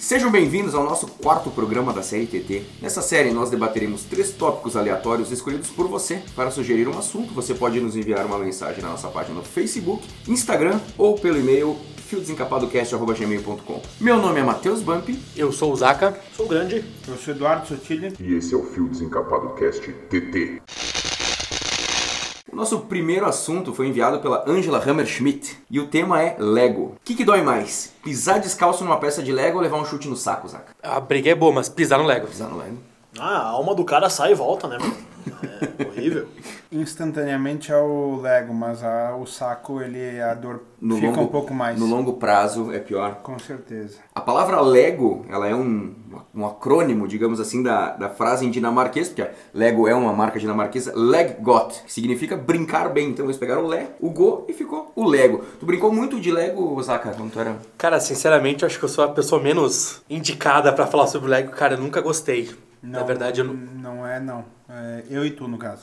[0.00, 2.62] Sejam bem-vindos ao nosso quarto programa da série TT.
[2.80, 6.22] Nessa série nós debateremos três tópicos aleatórios escolhidos por você.
[6.34, 10.02] Para sugerir um assunto, você pode nos enviar uma mensagem na nossa página no Facebook,
[10.26, 11.76] Instagram ou pelo e-mail
[12.08, 15.10] fiodesencapadocast.gmail.com Meu nome é Matheus Bump.
[15.36, 16.18] Eu sou o Zaka.
[16.34, 16.82] Sou grande.
[17.06, 18.14] Eu sou Eduardo Sotile.
[18.18, 20.62] E esse é o Fio Desencapado Cast TT.
[22.60, 26.82] Nosso primeiro assunto foi enviado pela Angela Hammerschmidt e o tema é Lego.
[26.82, 27.90] O que, que dói mais?
[28.04, 30.76] Pisar descalço numa peça de Lego ou levar um chute no saco, Zaka?
[30.82, 32.26] A briga é boa, mas pisar no Lego.
[32.26, 32.76] Pisar no Lego.
[33.18, 34.94] Ah, a alma do cara sai e volta, né, mano?
[35.78, 36.26] É horrível.
[36.72, 41.26] Instantaneamente é o Lego, mas a- o saco, ele, a dor No fica longo, um
[41.26, 41.78] pouco mais.
[41.78, 43.16] No longo prazo é pior.
[43.22, 43.98] Com certeza.
[44.14, 45.94] A palavra Lego, ela é um,
[46.34, 50.92] um acrônimo, digamos assim, da, da frase em dinamarquês, porque Lego é uma marca dinamarquesa,
[50.94, 53.08] Leggot, que significa brincar bem.
[53.10, 55.44] Então eles pegaram o Le, o Go e ficou o Lego.
[55.58, 57.56] Tu brincou muito de Lego, Zaka, quando tu era...
[57.76, 61.50] Cara, sinceramente, eu acho que eu sou a pessoa menos indicada pra falar sobre Lego.
[61.52, 62.50] Cara, eu nunca gostei.
[62.82, 64.44] Na verdade, eu, nu- Não é, não.
[64.68, 65.82] É eu e tu, no caso.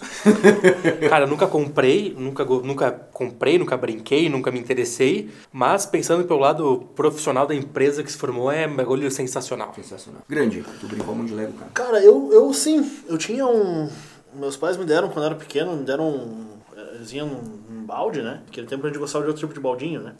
[1.10, 5.30] cara, eu nunca comprei, nunca, nunca comprei, nunca brinquei, nunca me interessei.
[5.52, 9.74] Mas pensando pelo lado profissional da empresa que se formou, é um bagulho sensacional.
[9.76, 10.22] Sensacional.
[10.28, 11.72] Grande, tu brincou muito de Lego, cara.
[11.74, 12.90] Cara, eu, eu sim.
[13.08, 13.90] Eu tinha um.
[14.34, 16.48] Meus pais me deram, quando eu era pequeno, me deram um.
[16.96, 18.42] Eles iam num, num balde, né?
[18.46, 20.16] Naquele tempo a gente gostava de outro tipo de baldinho, né?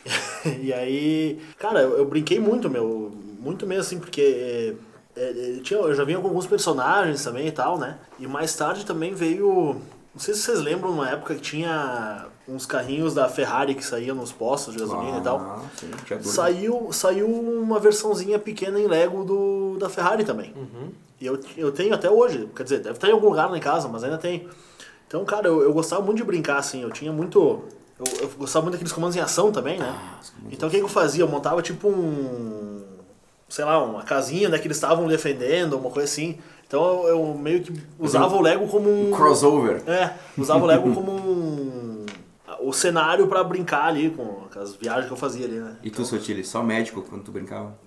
[0.62, 1.40] e aí.
[1.58, 3.12] Cara, eu, eu brinquei muito, meu.
[3.40, 4.76] Muito mesmo, assim, porque.
[5.18, 7.98] É, é, tinha, eu já vinha com alguns personagens também e tal, né?
[8.20, 9.76] E mais tarde também veio.
[10.14, 14.16] Não sei se vocês lembram, uma época que tinha uns carrinhos da Ferrari que saíam
[14.16, 15.38] nos postos de gasolina e tal.
[15.38, 15.92] Ah, sim.
[16.22, 20.54] Saiu, saiu uma versãozinha pequena em Lego do, da Ferrari também.
[21.20, 22.50] E eu, eu tenho até hoje.
[22.56, 24.48] Quer dizer, deve estar em algum lugar lá em casa, mas ainda tem.
[25.08, 26.82] Então, cara, eu, eu gostava muito de brincar, assim.
[26.82, 27.64] Eu tinha muito.
[28.00, 29.94] Eu, eu gostava muito daqueles comandos em ação também, né?
[30.52, 31.24] então, o que, que eu fazia?
[31.24, 32.84] Eu montava tipo um.
[33.50, 36.38] Sei lá, uma casinha né, que eles estavam defendendo, uma coisa assim.
[36.68, 39.12] Então, eu, meio que usava o Lego como um.
[39.12, 39.82] Crossover.
[39.88, 42.06] É, usava o Lego como um.
[42.60, 45.78] O cenário pra brincar ali com as viagens que eu fazia ali, né?
[45.84, 47.78] E tu, Sotile, só médico quando tu brincava?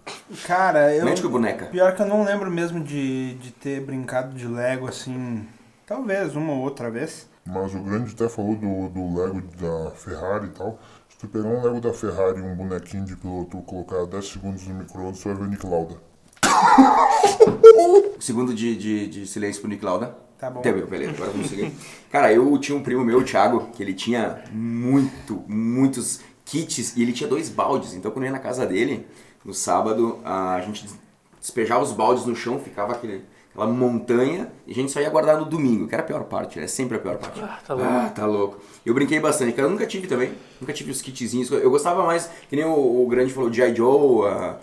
[0.46, 1.04] Cara, eu...
[1.04, 1.66] Médico e boneca?
[1.66, 5.46] Pior que eu não lembro mesmo de, de ter brincado de Lego, assim...
[5.84, 7.28] Talvez uma ou outra vez.
[7.44, 10.78] Mas o grande até falou do, do Lego da Ferrari e tal.
[11.20, 14.66] Se tu pegar um Lego da Ferrari e um bonequinho de piloto colocar 10 segundos
[14.66, 15.96] no micro-ondas, tu vai ver o Nick Lauda.
[18.18, 20.16] Segundo de, de, de silêncio pro Nick Lauda.
[20.38, 20.62] Tá bom.
[20.62, 21.74] Tá bem, beleza, agora vamos seguir.
[22.10, 27.02] Cara, eu tinha um primo meu, o Thiago, que ele tinha muito, muitos kits e
[27.02, 27.92] ele tinha dois baldes.
[27.92, 29.06] Então quando eu ia na casa dele,
[29.44, 30.86] no sábado, a gente
[31.38, 35.38] despejava os baldes no chão, ficava aquele, aquela montanha e a gente só ia guardar
[35.38, 37.40] no domingo, que era a pior parte, é sempre a pior parte.
[37.42, 37.90] Ah, tá louco.
[37.92, 38.58] Ah, tá louco.
[38.86, 41.50] Eu brinquei bastante, cara, eu nunca tive também, nunca tive os kitzinhos.
[41.50, 43.74] Eu gostava mais, que nem o, o grande falou, G.I.
[43.74, 44.56] Joe, a,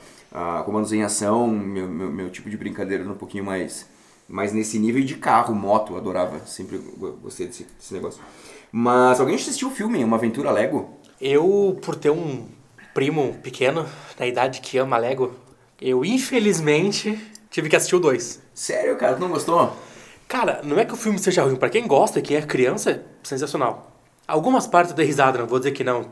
[0.59, 3.85] a comandos em ação, meu, meu, meu tipo de brincadeira era um pouquinho mais
[4.29, 8.21] mas nesse nível de carro, moto, adorava, sempre go- gostei desse, desse negócio.
[8.69, 10.89] Mas alguém assistiu o filme, Uma Aventura Lego?
[11.21, 12.45] Eu, por ter um
[12.93, 13.85] primo pequeno,
[14.17, 15.31] da idade que ama Lego,
[15.79, 17.17] eu infelizmente
[17.49, 18.41] tive que assistir o 2.
[18.53, 19.75] Sério, cara, tu não gostou?
[20.27, 22.99] Cara, não é que o filme seja ruim, pra quem gosta, quem é criança, é
[23.23, 23.91] sensacional.
[24.27, 26.05] Algumas partes eu dei risada, não vou dizer que não.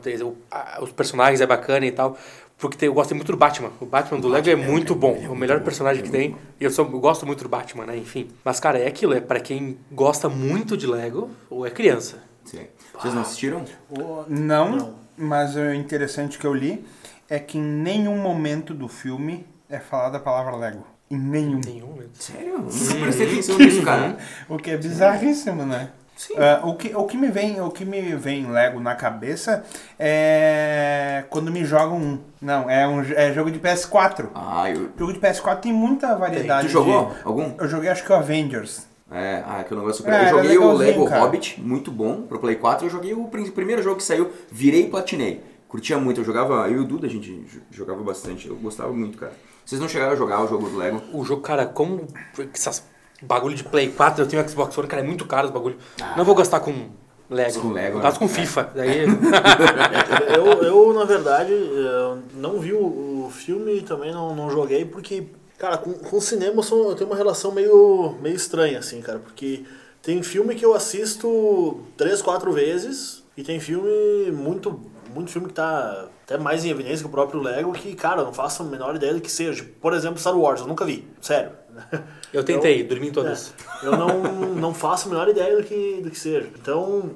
[0.80, 2.16] Os personagens é bacana e tal.
[2.58, 3.70] Porque eu gosto muito do Batman.
[3.78, 5.20] O Batman do Lego é muito bom.
[5.22, 6.34] É o melhor personagem que tem.
[6.58, 7.98] E eu, sou, eu gosto muito do Batman, né?
[7.98, 8.30] Enfim.
[8.42, 9.12] Mas, cara, é aquilo.
[9.12, 12.22] É pra quem gosta muito de Lego ou é criança.
[12.46, 12.66] Sim.
[12.98, 13.62] Vocês não assistiram?
[13.90, 16.82] O- Não, mas o interessante que eu li
[17.28, 20.86] é que em nenhum momento do filme é falada a palavra Lego.
[21.10, 21.60] Em nenhum.
[21.64, 21.96] Nenhum.
[22.14, 22.58] Sério?
[22.58, 24.16] Nunca prestei atenção nisso, cara.
[24.48, 25.90] O que é bizarríssimo, né?
[26.38, 29.62] Ah, o, que, o, que me vem, o que me vem Lego na cabeça
[29.98, 32.18] é quando me jogam um.
[32.40, 34.28] Não, é um é jogo de PS4.
[34.34, 34.88] Ah, eu...
[34.98, 36.68] Jogo de PS4 tem muita variedade.
[36.68, 37.54] Tu jogou de- algum?
[37.58, 38.86] Eu joguei acho que o Avengers.
[39.12, 41.20] É, ah, é que eu não gosto de É, Eu joguei o Lego cara.
[41.20, 42.86] Hobbit, muito bom, pro Play 4.
[42.86, 45.44] Eu joguei o prim- primeiro jogo que saiu, virei e platinei.
[45.68, 48.92] Curtia muito, eu jogava, eu e o Duda a gente jo- jogava bastante, eu gostava
[48.92, 49.32] muito, cara.
[49.66, 51.02] Vocês não chegaram a jogar o jogo do Lego?
[51.12, 52.06] O jogo, cara, como
[52.54, 52.84] essas
[53.20, 55.76] bagulho de Play 4, eu tenho Xbox One, cara, é muito caro os bagulho.
[56.16, 56.88] Não vou gastar com
[57.28, 57.60] Lego.
[57.60, 58.28] Com Lego, gasto né?
[58.28, 58.70] com FIFA.
[58.76, 59.06] Daí,
[60.36, 64.84] Eu, eu na verdade, eu não vi o, o filme e também não, não joguei
[64.84, 65.24] porque,
[65.58, 69.18] cara, com, com cinema eu, sou- eu tenho uma relação meio, meio estranha, assim, cara,
[69.18, 69.64] porque
[70.00, 74.80] tem filme que eu assisto três, quatro vezes e tem filme muito,
[75.16, 78.26] muito filme que tá até mais em evidência que o próprio Lego que, cara, eu
[78.26, 79.66] não faço a menor ideia do que seja.
[79.80, 81.50] Por exemplo, Star Wars, eu nunca vi, sério.
[82.32, 83.54] eu tentei, dormi em todas.
[83.82, 84.22] É, eu não,
[84.54, 86.48] não faço a menor ideia do que, do que seja.
[86.60, 87.12] Então,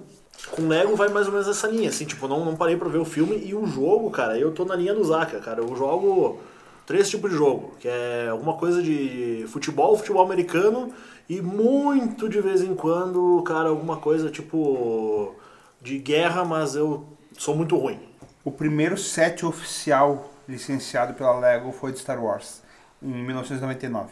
[0.51, 2.99] com Lego vai mais ou menos essa linha, assim, tipo, não, não parei pra ver
[2.99, 5.61] o filme e o jogo, cara, eu tô na linha do Zaka, cara.
[5.61, 6.41] Eu jogo
[6.87, 10.93] três tipos de jogo, que é alguma coisa de futebol, futebol americano
[11.29, 15.35] e muito de vez em quando, cara, alguma coisa tipo
[15.81, 17.07] de guerra, mas eu
[17.41, 17.99] sou muito ruim.
[18.45, 22.61] O primeiro set oficial licenciado pela Lego foi de Star Wars,
[23.03, 24.09] em 1999.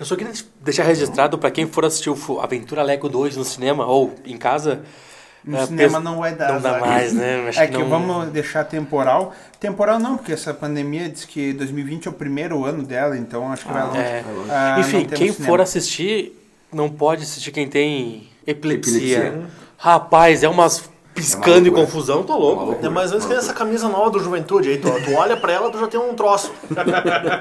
[0.00, 0.32] Eu só queria
[0.62, 4.82] deixar registrado pra quem for assistir o Aventura Lego 2 no cinema ou em casa.
[5.44, 6.52] No é, cinema pes- não vai dar.
[6.54, 7.44] Não dá mais, né?
[7.50, 9.34] Acho É que não- vamos deixar temporal.
[9.60, 13.66] Temporal não, porque essa pandemia diz que 2020 é o primeiro ano dela, então acho
[13.66, 13.98] que vai longe.
[13.98, 14.24] É.
[14.48, 15.46] Ah, Enfim, quem cinema.
[15.46, 16.32] for assistir,
[16.72, 19.18] não pode assistir quem tem epilepsia.
[19.18, 19.46] Epilepsia.
[19.76, 20.88] Rapaz, é umas
[21.22, 21.86] piscando e loucura.
[21.86, 22.76] confusão, tô louco.
[22.84, 25.70] É mais menos que essa camisa nova do Juventude aí, tu, tu olha pra ela,
[25.70, 26.52] tu já tem um troço.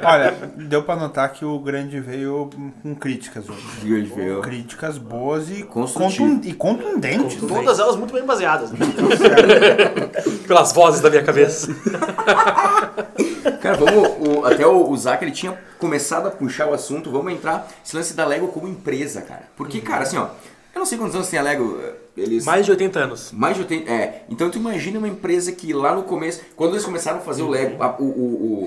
[0.05, 2.49] Olha, deu pra notar que o grande veio
[2.83, 3.61] com críticas hoje.
[3.83, 4.41] Grande veio.
[4.41, 6.29] Críticas boas e, Construtivo.
[6.35, 7.37] contun- e contundentes.
[7.47, 8.71] Todas elas muito bem baseadas.
[8.71, 8.79] né?
[10.47, 11.73] Pelas vozes da minha cabeça.
[13.61, 14.09] Cara, vamos.
[14.19, 17.11] o- até o, o Zac ele tinha começado a puxar o assunto.
[17.11, 19.43] Vamos entrar esse lance da Lego como empresa, cara.
[19.55, 20.27] Porque, cara, assim, ó.
[20.73, 21.79] Eu não sei quantos anos tem a Lego.
[22.15, 22.43] Eles.
[22.45, 23.31] Mais de 80 anos.
[23.31, 23.89] Mais de 80.
[23.89, 24.23] É.
[24.29, 26.41] Então tu imagina uma empresa que lá no começo.
[26.57, 27.81] Quando eles começaram a fazer o Lego.
[27.81, 28.07] a- o, o,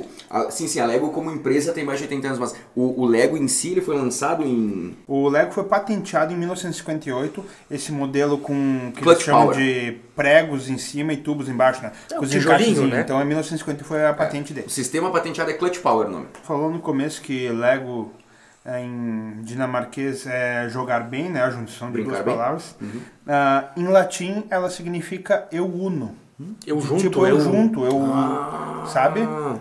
[0.01, 3.03] o- a- sim, sim, a Lego como empresa tem mais de 80 anos, mas o,
[3.03, 4.97] o Lego em si ele foi lançado em.
[5.07, 9.57] O Lego foi patenteado em 1958, esse modelo com que Clutch eles chamam power.
[9.59, 11.93] de pregos em cima e tubos embaixo, né?
[12.11, 12.91] É, Com o os tijolinho, encaixezinhos.
[12.93, 13.01] né?
[13.03, 14.69] Então em 1950 foi a patente O dele.
[14.71, 16.27] sistema patenteado é Clutch Power o nome.
[16.45, 18.24] Falou no começo que Lego é,
[18.67, 21.43] em dinamarquês é jogar bem, né?
[21.43, 22.35] A junção de Brincar duas bem.
[22.37, 22.77] palavras.
[23.27, 26.15] Ah, em latim ela significa eu uno.
[26.67, 28.85] Eu junto, tipo, eu eu junto, eu Ah.
[28.93, 29.21] sabe?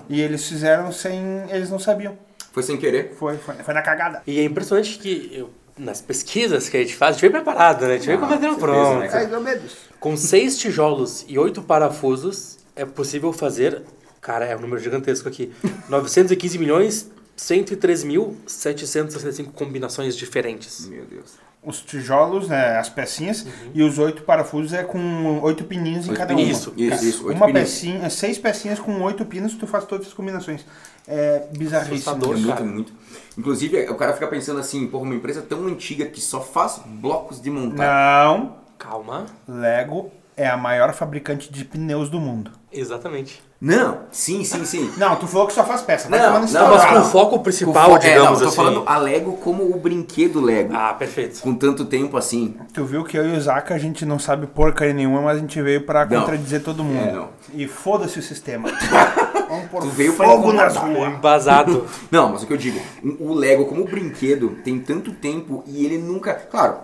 [0.09, 1.43] E eles fizeram sem.
[1.49, 2.17] Eles não sabiam.
[2.51, 3.13] Foi sem querer.
[3.19, 4.21] Foi, foi, foi na cagada.
[4.25, 7.81] E é impressionante que eu- nas pesquisas que a gente faz, a gente veio preparado,
[7.87, 7.95] né?
[7.95, 9.43] A gente com o Ah, material certeza, pronto.
[9.43, 9.59] né?
[9.99, 13.81] Com seis tijolos e oito parafusos, é possível fazer.
[14.21, 15.51] Cara, é um número gigantesco aqui.
[15.89, 20.87] 915 milhões 103.765 combinações diferentes.
[20.87, 21.41] Meu Deus.
[21.65, 26.35] Os tijolos, né, as pecinhas, e os oito parafusos é com oito pininhos em cada
[26.35, 26.67] pininhos.
[26.67, 26.75] uma.
[26.77, 27.69] Isso, isso, oito uma pininhos.
[27.69, 30.65] pecinha, seis pecinhas com oito pinos, tu faz todas as combinações.
[31.07, 32.15] É bizarríssimo.
[32.15, 32.65] É muito, cara.
[32.65, 32.91] muito.
[33.37, 37.41] Inclusive, o cara fica pensando assim, porra, uma empresa tão antiga que só faz blocos
[37.41, 38.25] de montar.
[38.25, 39.25] Não, Calma.
[39.47, 42.51] Lego é a maior fabricante de pneus do mundo.
[42.69, 43.41] Exatamente.
[43.65, 44.91] Não, sim, sim, sim.
[44.97, 46.09] Não, tu falou que só faz peça.
[46.09, 48.39] Vai Não, não, Não, mas com o foco Com principal, fo- é, não, digamos eu
[48.39, 48.55] tô assim.
[48.57, 50.73] falando a Lego como o brinquedo Lego.
[50.75, 51.39] Ah, perfeito.
[51.39, 52.57] Com tanto tempo assim.
[52.73, 55.39] Tu viu que eu e o Zaka a gente não sabe porcaria nenhuma, mas a
[55.39, 56.19] gente veio pra Não.
[56.19, 57.07] contradizer todo mundo.
[57.07, 57.29] É, não.
[57.53, 58.67] E foda-se o sistema.
[59.47, 60.97] Vamos pôr Tu veio pra fogo nas incomodar.
[61.01, 61.13] ruas.
[61.13, 61.85] Embasado.
[62.11, 62.81] Não, mas o que eu digo,
[63.21, 66.33] o o Lego como brinquedo tem tanto tempo e ele nunca.
[66.33, 66.79] Claro,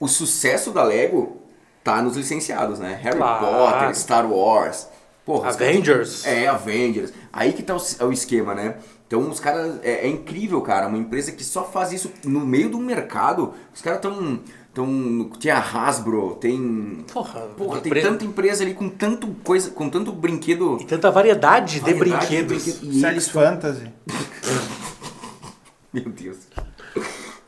[0.00, 1.42] o sucesso da Lego
[1.84, 2.98] tá nos licenciados, né?
[3.02, 3.44] Harry Claro.
[3.44, 4.88] Potter, Star Wars.
[5.24, 6.22] Porra, caras Avengers.
[6.22, 7.12] têm- É, Avengers.
[7.32, 8.76] Aí que tá o, é o esquema, né?
[9.06, 9.78] Então os caras.
[9.82, 10.86] É, é incrível, cara.
[10.88, 13.52] Uma empresa que só faz isso no meio do mercado.
[13.74, 14.40] Os caras tão.
[14.74, 17.04] tão tem a Hasbro, tem.
[17.12, 20.78] Porra, Porra, tem empre- tanta empresa ali com tanto coisa, com tanto brinquedo.
[20.80, 22.64] E tanta variedade, de variedade brinquedos.
[22.64, 22.84] brinquedo.
[22.92, 23.84] E Sex eles Fantasy.
[25.92, 26.38] Meu Deus.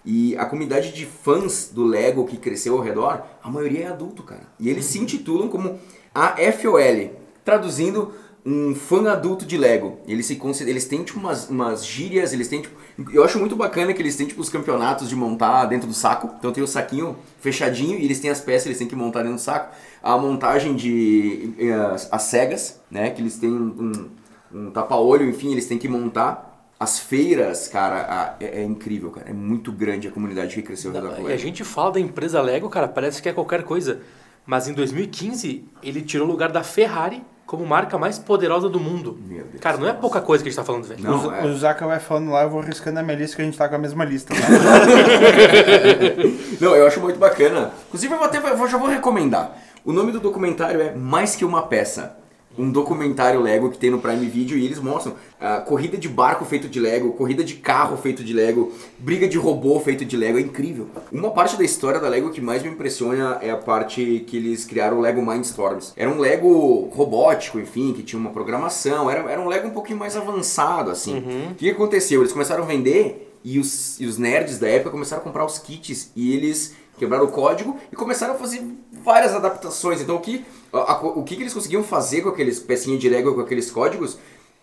[0.05, 4.23] E a comunidade de fãs do Lego que cresceu ao redor, a maioria é adulto,
[4.23, 4.43] cara.
[4.61, 5.79] E eles se intitulam como
[6.15, 7.11] a FOL,
[7.44, 8.12] traduzindo
[8.46, 9.99] um fã adulto de Lego.
[10.06, 12.76] Eles se eles têm tipo umas, umas gírias, eles têm tipo,
[13.12, 16.30] eu acho muito bacana que eles têm tipo os campeonatos de montar dentro do saco.
[16.38, 19.37] Então tem o saquinho fechadinho e eles têm as peças, eles têm que montar dentro
[19.37, 19.75] do saco.
[20.02, 24.11] A montagem de eh, as, as cegas, né, que eles têm um,
[24.52, 26.52] um tapa-olho, enfim, eles têm que montar.
[26.78, 29.30] As feiras, cara, é, é incrível, cara.
[29.30, 31.38] É muito grande a comunidade que cresceu ao redor do E a Lego.
[31.40, 34.00] gente fala da empresa Lego, cara, parece que é qualquer coisa.
[34.46, 39.18] Mas em 2015, ele tirou o lugar da Ferrari como marca mais poderosa do mundo.
[39.26, 39.60] Meu Deus.
[39.60, 41.02] Cara, não é pouca coisa que a gente tá falando, velho.
[41.02, 41.44] Não, o, é.
[41.44, 43.68] o Zaka vai falando lá, eu vou riscando a minha lista que a gente tá
[43.68, 44.34] com a mesma lista.
[44.34, 44.40] Tá?
[46.60, 47.72] Não, eu acho muito bacana.
[47.88, 49.56] Inclusive, eu até, eu já vou recomendar.
[49.84, 52.16] O nome do documentário é Mais Que Uma Peça.
[52.56, 56.44] Um documentário Lego que tem no Prime Video e eles mostram a corrida de barco
[56.44, 60.38] feito de Lego, corrida de carro feito de Lego, briga de robô feito de Lego,
[60.38, 60.88] é incrível.
[61.12, 64.64] Uma parte da história da Lego que mais me impressiona é a parte que eles
[64.64, 65.92] criaram o Lego Mindstorms.
[65.96, 69.99] Era um Lego robótico, enfim, que tinha uma programação, era, era um Lego um pouquinho
[69.99, 71.18] mais avançado, assim.
[71.52, 72.20] O que aconteceu?
[72.20, 75.58] Eles começaram a vender e os, e os nerds da época começaram a comprar os
[75.58, 78.62] kits e eles quebraram o código e começaram a fazer
[79.04, 80.00] várias adaptações.
[80.00, 83.08] Então o que, a- a- o que, que eles conseguiam fazer com aqueles pecinhas de
[83.08, 84.18] Lego, com aqueles códigos,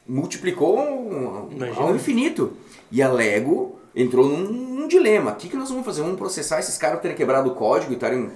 [0.07, 1.81] multiplicou ao, Imagina.
[1.81, 2.53] ao infinito.
[2.91, 5.31] E a Lego entrou num, num dilema.
[5.31, 6.01] O que, que nós vamos fazer?
[6.01, 8.29] Vamos processar esses caras terem quebrado o código e estarem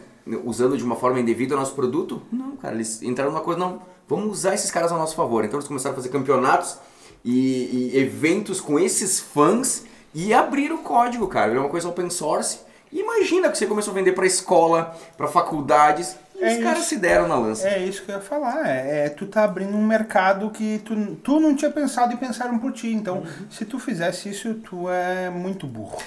[0.43, 2.21] usando de uma forma indevida o nosso produto?
[2.31, 5.43] Não, cara, eles entraram numa coisa, não, vamos usar esses caras a nosso favor.
[5.43, 6.77] Então eles começaram a fazer campeonatos
[7.23, 9.83] e, e eventos com esses fãs
[10.13, 11.49] e abrir o código, cara.
[11.49, 12.59] Virar uma coisa open source.
[12.95, 16.15] Imagina que você começou a vender pra escola, pra faculdades.
[16.35, 17.67] E É os caras se deram na lança.
[17.67, 18.67] É isso que eu ia falar.
[18.67, 22.57] É, é tu tá abrindo um mercado que tu, tu não tinha pensado e pensaram
[22.57, 22.87] por ti.
[22.93, 25.97] Então, se tu fizesse isso, tu é muito burro.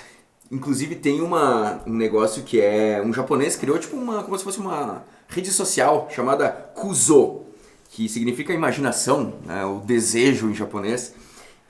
[0.50, 3.02] Inclusive tem uma, um negócio que é.
[3.04, 4.22] Um japonês criou tipo uma.
[4.22, 7.42] como se fosse uma rede social chamada Kuzo,
[7.90, 11.12] que significa imaginação, né, o desejo em japonês.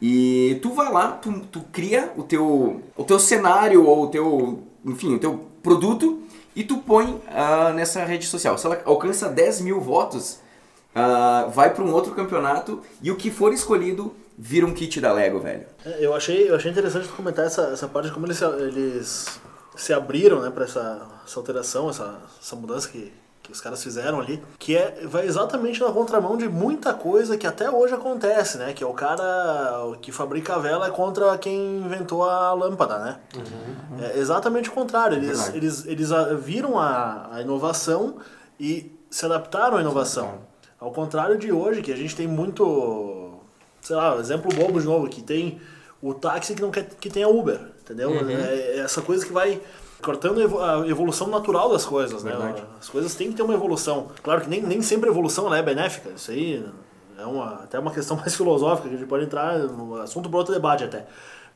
[0.00, 4.62] E tu vai lá, tu, tu cria o teu, o teu cenário ou o teu.
[4.84, 6.22] enfim, o teu produto
[6.54, 8.56] e tu põe ah, nessa rede social.
[8.58, 10.38] Se ela alcança 10 mil votos,
[10.94, 15.12] ah, vai para um outro campeonato e o que for escolhido vira um kit da
[15.12, 15.66] Lego, velho.
[15.84, 19.40] É, Eu achei, eu achei interessante tu comentar essa, essa parte de como eles, eles
[19.76, 23.12] se abriram né, para essa, essa alteração, essa, essa mudança que,
[23.48, 27.46] que os caras fizeram ali, que é, vai exatamente na contramão de muita coisa que
[27.46, 28.74] até hoje acontece, né?
[28.74, 33.20] Que é o cara que fabrica a vela é contra quem inventou a lâmpada, né?
[34.02, 35.16] É exatamente o contrário.
[35.16, 35.56] Eles, Verdade.
[35.56, 36.10] eles, eles
[36.42, 38.16] viram a, a inovação
[38.60, 40.40] e se adaptaram à inovação.
[40.78, 43.40] Ao contrário de hoje, que a gente tem muito,
[43.80, 45.58] sei lá, exemplo bobo de novo, que tem
[46.02, 48.12] o táxi que não quer que tenha Uber, entendeu?
[48.28, 49.58] É, é essa coisa que vai
[50.02, 52.30] cortando a evo- a evolução natural das coisas, né?
[52.32, 52.62] Verdade.
[52.80, 54.08] As coisas têm que ter uma evolução.
[54.22, 56.64] Claro que nem, nem sempre a evolução ela é benéfica, isso aí
[57.18, 60.38] é uma, até uma questão mais filosófica, que a gente pode entrar no assunto para
[60.38, 61.06] outro debate até.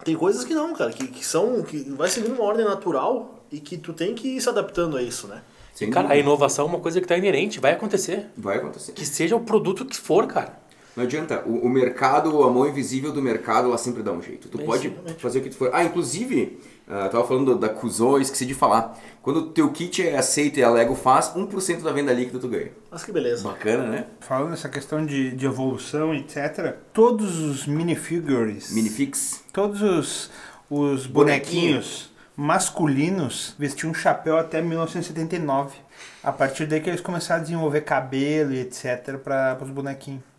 [0.05, 3.61] Tem coisas que não, cara, que, que são, que vai seguindo uma ordem natural e
[3.61, 5.43] que tu tem que ir se adaptando a isso, né?
[5.73, 8.27] Sem Cara, a inovação é uma coisa que tá inerente, vai acontecer.
[8.37, 8.93] Vai acontecer.
[8.93, 10.61] Que seja o produto que for, cara.
[10.95, 14.49] Não adianta, o, o mercado, a mão invisível do mercado, ela sempre dá um jeito.
[14.51, 15.23] Tu É, pode exatamente.
[15.23, 15.71] fazer o que tu for.
[15.73, 16.61] Ah, inclusive,
[16.95, 18.99] ah, tava falando da Kuzo, esqueci de falar.
[19.23, 22.49] Quando o teu kit é aceito e a Lego faz, 1% da venda líquida tu
[22.49, 22.71] ganha.
[22.91, 23.49] Mas que beleza.
[23.49, 24.07] Bacana, né?
[24.21, 29.43] Falando nessa questão de, de evolução, etc., todos os minifigures, Minifix.
[29.55, 30.31] todos os,
[30.69, 35.77] os bonequinhos masculinos vestiam um chapéu até 1979.
[36.23, 39.17] A partir daí que eles começaram a desenvolver cabelo e etc.
[39.17, 40.32] para os bonequinhos.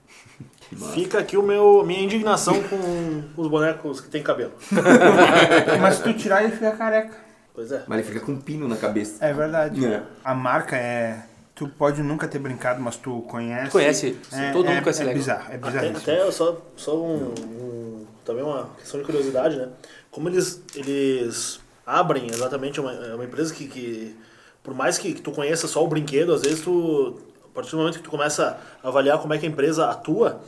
[0.75, 4.51] Fica aqui o meu, minha indignação com os bonecos que tem cabelo.
[5.81, 7.13] Mas se tu tirar, ele fica careca.
[7.53, 7.83] Pois é.
[7.87, 9.23] Mas ele fica com um pino na cabeça.
[9.23, 9.85] É verdade.
[9.85, 10.01] É.
[10.23, 11.23] A marca é.
[11.55, 13.69] Tu pode nunca ter brincado, mas tu conhece.
[13.69, 15.19] Conhece, É, todo é, mundo conhece é Lego.
[15.19, 15.87] bizarro, é bizarro.
[15.97, 19.67] Até, até só, só um, um- Também uma questão de curiosidade, né?
[20.09, 24.15] Como eles, eles abrem exatamente uma, é uma empresa que, que,
[24.63, 27.19] por mais que, que tu conheça só o brinquedo, às vezes tu.
[27.45, 30.41] A partir do momento que tu começa a avaliar como é que a empresa atua,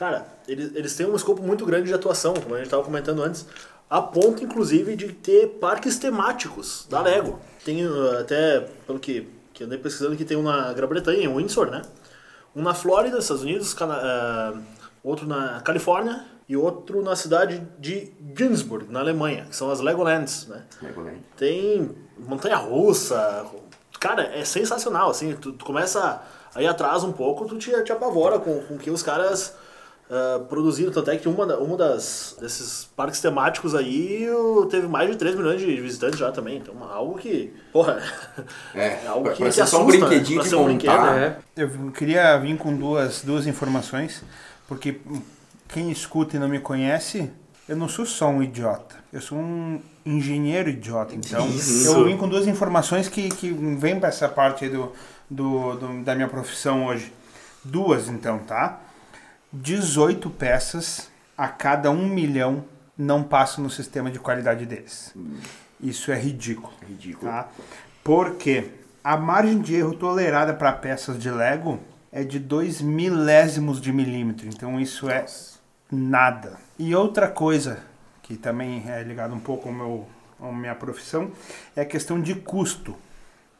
[0.00, 3.22] cara, eles, eles têm um escopo muito grande de atuação, como a gente estava comentando
[3.22, 3.44] antes,
[3.90, 7.38] a ponto, inclusive, de ter parques temáticos da Lego.
[7.66, 11.70] Tem uh, até, pelo que, que andei pesquisando, que tem um na Grã-Bretanha, em Windsor,
[11.70, 11.82] né?
[12.56, 14.58] Um na Flórida, Estados Unidos, Cana- eh,
[15.04, 20.46] outro na Califórnia e outro na cidade de Günzburg, na Alemanha, que são as Legolands,
[20.48, 20.62] né?
[20.80, 21.20] Legoland.
[21.36, 23.44] Tem montanha-russa,
[24.00, 26.22] cara, é sensacional, assim, tu, tu começa
[26.54, 29.54] a ir atrás um pouco, tu te, te apavora com o que os caras
[30.10, 34.26] ah, produziram, tanto é que uma, uma das, desses parques temáticos aí
[34.70, 38.02] teve mais de 3 milhões de visitantes já também, então algo que, porra,
[38.74, 40.06] É, algo pra, que, pra que ser só um assusta, né?
[40.08, 41.14] brinquedinho Pra de ser um montar.
[41.16, 41.36] né?
[41.56, 41.62] É.
[41.62, 44.22] Eu queria vir com duas, duas informações,
[44.66, 45.00] porque
[45.68, 47.30] quem escuta e não me conhece,
[47.68, 48.96] eu não sou só um idiota.
[49.12, 51.14] Eu sou um engenheiro idiota.
[51.14, 51.46] Então,
[51.84, 54.92] eu vim com duas informações que, que vêm para essa parte aí do,
[55.28, 57.12] do, do- da minha profissão hoje.
[57.64, 58.80] Duas, então, tá?
[59.52, 62.64] 18 peças a cada um milhão
[62.96, 65.14] não passam no sistema de qualidade deles.
[65.80, 66.72] Isso é ridículo.
[66.86, 67.32] Ridículo.
[67.32, 67.48] Tá?
[68.04, 68.70] Porque
[69.02, 71.80] a margem de erro tolerada para peças de Lego
[72.12, 74.46] é de 2 milésimos de milímetro.
[74.46, 75.24] Então isso é
[75.90, 76.56] nada.
[76.78, 77.82] E outra coisa
[78.22, 80.06] que também é ligado um pouco ao meu,
[80.40, 81.32] à minha profissão
[81.74, 82.94] é a questão de custo.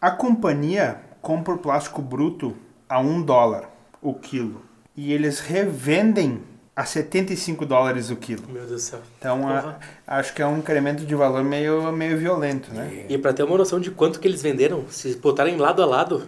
[0.01, 2.57] A companhia compra o plástico bruto
[2.89, 3.69] a 1 dólar
[4.01, 4.70] o quilo
[5.03, 6.43] e eles revendem
[6.77, 8.43] a 75 dólares o quilo.
[8.49, 9.01] Meu Deus do céu.
[9.19, 9.77] Então a-
[10.07, 13.05] acho que é um incremento de valor meio, meio violento, né?
[13.09, 16.27] E pra ter uma noção de quanto que eles venderam, se botarem lado a lado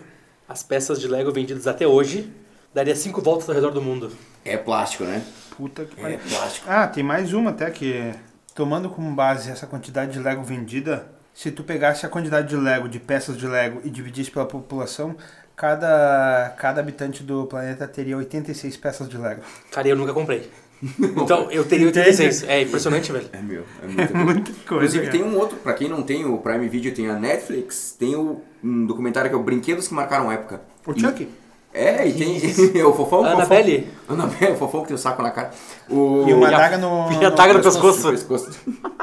[0.49, 2.31] as peças de Lego vendidas até hoje,
[2.75, 4.11] daria cinco voltas ao redor do mundo.
[4.45, 5.23] É plástico, né?
[5.57, 6.19] Puta que É pariu.
[6.29, 6.67] plástico.
[6.69, 8.13] Ah, tem mais uma até que,
[8.55, 12.89] tomando como base essa quantidade de Lego vendida, se tu pegasse a quantidade de Lego,
[12.89, 15.17] de peças de Lego e dividisse pela população,
[15.67, 19.43] cada, cada habitante do planeta teria 86 peças de Lego.
[19.71, 20.51] Cara, eu nunca comprei.
[20.99, 22.43] Então, eu teria 86.
[22.49, 23.29] É impressionante, velho.
[23.33, 24.25] É meu, é muita coisa.
[24.25, 24.65] Muita coisa.
[24.75, 25.19] Inclusive cara.
[25.19, 28.41] tem um outro, pra quem não tem o Prime Video, tem a Netflix, tem o,
[28.65, 30.63] um documentário que é o Brinquedos que Marcaram Época.
[30.85, 31.29] O E- Chuck?
[31.73, 32.37] É, e tem
[32.85, 33.21] o fofão.
[33.21, 33.25] o fofão.
[33.25, 33.87] Annabelle.
[34.09, 35.53] Annabelle, o fofão que tem o saco na cara.
[35.89, 36.25] O...
[36.29, 37.13] E uma a- adaga no.
[37.13, 38.11] e a adaga no pescoço.
[38.11, 38.51] pescoço.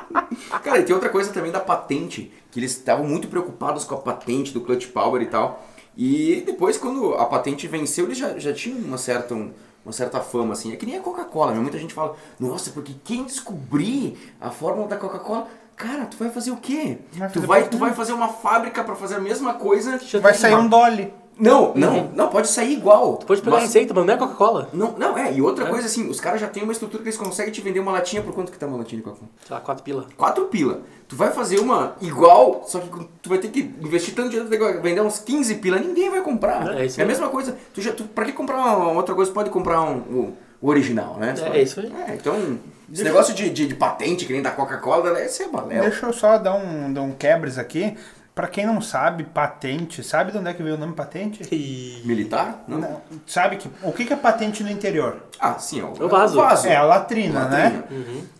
[0.61, 3.97] Cara, e tem outra coisa também da patente, que eles estavam muito preocupados com a
[3.99, 5.65] patente do Clutch Power e tal.
[6.01, 9.51] E depois, quando a patente venceu, eles já, já tinham uma certa, um-
[9.85, 10.71] uma certa fama, assim.
[10.71, 11.59] É que nem a Coca-Cola, né?
[11.59, 15.47] Muita gente fala, nossa, porque quem descobrir a fórmula da Coca-Cola...
[15.75, 16.97] Cara, tu vai fazer o quê?
[17.13, 19.97] Vai tu, fazer vai, pra- tu vai fazer uma fábrica pra fazer a mesma coisa...
[20.21, 21.13] Vai sair um Dolly.
[21.39, 23.17] Não, não, não, pode sair igual.
[23.17, 24.69] Tu pode pegar a mas- receita, mas não é Coca-Cola.
[24.73, 25.69] Não, não, é, e outra É.
[25.69, 28.21] coisa assim, os caras já têm uma estrutura que eles conseguem te vender uma latinha
[28.21, 29.31] por quanto que tá uma latinha de Coca-Cola?
[29.47, 30.05] Sei lá, quatro pila.
[30.17, 30.81] Quatro pila.
[31.07, 34.81] Tu vai fazer uma igual, só que tu vai ter que investir tanto dinheiro, que
[34.81, 36.77] vender uns 15 pila, ninguém vai comprar.
[36.77, 37.07] É isso a aí.
[37.07, 37.57] mesma coisa.
[37.73, 39.31] Tu já, tu, pra que comprar uma outra coisa?
[39.31, 41.33] Pode comprar um, o, o original, né?
[41.53, 41.91] É, é isso aí.
[42.07, 42.59] É, então,
[42.91, 45.83] esse negócio de, de, de patente, que nem da Coca-Cola, né, esse é balela.
[45.89, 47.95] Deixa eu só dar um, dar um quebres aqui.
[48.39, 51.41] Pra quem não sabe, patente, sabe de onde é que veio o nome patente?
[51.51, 52.01] E...
[52.05, 52.63] Militar?
[52.69, 52.77] Não.
[52.77, 55.23] Não, sabe que, o que é patente no interior?
[55.37, 55.89] Ah, sim, ó.
[56.01, 56.39] O vaso.
[56.65, 57.49] É a latrina, Latrina.
[57.49, 57.83] né?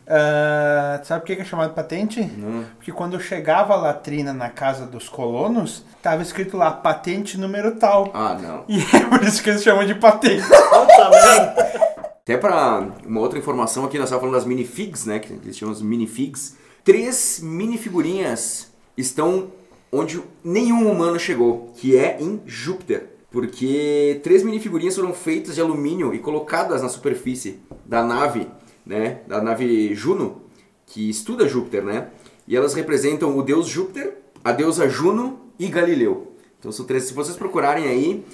[0.07, 2.31] Ah, sabe por que é chamado patente?
[2.77, 8.09] Porque quando chegava a latrina na casa dos colonos, tava escrito lá patente número tal.
[8.13, 8.63] Ah, não.
[8.69, 10.47] E é por isso que eles chamam de patente.
[10.47, 11.91] Puta merda.
[12.21, 15.19] Até pra uma outra informação aqui, nós estávamos falando das minifigs, né?
[15.19, 16.55] Que eles chamam de minifigs.
[16.85, 19.59] Três minifigurinhas estão
[19.91, 23.09] onde nenhum humano chegou, que é em Júpiter.
[23.31, 28.47] Porque três minifigurinhas foram feitas de alumínio e colocadas na superfície da nave,
[28.85, 29.21] né?
[29.27, 30.41] Da nave Juno,
[30.85, 32.09] que estuda Júpiter, né?
[32.47, 36.33] E elas representam o deus Júpiter, a deusa Juno e Galileu.
[36.57, 37.03] Então são três.
[37.03, 38.25] Se vocês procurarem aí,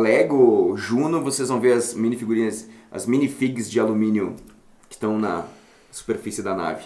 [0.00, 4.36] Lego, Juno, vocês vão ver as minifigurinhas, as minifigs de alumínio
[4.88, 5.46] que estão na
[5.90, 6.84] superfície da nave.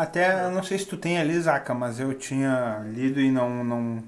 [0.00, 3.62] Até, eu não sei se tu tem ali, Zaca, mas eu tinha lido e não,
[3.64, 4.02] não,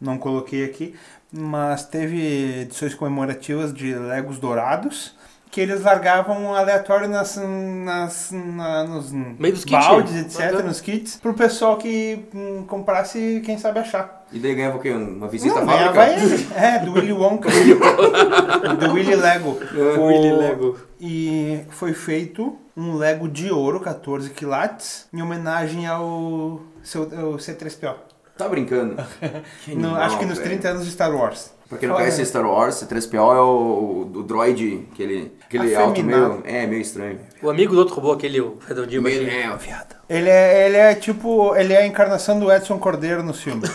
[0.00, 0.94] não coloquei aqui.
[1.32, 5.16] Mas teve edições comemorativas de Legos dourados
[5.50, 9.86] que eles largavam aleatório nas, nas, na- nos Meio dos kits.
[9.86, 10.62] baldes, etc., Bacana.
[10.62, 14.24] nos kits, pro pessoal que hum, comprasse, quem sabe achar.
[14.32, 14.90] E daí ganhava o quê?
[14.92, 15.92] Uma visita Não, à fábrica?
[15.92, 16.48] ganhava ele.
[16.54, 17.50] É, do Willy Wonka.
[18.80, 19.58] do Willy Lego.
[19.98, 20.78] O- Willy Lego.
[21.00, 27.94] E foi feito um Lego de ouro, 14 quilates, em homenagem ao, seu, ao C3PO.
[28.36, 28.96] Tá brincando?
[29.64, 30.50] Que No- animal, acho que nos velho.
[30.50, 31.52] 30 anos de Star Wars.
[31.68, 32.24] Pra quem não Foda, conhece né?
[32.26, 36.42] Star Wars, C3PO é o, o droid, aquele, aquele alto meio...
[36.44, 37.20] É, meio estranho.
[37.42, 39.52] O amigo do outro robô, aquele o redondinho Meio, baixinho.
[39.52, 39.96] é, viado.
[40.08, 43.62] Ele é, ele é tipo, ele é a encarnação do Edson Cordeiro no filme.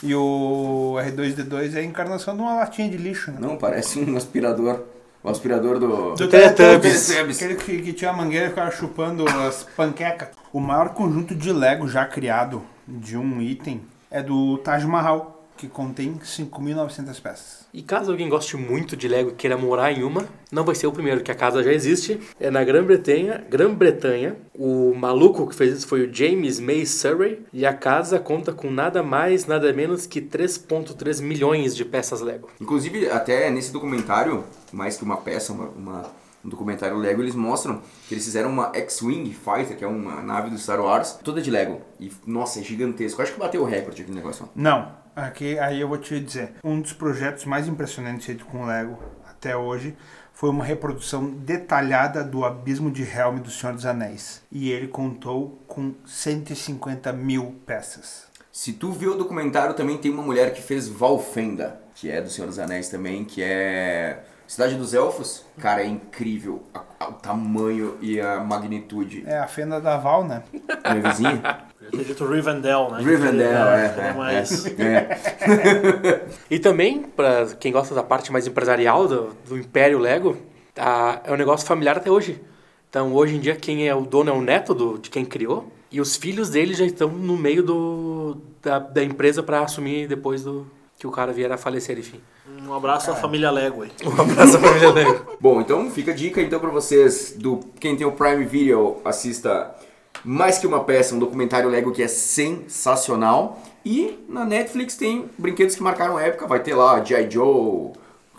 [0.04, 3.38] e o R2D2 é a encarnação de uma latinha de lixo, né?
[3.40, 4.84] Não, parece um aspirador.
[5.24, 6.14] O aspirador do...
[6.14, 7.12] Do Teletubbies.
[7.12, 10.30] Aquele que, que tinha a mangueira e ficava chupando as panquecas.
[10.54, 15.67] O maior conjunto de Lego já criado de um item é do Taj Mahal, que
[15.67, 17.67] contém 5.900 peças.
[17.74, 20.88] E caso alguém goste muito de Lego e queira morar em uma, não vai ser
[20.88, 22.20] o primeiro, que a casa já existe.
[22.39, 23.46] É na Grã-Bretanha.
[23.50, 24.38] Grã-Bretanha.
[24.56, 27.41] O maluco que fez isso foi o James May Surrey.
[27.52, 32.50] E a casa conta com nada mais, nada menos que 3.3 milhões de peças Lego.
[32.62, 37.82] Inclusive, até nesse documentário, mais que uma peça, uma, uma- um documentário Lego, eles mostram
[38.08, 41.52] que eles fizeram uma X-Wing Fighter, que é uma nave do Star Wars, toda de
[41.52, 41.82] Lego.
[42.00, 43.20] E, nossa, é gigantesco.
[43.20, 44.48] Eu acho que bateu o recorde aquele negócio.
[44.56, 46.53] Não, aqui aí eu vou te dizer.
[46.63, 49.97] Um dos projetos mais impressionantes feito com Lego até hoje
[50.32, 54.43] foi uma reprodução detalhada do Abismo de Helm do Senhor dos Anéis.
[54.51, 58.27] E ele contou com 150 mil peças.
[58.51, 62.30] Se tu vê o documentário, também tem uma mulher que fez Valfenda, que é do
[62.30, 65.44] Senhor dos Anéis também, que é Cidade dos Elfos.
[65.60, 69.24] Cara, é incrível a- a- o tamanho e a magnitude.
[69.28, 70.42] É a fenda da Val, né?
[70.90, 71.68] Minha vizinha?
[71.82, 73.00] Eu tinha dito Rivendell, né?
[73.00, 76.26] Rivendell, é, é, mais- é, é.
[76.50, 80.38] E também, para quem gosta da parte mais empresarial do, do Império Lego,
[80.74, 82.42] tá, é um negócio familiar até hoje.
[82.90, 85.72] Então, hoje em dia, quem é o dono é o neto do, de quem criou,
[85.92, 90.44] e os filhos dele já estão no meio do, da, da empresa para assumir depois
[90.44, 90.66] do
[90.98, 92.20] que o cara vier a falecer, enfim.
[92.48, 93.92] Um abraço à família Lego aí.
[94.06, 95.26] Um abraço à família Lego.
[95.40, 99.76] Bom, então fica a dica então para vocês do quem tem o Prime Video, assista
[100.24, 103.62] Mais que uma peça, um documentário Lego que é sensacional.
[103.84, 107.30] E na Netflix tem brinquedos que marcaram época, vai ter lá G.I.
[107.30, 107.92] Joe,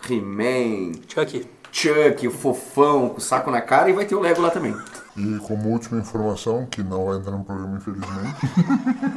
[0.09, 4.41] He-Man, Chuck, Chuck, o fofão com o saco na cara e vai ter o Lego
[4.41, 4.75] lá também.
[5.17, 8.35] E como última informação, que não vai entrar no programa infelizmente,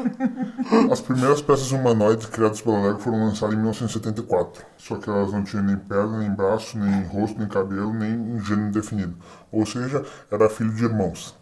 [0.91, 4.65] as primeiras peças humanoides criadas pela Lego foram lançadas em 1974.
[4.79, 8.73] Só que elas não tinham nem perna, nem braço, nem rosto, nem cabelo, nem gênero
[8.73, 9.17] definido.
[9.53, 11.37] Ou seja, era filho de irmãos.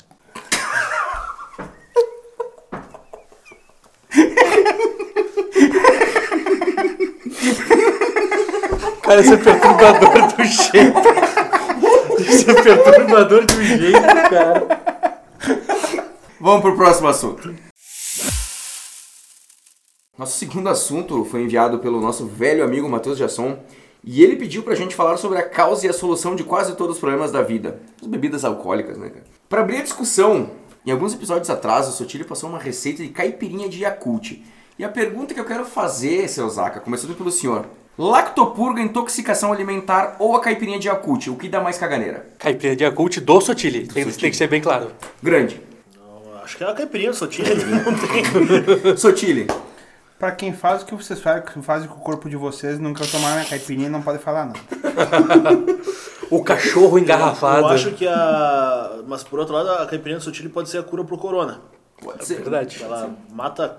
[9.02, 11.39] Cara, esse é perturbador do jeito.
[12.28, 15.24] Isso é perturbador de um jeito, cara.
[16.40, 17.54] Vamos pro próximo assunto.
[20.16, 23.58] Nosso segundo assunto foi enviado pelo nosso velho amigo Matheus Jasson
[24.04, 26.96] e ele pediu pra gente falar sobre a causa e a solução de quase todos
[26.96, 27.80] os problemas da vida.
[28.00, 29.24] As bebidas alcoólicas, né, cara?
[29.48, 30.50] Pra abrir a discussão,
[30.84, 34.42] em alguns episódios atrás, o Sotile passou uma receita de caipirinha de Yakult.
[34.78, 37.66] E a pergunta que eu quero fazer, seu Zaka, começando pelo senhor.
[38.00, 41.28] Lactopurga, intoxicação alimentar ou a caipirinha de Yakult?
[41.28, 42.26] O que dá mais caganeira?
[42.38, 43.86] Caipirinha de Yakult do Sotile.
[43.86, 44.20] Tem, Sotile.
[44.22, 44.90] tem que ser bem claro.
[45.22, 45.60] Grande.
[45.94, 47.48] Não, acho que é a caipirinha, tinha.
[47.84, 48.96] Não tem.
[48.96, 49.48] Sotile.
[50.18, 53.34] Pra quem faz o que vocês fazem, fazem com o corpo de vocês, nunca tomaram
[53.36, 54.60] minha caipirinha não pode falar nada.
[56.30, 57.62] O cachorro engarrafado.
[57.62, 59.00] Eu acho que a.
[59.08, 61.60] Mas por outro lado, a caipirinha do Sotile pode ser a cura pro corona.
[62.00, 62.36] Pode ser.
[62.36, 62.80] Verdade.
[62.80, 63.78] Ela mata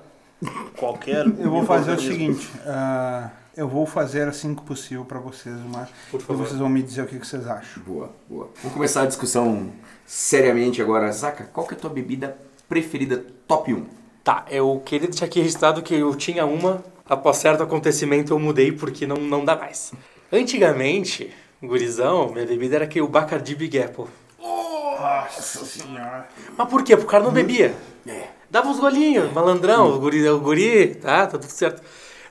[0.77, 1.25] qualquer.
[1.39, 5.87] Eu vou fazer o seguinte, ah, eu vou fazer assim que possível pra vocês, uma,
[6.09, 6.45] Por e favor.
[6.45, 7.83] vocês vão me dizer o que, que vocês acham.
[7.83, 8.49] Boa, boa.
[8.61, 9.71] Vamos começar a discussão
[10.05, 11.11] seriamente agora.
[11.11, 12.37] Zaka, qual que é a tua bebida
[12.69, 13.85] preferida top 1?
[14.23, 18.71] Tá, eu queria deixar aqui registrado que eu tinha uma, após certo acontecimento eu mudei
[18.71, 19.91] porque não, não dá mais.
[20.31, 24.05] Antigamente, gurizão, minha bebida era que o Bacardi Big Apple.
[24.39, 26.27] Nossa senhora.
[26.55, 26.95] Mas por quê?
[26.95, 27.73] Porque o cara não bebia.
[28.05, 28.27] É.
[28.49, 31.81] Dava uns golinhos, malandrão, o guri, o guri, tá, tá tudo certo.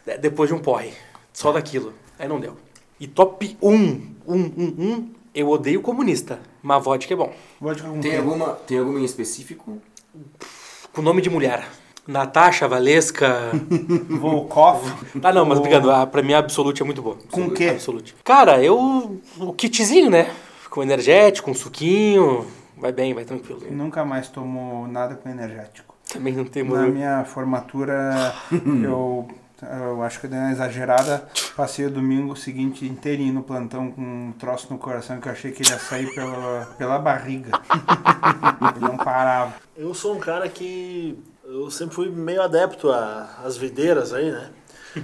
[0.06, 0.92] De- Depois de um porre,
[1.40, 1.94] só daquilo.
[2.18, 2.55] Aí não deu.
[3.00, 4.35] E top 1, 1, 1,
[4.79, 7.33] 1, eu odeio comunista, mas vodka é bom.
[7.59, 8.16] Vodka com Tem quê?
[8.18, 9.79] alguma, tem alguma em específico?
[10.92, 11.66] Com nome de mulher.
[12.07, 13.53] Natasha, Valesca...
[14.20, 14.83] Volkov.
[15.22, 15.90] Ah, não, mas O- obrigado.
[15.90, 17.16] A, pra mim, a Absolute é muito boa.
[17.31, 17.68] Com o quê?
[17.70, 18.14] Absolute.
[18.22, 19.18] Cara, eu...
[19.38, 20.31] O kitzinho, né?
[20.68, 22.46] Com energético, com suquinho...
[22.76, 23.61] Vai bem, vai tranquilo.
[23.70, 25.94] Nunca mais tomou nada com energético.
[26.12, 28.35] Também não tem Na minha formatura,
[28.83, 29.29] eu,
[29.62, 31.28] eu acho que eu dei uma exagerada.
[31.56, 35.50] Passei o domingo seguinte inteirinho no plantão com um troço no coração que eu achei
[35.52, 37.50] que ele ia sair pela, pela barriga.
[38.76, 39.54] Eu não parava.
[39.76, 41.18] Eu sou um cara que.
[41.44, 44.50] Eu sempre fui meio adepto às videiras aí, né?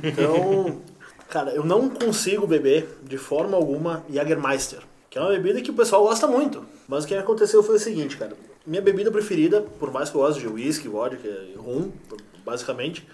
[0.02, 0.80] Então,
[1.28, 5.74] cara, eu não consigo beber de forma alguma Jägermeister, que é uma bebida que o
[5.74, 6.64] pessoal gosta muito.
[6.86, 8.36] Mas o que aconteceu foi o seguinte, cara.
[8.64, 11.90] Minha bebida preferida, por mais que eu goste de whisky, vodka e rum,
[12.44, 13.06] basicamente,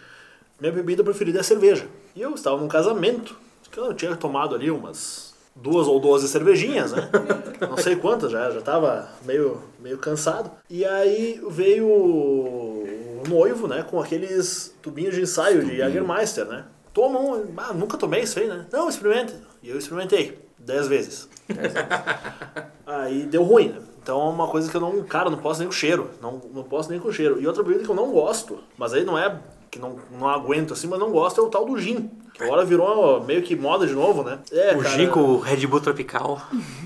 [0.61, 1.87] minha bebida preferida é cerveja.
[2.15, 3.37] E eu estava num casamento,
[3.71, 7.09] que eu tinha tomado ali umas duas ou doze cervejinhas, né?
[7.61, 10.51] Não sei quantas já, já tava meio, meio cansado.
[10.69, 16.65] E aí veio o noivo, né, com aqueles tubinhos de ensaio de Jägermeister, né?
[16.93, 18.67] Toma um, ah, nunca tomei isso aí, né?
[18.71, 19.35] Não, experimenta.
[19.63, 21.29] E eu experimentei, dez vezes.
[22.87, 23.81] Aí deu ruim, né?
[24.03, 26.11] Então é uma coisa que eu não, cara, não posso nem com cheiro.
[26.21, 27.41] Não, não posso nem com cheiro.
[27.41, 29.41] E outra bebida que eu não gosto, mas aí não é
[29.73, 32.11] que não, não aguento assim, mas não gosto, é o tal do gin.
[32.35, 34.39] Que agora virou ó, meio que moda de novo, né?
[34.53, 36.41] É, O cara, gin com o Red Bull Tropical.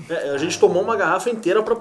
[0.09, 1.75] é, a gente tomou uma garrafa inteira pra,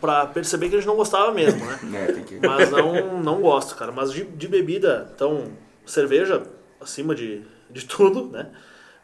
[0.00, 1.78] pra perceber que a gente não gostava mesmo, né?
[1.94, 2.38] É, tem que...
[2.46, 3.90] Mas não, não gosto, cara.
[3.90, 5.46] Mas de, de bebida, então,
[5.84, 6.44] cerveja
[6.80, 8.50] acima de, de tudo, né?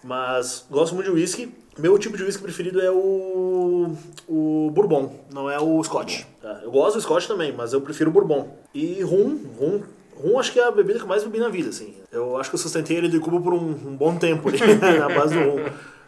[0.05, 1.53] Mas gosto muito de whisky.
[1.77, 3.95] Meu tipo de whisky preferido é o,
[4.29, 6.23] o bourbon, não é o scotch.
[6.41, 6.61] tá?
[6.63, 8.49] Eu gosto do scotch também, mas eu prefiro o bourbon.
[8.73, 9.83] E rum, rum,
[10.23, 11.95] rum acho que é a bebida que eu mais bebi na vida, assim.
[12.11, 14.59] Eu acho que eu sustentei ele de Cuba por um, um bom tempo ali,
[14.99, 15.65] na base do rum.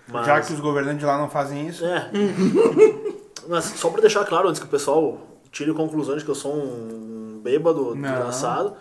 [0.08, 0.26] Mas...
[0.26, 2.10] Já que os governantes de lá não fazem isso, É.
[3.48, 5.18] Mas só pra deixar claro, antes que o pessoal
[5.50, 8.02] tire conclusões de que eu sou um bêbado Não.
[8.02, 8.74] desgraçado,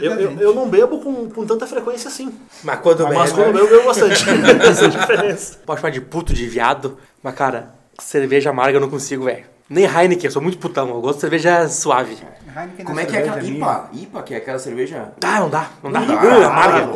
[0.00, 2.32] eu, eu, eu não bebo com, com tanta frequência assim.
[2.62, 4.24] Mas quando Mas bebe, quando eu bebo, eu bebo bastante.
[4.68, 5.58] Essa é a diferença.
[5.66, 6.96] Pode chamar de puto, de viado.
[7.20, 9.46] Mas, cara, cerveja amarga eu não consigo, velho.
[9.68, 10.88] Nem Heineken, eu sou muito putão.
[10.88, 12.18] Eu gosto de cerveja suave.
[12.54, 13.42] Heineken Como da é que é aquela.
[13.42, 13.90] IPA?
[13.94, 15.12] IPA, que é aquela cerveja...
[15.22, 16.00] Ah, não dá, não dá.
[16.00, 16.46] Não dá.
[16.46, 16.90] Amarga.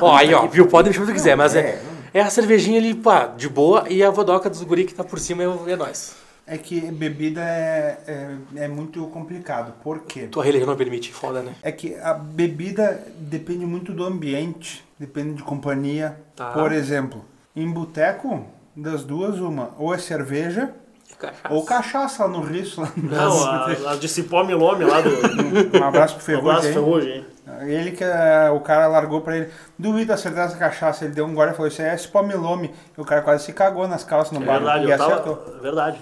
[0.00, 0.66] Ó, aí, ó, viu?
[0.66, 3.48] Pode me chamar o que quiser, mas é, é, é a cervejinha ali, pá, de
[3.48, 6.16] boa, e a vodoca dos guri que tá por cima é, é nóis.
[6.46, 9.72] É que bebida é, é, é muito complicado.
[9.82, 10.26] Por quê?
[10.26, 11.54] Tua religião não permite, foda, né?
[11.62, 16.16] É que a bebida depende muito do ambiente, depende de companhia.
[16.36, 16.50] Tá.
[16.50, 17.24] Por exemplo,
[17.56, 18.44] em boteco,
[18.76, 20.74] das duas, uma, ou é cerveja,
[21.18, 21.54] cachaça.
[21.54, 22.80] ou cachaça lá no Risso.
[22.80, 23.10] Lá no...
[23.10, 25.10] Não, a, a de Cipó Milome lá do.
[25.10, 26.72] Um abraço pro Um abraço, Ferrugem.
[26.72, 27.26] Ferrugem, hein?
[27.62, 31.04] Ele que é, o cara largou pra ele, duvido acertar essa cachaça.
[31.04, 32.72] Ele deu um gole e falou: Isso é spomilome.
[32.96, 34.54] E o cara quase se cagou nas calças no É bar.
[34.58, 35.36] verdade, e acertou.
[35.36, 35.58] tava.
[35.60, 35.98] Verdade.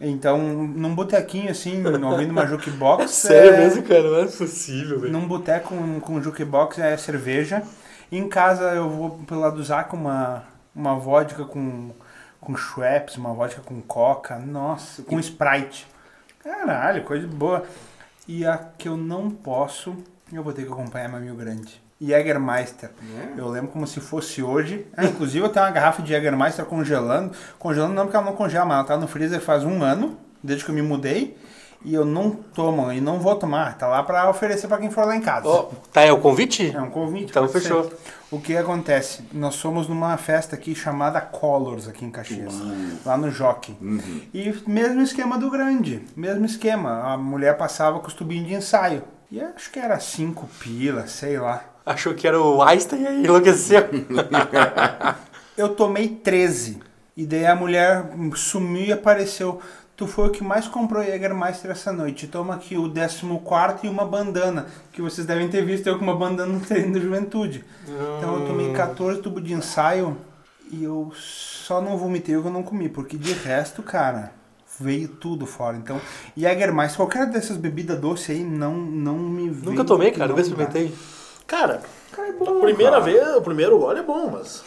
[0.00, 3.10] Então, num botequinho assim, ouvindo uma jukebox.
[3.12, 4.02] Sério é- mesmo, cara?
[4.02, 5.12] Não é possível, velho.
[5.12, 7.62] Num boteco com, com jukebox é cerveja.
[8.10, 11.90] Em casa eu vou pelo lado do Zaca uma, uma vodka com,
[12.46, 15.84] com Schweppes, uma vodka com coca, nossa, com Sprite.
[16.38, 17.64] Caralho, coisa boa.
[18.28, 19.96] E a que eu não posso,
[20.32, 21.82] eu vou ter que acompanhar meu amigo grande.
[22.00, 22.90] Jägermeister.
[23.18, 23.40] É?
[23.40, 24.86] Eu lembro como se fosse hoje.
[24.96, 27.32] Ah, inclusive eu tenho uma garrafa de Jägermeister congelando.
[27.58, 30.64] Congelando não porque ela não congela, mas ela tá no freezer faz um ano, desde
[30.64, 31.36] que eu me mudei.
[31.84, 33.76] E eu não tomo e não vou tomar.
[33.76, 35.48] Tá lá pra oferecer pra quem for lá em casa.
[35.48, 36.72] Ó, tá aí o convite?
[36.74, 37.30] É um convite.
[37.30, 37.84] Então fechou.
[37.84, 37.96] ser.
[38.30, 39.22] O que acontece?
[39.32, 42.54] Nós somos numa festa aqui chamada Colors aqui em Caxias,
[43.04, 43.76] lá no Jockey.
[44.34, 47.12] E mesmo esquema do grande, mesmo esquema.
[47.12, 49.04] A mulher passava com os tubinhos de ensaio.
[49.30, 51.64] E acho que era cinco pilas, sei lá.
[51.84, 53.82] Achou que era o Einstein e aí enlouqueceu.
[55.56, 56.80] Eu tomei 13.
[57.16, 59.60] E daí a mulher sumiu e apareceu.
[59.96, 62.26] Tu foi o que mais comprou Jägermeister essa noite.
[62.26, 64.66] Toma aqui o 14 e uma bandana.
[64.92, 67.64] Que vocês devem ter visto eu com uma bandana no treino da juventude.
[68.18, 70.16] Então eu tomei 14 tubos de ensaio
[70.70, 72.90] e eu só não vomitei o que eu não comi.
[72.90, 74.32] Porque de resto, cara,
[74.78, 75.78] veio tudo fora.
[75.78, 75.98] Então,
[76.36, 79.70] Jägermeister, qualquer dessas bebidas doces aí, não, não me veio.
[79.70, 80.34] Nunca tomei, cara.
[80.34, 80.42] dá.
[80.42, 80.94] experimentei.
[81.46, 81.80] Cara,
[82.12, 83.04] Cara, é a bom, primeira cara.
[83.04, 84.62] vez, o primeiro gole é bom, mas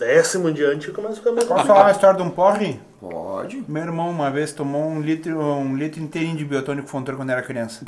[0.00, 2.80] décimo em diante começa a ficar meio Posso falar uma história de um porre?
[2.98, 3.62] Pode.
[3.68, 7.42] Meu irmão uma vez tomou um litro, um litro inteirinho de biotônico fontoura quando era
[7.42, 7.84] criança.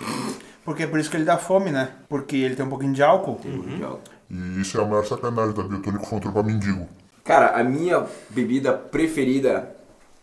[0.62, 1.92] Porque é por isso que ele dá fome, né?
[2.08, 3.40] Porque ele tem um pouquinho de álcool.
[3.44, 4.00] Legal.
[4.30, 6.86] E isso é a maior sacanagem da Biotônico Fontoura pra mendigo.
[7.24, 9.74] Cara, a minha bebida preferida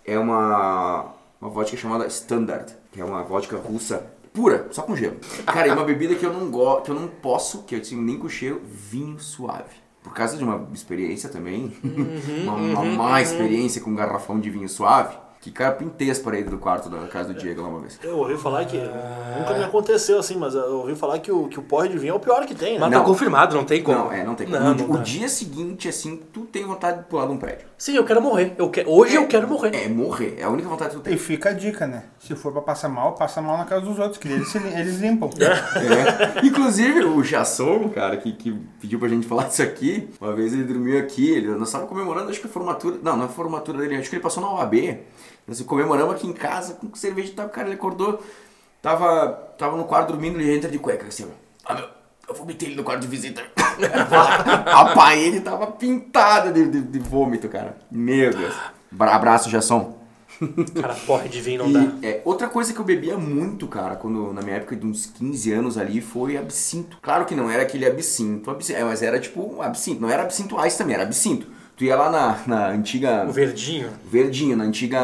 [0.05, 5.17] é uma, uma vodka chamada Standard, que é uma vodka russa pura, só com gelo.
[5.45, 8.17] Cara, é uma bebida que eu não gosto, que eu não posso, que eu nem
[8.17, 9.88] com cheiro, vinho suave.
[10.03, 11.73] Por causa de uma experiência também,
[12.43, 16.51] uma, uma má experiência com um garrafão de vinho suave, que cara pintei as paredes
[16.51, 17.97] do quarto da casa do Diego lá uma vez.
[18.03, 18.77] Eu ouvi falar que.
[18.77, 22.11] Nunca me aconteceu assim, mas eu ouvi falar que o, que o porre de vinho
[22.11, 22.79] é o pior que tem, né?
[22.79, 22.99] Mas Não.
[22.99, 23.97] tá confirmado, não tem como.
[23.97, 24.59] Não, é, não tem como.
[24.59, 25.03] Não, o, não o dá.
[25.03, 27.67] dia seguinte, assim, tu tem vontade de pular de um prédio.
[27.77, 28.53] Sim, eu quero morrer.
[28.57, 28.83] Eu que...
[28.85, 29.73] Hoje eu quero morrer.
[29.73, 31.13] É morrer, é a única vontade que tu tem.
[31.13, 32.03] E fica a dica, né?
[32.19, 35.29] Se for pra passar mal, passa mal na casa dos outros, que eles, eles limpam.
[35.39, 36.45] É.
[36.45, 40.65] Inclusive, o Jasson, cara, que, que pediu pra gente falar disso aqui, uma vez ele
[40.65, 43.77] dormiu aqui, ele, nós estávamos comemorando, acho que a formatura, não, não é a formatura
[43.79, 44.73] dele, acho que ele passou na OAB,
[45.47, 48.21] nós comemoramos aqui em casa com cerveja e tal, cara, ele acordou,
[48.81, 51.87] tava, tava no quarto dormindo, ele entra de cueca, assim, ó, ah, meu,
[52.27, 53.41] eu vomitei ele no quarto de visita.
[54.65, 57.77] a parede tava pintada de, de, de vômito, cara.
[57.89, 58.53] Meu Deus.
[58.91, 59.97] Bra- Abraço, Jasson.
[60.81, 61.93] Cara, porre de vinho não dá.
[62.01, 65.51] é, outra coisa que eu bebia muito, cara, quando na minha época de uns 15
[65.51, 66.97] anos ali, foi absinto.
[67.01, 70.01] Claro que não era aquele absinto, absinto é, mas era tipo absinto.
[70.01, 71.47] Não era absinto ice também, era absinto.
[71.75, 73.25] Tu ia lá na, na antiga.
[73.27, 73.89] O verdinho.
[74.03, 74.99] Verdinho, na antiga.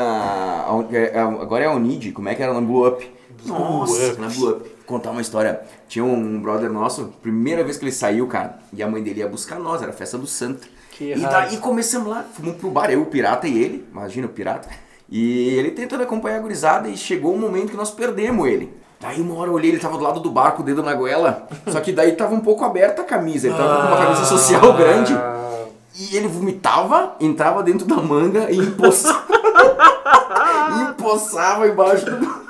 [0.91, 3.09] é, é, Agora é a Unid, como é que era na Blue Up?
[3.45, 4.69] Nossa, na Blue Up.
[4.85, 5.61] Contar uma história.
[5.87, 9.27] Tinha um brother nosso, primeira vez que ele saiu, cara, e a mãe dele ia
[9.27, 10.67] buscar nós, era a festa do santo.
[10.91, 14.29] Que e daí começamos lá, fomos pro bar, eu, o pirata e ele, imagina o
[14.29, 14.69] pirata.
[15.09, 18.75] E ele tentando acompanhar a gurizada e chegou um momento que nós perdemos ele.
[18.99, 20.93] Daí uma hora eu olhei, ele tava do lado do bar com o dedo na
[20.93, 24.25] goela, só que daí tava um pouco aberta a camisa, ele tava com uma camisa
[24.25, 25.13] social grande.
[25.97, 29.23] E ele vomitava, entrava dentro da manga e empoçava.
[30.91, 32.45] empoçava embaixo do.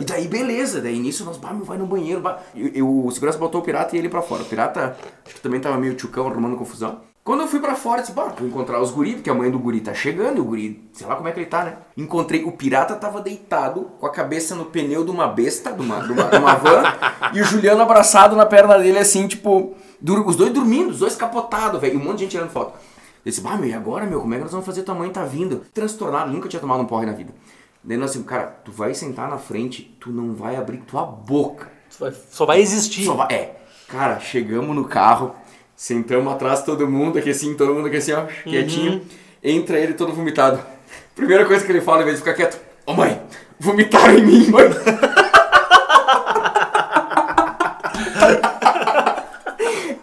[0.00, 0.80] E daí, beleza.
[0.80, 2.20] Daí, nisso, nós, bah, meu, vai no banheiro.
[2.20, 2.38] Bah.
[2.54, 4.42] E- e o segurança botou o pirata e ele pra fora.
[4.42, 7.00] O pirata, acho que também tava meio tchucão, arrumando confusão.
[7.28, 9.50] Quando eu fui pra fora, eu disse, bah, vou encontrar os guri, porque a mãe
[9.50, 11.76] do guri tá chegando, e o guri, sei lá como é que ele tá, né?
[11.94, 16.00] Encontrei, o pirata tava deitado, com a cabeça no pneu de uma besta, de uma,
[16.00, 16.82] de uma, de uma van,
[17.34, 21.16] e o Juliano abraçado na perna dele, assim, tipo, dur- os dois dormindo, os dois
[21.16, 22.72] capotados, velho, e um monte de gente tirando foto.
[23.26, 24.82] Eu disse, bah, meu, e agora, meu, como é que nós vamos fazer?
[24.82, 25.62] Tua mãe tá vindo.
[25.74, 27.34] Transtornado, nunca tinha tomado um porre na vida.
[27.84, 31.68] Daí nós assim, cara, tu vai sentar na frente, tu não vai abrir tua boca.
[31.90, 33.04] Só vai, só vai existir.
[33.04, 35.34] Só vai- é, cara, chegamos no carro,
[35.78, 39.00] sentamos atrás todo mundo, aqui assim, todo mundo aqui assim, ó, quietinho.
[39.42, 40.58] Entra ele todo vomitado.
[41.14, 43.22] Primeira coisa que ele fala, em vez de ficar quieto, ô mãe,
[43.60, 44.68] vomitaram em mim, mãe.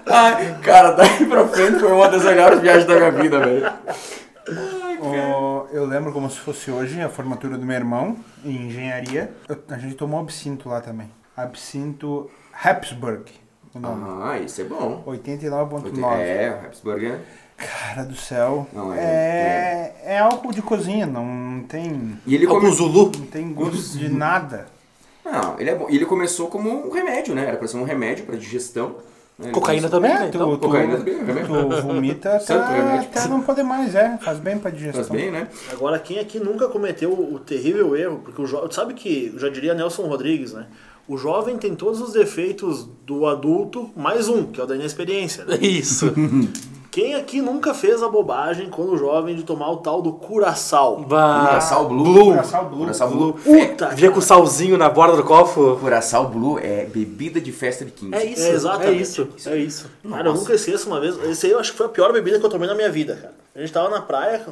[0.08, 3.72] Ai, cara, daí pra frente foi uma das melhores viagens da minha vida, velho.
[5.02, 9.32] Ó, eu lembro como se fosse hoje a formatura do meu irmão em engenharia.
[9.50, 11.12] Eu- a gente tomou absinto lá também.
[11.36, 12.30] Absinto
[12.64, 13.32] Habsburg,
[13.76, 14.04] o nome.
[14.24, 15.04] Ah, isso é bom.
[15.06, 16.20] 89.9.
[16.20, 17.20] É, o Habsburger.
[17.58, 18.68] Cara do céu.
[18.74, 22.74] Não, é- é, é álcool de cozinha, não tem, E ele Álcool come...
[22.74, 23.12] Zulu.
[23.18, 24.66] não tem gosto de nada.
[25.24, 25.88] Não, ele é bom.
[25.90, 27.46] E ele começou como um remédio, né?
[27.48, 28.90] Era pra ser um remédio pra digestão.
[29.40, 29.46] né?
[29.48, 30.28] Ele Cocaína começou- também, É, né?
[30.28, 32.54] Então, tu, cocaína também, é tu vomita até,
[33.00, 34.18] até não poder mais, é.
[34.22, 35.04] Faz bem pra digestão.
[35.04, 35.48] Faz bem, né?
[35.72, 38.70] Agora, quem aqui nunca cometeu o terrível erro, porque o jo...
[38.72, 40.68] sabe que, eu já diria Nelson Rodrigues, né?
[41.08, 45.46] O jovem tem todos os defeitos do adulto, mais um, que é o da inexperiência.
[45.46, 45.58] né?
[45.62, 46.12] Isso.
[46.90, 51.02] Quem aqui nunca fez a bobagem quando jovem de tomar o tal do curaçao?
[51.02, 52.04] Bah, Curaçao Blue.
[52.14, 52.26] Blue.
[52.32, 52.80] Curaçao Blue.
[52.80, 53.34] Curaçao Blue.
[53.34, 53.90] Puta!
[53.90, 55.76] Via com salzinho na borda do copo.
[55.76, 58.16] Curaçao Blue é bebida de festa de 15.
[58.16, 59.02] É isso, É, é, exatamente.
[59.02, 59.92] isso, é isso.
[60.10, 61.22] Cara, eu nunca esqueço uma vez.
[61.26, 63.14] Esse aí eu acho que foi a pior bebida que eu tomei na minha vida,
[63.18, 63.34] cara.
[63.54, 64.46] A gente tava na praia,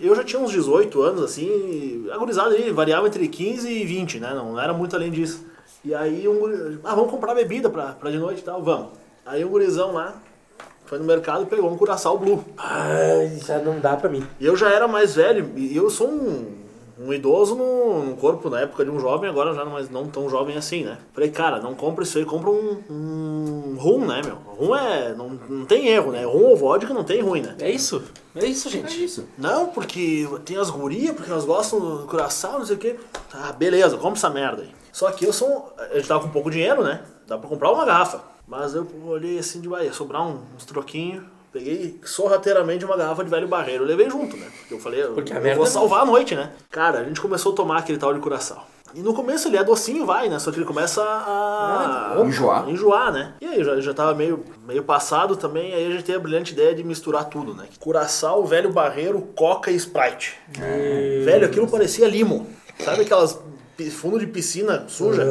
[0.00, 4.20] eu já tinha uns 18 anos, assim, a gurizada ali variava entre 15 e 20,
[4.20, 4.32] né?
[4.34, 5.44] Não era muito além disso.
[5.84, 8.88] E aí um guri- ah, vamos comprar bebida pra, pra de noite e tal, vamos.
[9.26, 10.14] Aí um gurizão lá
[10.86, 12.44] foi no mercado e pegou um curaçao blue.
[12.56, 14.24] Ai, já não dá pra mim.
[14.38, 16.54] E eu já era mais velho, e eu sou um,
[16.98, 20.06] um idoso no, no corpo na época de um jovem, agora já não, mas não
[20.06, 20.98] tão jovem assim, né?
[21.12, 24.36] Falei, cara, não compra isso aí, compra um, um rum, né, meu?
[24.36, 25.14] Rum é.
[25.14, 26.24] Não, não tem erro, né?
[26.24, 27.56] Rum ou vodka não tem ruim, né?
[27.60, 28.02] É isso,
[28.36, 29.04] é isso, É gente.
[29.04, 29.26] isso.
[29.38, 32.96] Não, porque tem as gurias, porque elas gostam do curaçao, não sei o quê.
[33.30, 34.70] Tá, beleza, compra essa merda aí.
[34.92, 35.74] Só que eu sou.
[35.78, 37.02] A gente tava com pouco dinheiro, né?
[37.26, 38.20] Dá pra comprar uma garrafa.
[38.46, 41.24] Mas eu olhei assim de vai, sobrar uns troquinhos.
[41.52, 43.84] Peguei sorrateiramente uma garrafa de velho barreiro.
[43.84, 44.46] Eu levei junto, né?
[44.58, 46.52] Porque eu falei, eu, Porque a eu merda vou é salvar a noite, né?
[46.70, 48.66] Cara, a gente começou a tomar aquele tal de curaçao.
[48.94, 50.38] E no começo ele é docinho, vai, né?
[50.38, 52.14] Só que ele começa a.
[52.16, 52.68] Ah, enjoar.
[52.68, 53.34] Enjoar, né?
[53.40, 56.20] E aí eu já, já tava meio, meio passado também, aí a gente teve a
[56.20, 57.64] brilhante ideia de misturar tudo, né?
[57.80, 60.38] Curaçao, velho barreiro, coca e Sprite.
[61.24, 62.46] Velho, aquilo parecia limo.
[62.78, 63.38] Sabe aquelas
[63.90, 65.22] fundo de piscina suja?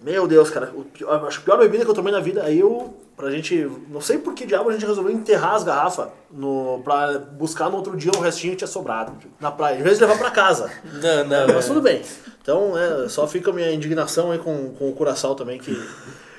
[0.00, 2.42] Meu Deus, cara, o pior- acho que a pior bebida que eu tomei na vida,
[2.44, 6.08] aí eu, pra gente, não sei por que diabo a gente resolveu enterrar as garrafas
[6.30, 9.82] no, pra buscar no outro dia o restinho que tinha sobrado tipo, na praia, em
[9.82, 10.70] vez de levar pra casa.
[11.02, 12.02] Não, não, Mas tudo bem.
[12.42, 15.74] Então, é, só fica a minha indignação aí com, com o Curaçao também, que...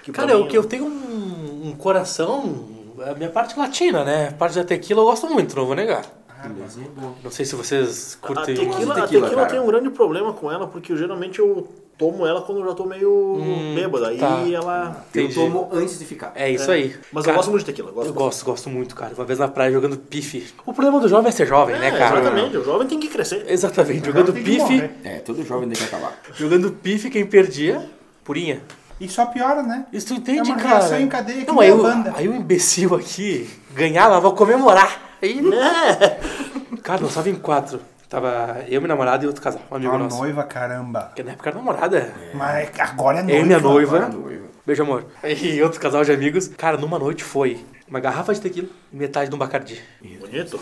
[0.03, 2.63] que Cara, mim eu, que eu tenho um, um coração,
[3.05, 4.29] a minha parte latina, né?
[4.29, 6.05] A parte da tequila eu gosto muito, não vou negar.
[6.43, 7.15] Beleza, é bom.
[7.23, 8.55] Não sei se vocês A curtem.
[8.55, 9.45] tequila, tequila, a tequila cara.
[9.47, 12.73] tem um grande problema com ela, porque eu, geralmente eu tomo ela quando eu já
[12.75, 13.39] tô meio
[13.73, 14.05] bêbado.
[14.05, 14.43] Aí tá.
[14.53, 15.03] ela...
[15.13, 15.33] Eu Entendi.
[15.35, 16.31] tomo antes de ficar.
[16.35, 16.95] É isso aí.
[17.11, 17.91] Mas Cara, eu gosto muito de tequila.
[17.91, 19.13] Gosto Eu gosto, gosto muito, cara.
[19.15, 20.47] Uma vez na praia jogando pife.
[20.65, 22.19] O problema do jovem é ser jovem, né, É, cara?
[22.19, 23.45] Exatamente, o jovem tem que crescer.
[23.47, 24.05] Exatamente.
[24.05, 24.89] Jogando pife.
[25.03, 26.19] É, todo jovem tem que acabar.
[26.35, 27.89] Jogando pife, quem perdia,
[28.23, 28.61] purinha.
[28.99, 29.85] E só piora, né?
[29.93, 30.99] Isso tu entende, É uma cara?
[30.99, 32.13] em cadeia que Não, aí, a o, banda.
[32.15, 35.06] aí o imbecil aqui ganhava, vou comemorar.
[35.21, 36.19] Aí, É.
[36.83, 37.79] cara, nós tava em quatro.
[38.09, 40.17] Tava eu, minha namorada e outro casal, um amigo Uma nosso.
[40.17, 41.01] noiva, caramba.
[41.07, 42.13] Porque na época era namorada.
[42.33, 43.37] Mas agora é noiva.
[43.37, 43.97] Eu e minha noiva.
[43.97, 44.45] Agora, noiva.
[44.65, 45.05] Beijo, amor.
[45.23, 46.47] E outro casal de amigos.
[46.47, 49.81] Cara, numa noite foi uma garrafa de tequila e metade de um bacardi.
[50.21, 50.57] Bonito.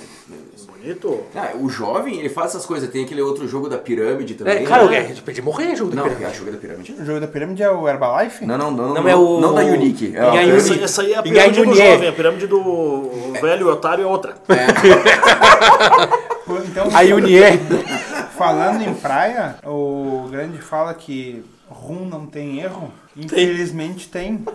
[0.86, 1.24] Bonito.
[1.36, 2.88] Ah, o jovem, ele faz essas coisas.
[2.90, 4.58] Tem aquele outro jogo da pirâmide também.
[4.58, 5.08] É, cara, né?
[5.08, 6.26] gente podia morrer jogo do Não, pirâmide.
[6.26, 6.92] é o jogo da pirâmide.
[7.00, 8.46] O jogo da pirâmide é o Herbalife?
[8.46, 8.94] Não, não, não.
[8.94, 10.16] Não, é o- Não da Unique.
[10.16, 11.92] É a pirâmide- Essa, essa aí é a pirâmide do Ayunier.
[11.94, 13.10] jovem, a pirâmide do
[13.42, 14.36] velho otário é outra.
[16.46, 17.60] Pô, Então, A Unier.
[18.38, 22.92] falando em praia, o grande fala que rum não tem erro.
[23.18, 24.46] Infelizmente tem.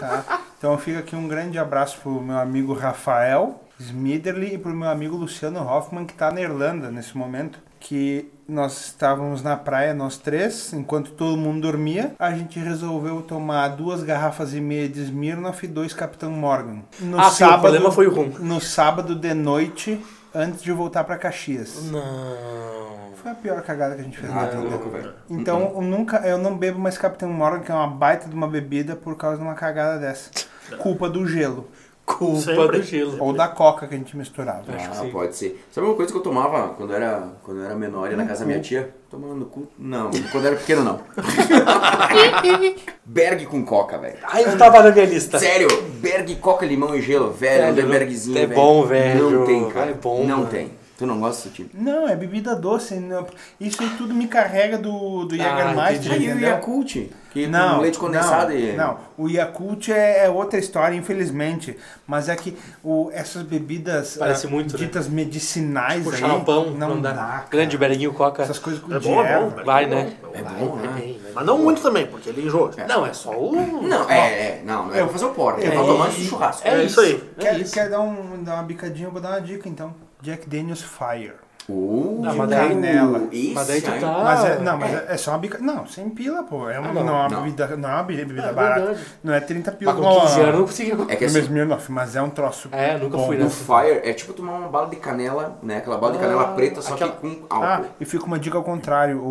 [0.00, 0.40] tá?
[0.58, 5.16] Então fica aqui um grande abraço pro meu amigo Rafael Smiderly e pro meu amigo
[5.16, 7.58] Luciano Hoffman, que tá na Irlanda nesse momento.
[7.80, 13.68] Que nós estávamos na praia, nós três, enquanto todo mundo dormia, a gente resolveu tomar
[13.68, 16.80] duas garrafas e meia de Smirnoff e dois Capitão Morgan.
[16.98, 18.32] No Ah, sim, o problema foi o rum.
[18.40, 21.84] No sábado de noite, antes de voltar pra Caxias.
[21.84, 23.12] Não.
[23.22, 24.70] Foi a pior cagada que a gente fez Ah, na tá vida.
[24.70, 25.12] louco, velho.
[25.30, 28.48] Então, eu nunca, eu não bebo mais Capitão Morgan, que é uma baita de uma
[28.48, 30.30] bebida, por causa de uma cagada dessa.
[30.78, 31.68] Culpa do gelo.
[32.08, 32.78] Culpa Sempre.
[32.78, 33.16] do gelo.
[33.20, 34.62] Ou da coca que a gente misturava.
[34.74, 35.10] Acho que Ah, sim.
[35.10, 35.62] pode ser.
[35.70, 38.24] Sabe uma coisa que eu tomava quando eu era, quando eu era menor e na
[38.24, 38.94] casa da minha tia?
[39.10, 39.68] Tomava no cu?
[39.78, 41.00] Não, quando eu era pequeno não.
[43.04, 44.18] Berg com coca, velho.
[44.24, 45.38] Ai, eu tava na minha lista.
[45.38, 45.68] Sério,
[46.00, 48.54] Berg, coca, limão e gelo, velho, um Bergzinho, É velho.
[48.60, 49.30] bom, velho.
[49.30, 49.90] Não tem, cara.
[49.90, 50.50] É bom, Não mano.
[50.50, 50.70] tem.
[50.96, 51.70] Tu não gosta desse tipo?
[51.80, 52.94] Não, é bebida doce.
[52.96, 53.24] Não.
[53.60, 56.48] Isso aí tudo me carrega do, do Ah, Jägermeister, Aí o entendeu?
[56.48, 56.96] Yakult,
[57.44, 58.72] que Não, com leite condensado não, e...
[58.76, 61.76] não, o Yakult é, é outra história, infelizmente.
[62.06, 64.78] Mas é que o, essas bebidas Parece ah, muito, né?
[64.78, 67.12] ditas medicinais Tipo, aí, xaropão, não, não dá.
[67.12, 67.44] dá.
[67.50, 68.42] Grande Berguinho Coca.
[68.42, 69.64] Essas coisas com É bom, é bom.
[69.64, 70.12] Vai, né?
[70.32, 71.14] É bom, né?
[71.34, 72.70] Mas não muito também, porque ele enjoa.
[72.88, 73.52] Não, é só o...
[73.82, 76.24] Não, é, é, não, é pra fazer o porre, é, É, pra tomar e- esse
[76.24, 76.66] churrasco.
[76.66, 77.22] É, É isso aí.
[77.36, 77.74] É Quer, isso.
[77.74, 79.08] quer dar, um, dar uma bicadinha?
[79.08, 79.94] Eu vou dar uma dica então.
[80.20, 81.34] Jack Daniels Fire.
[81.70, 83.28] Uh, Não, mas daí- canela.
[83.54, 85.58] mas daí tu tá- Mas é, não, mas é, é só uma bica.
[85.58, 86.68] Não, sem pila, pô.
[86.70, 87.04] É uma, Ah, não.
[87.04, 87.42] não, é uma Não.
[87.42, 88.80] bebida, não é uma bebida É barata.
[88.86, 89.06] verdade.
[89.22, 89.92] Não é 30 pila.
[89.92, 90.90] Mas com 15 anos eu não consegui...
[91.12, 92.68] É que É assim, mesmo mas é um troço.
[92.72, 93.26] É, nunca bom.
[93.26, 93.64] fui o nessa.
[93.64, 95.76] Fire é tipo tomar uma bala de canela, né?
[95.76, 97.86] Aquela bala de canela Ah, preta, só aquela- que com Ah, álcool.
[98.00, 99.18] e fica uma dica ao contrário.
[99.22, 99.28] O,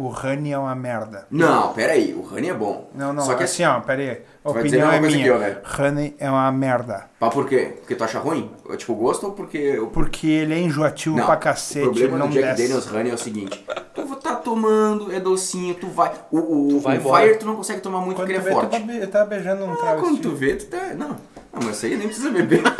[0.00, 1.26] o Honey é uma merda.
[1.30, 2.90] Não, pera aí, o Honey é bom.
[2.94, 4.10] Não, não, Só que assim, ó, pera aí.
[4.10, 5.26] A Tu opinião é minha.
[5.26, 5.58] eu, né?
[5.78, 7.04] Honey é uma merda.
[7.20, 7.74] Mas por quê?
[7.80, 8.50] Porque tu acha ruim?
[8.70, 9.80] É Tipo, gosto ou porque...
[9.92, 12.62] Porque ele é enjoativo Não, pra o cacete, problema ele não do Jack desce.
[12.62, 16.12] Daniels Honey é o seguinte: tu tá tomando, é docinho, tu vai.
[16.30, 17.02] O, o, Tu vai o.
[17.02, 18.70] Fire tu não consegue tomar muito Quando porque tu ele é vê, tu forte.
[18.70, 20.00] tá, be- tá beijando um Ah, travesti.
[20.00, 20.94] quando tu vê, tu tá.
[20.96, 21.16] Não, não,
[21.64, 22.62] mas isso aí nem precisa beber.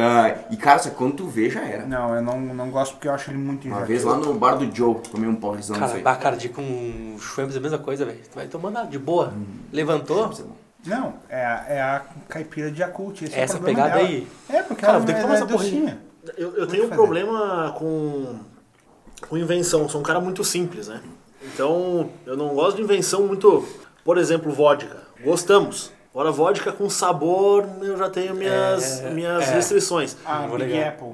[0.00, 1.86] Ah, e cara, quando tu vê, já era.
[1.86, 4.54] Não, eu não, não gosto porque eu acho ele muito Uma vez lá no bar
[4.54, 6.02] do Joe, tomei um porrezão disso Cara, aí.
[6.02, 8.18] Bacardi com Schweppes é a mesma coisa, velho.
[8.30, 9.32] Tu vai tomando ah, de boa.
[9.72, 10.32] Levantou.
[10.86, 13.22] Não, é a, é a caipira de Yakult.
[13.22, 14.08] Esse é o Essa problema pegada dela.
[14.08, 14.28] aí.
[14.48, 15.98] É, porque Cara, ela, tem que ela tomar é essa docinha.
[16.36, 17.00] Eu, eu tenho um fazer.
[17.00, 18.38] problema com,
[19.28, 19.88] com invenção.
[19.88, 21.00] Sou um cara muito simples, né?
[21.42, 23.66] Então, eu não gosto de invenção muito.
[24.04, 25.04] Por exemplo, vodka.
[25.22, 25.90] Gostamos.
[26.14, 29.54] Agora, vodka com sabor, eu já tenho minhas, É, minhas é.
[29.54, 30.16] restrições.
[30.24, 30.90] A Não vou Big negar.
[30.90, 31.08] Apple.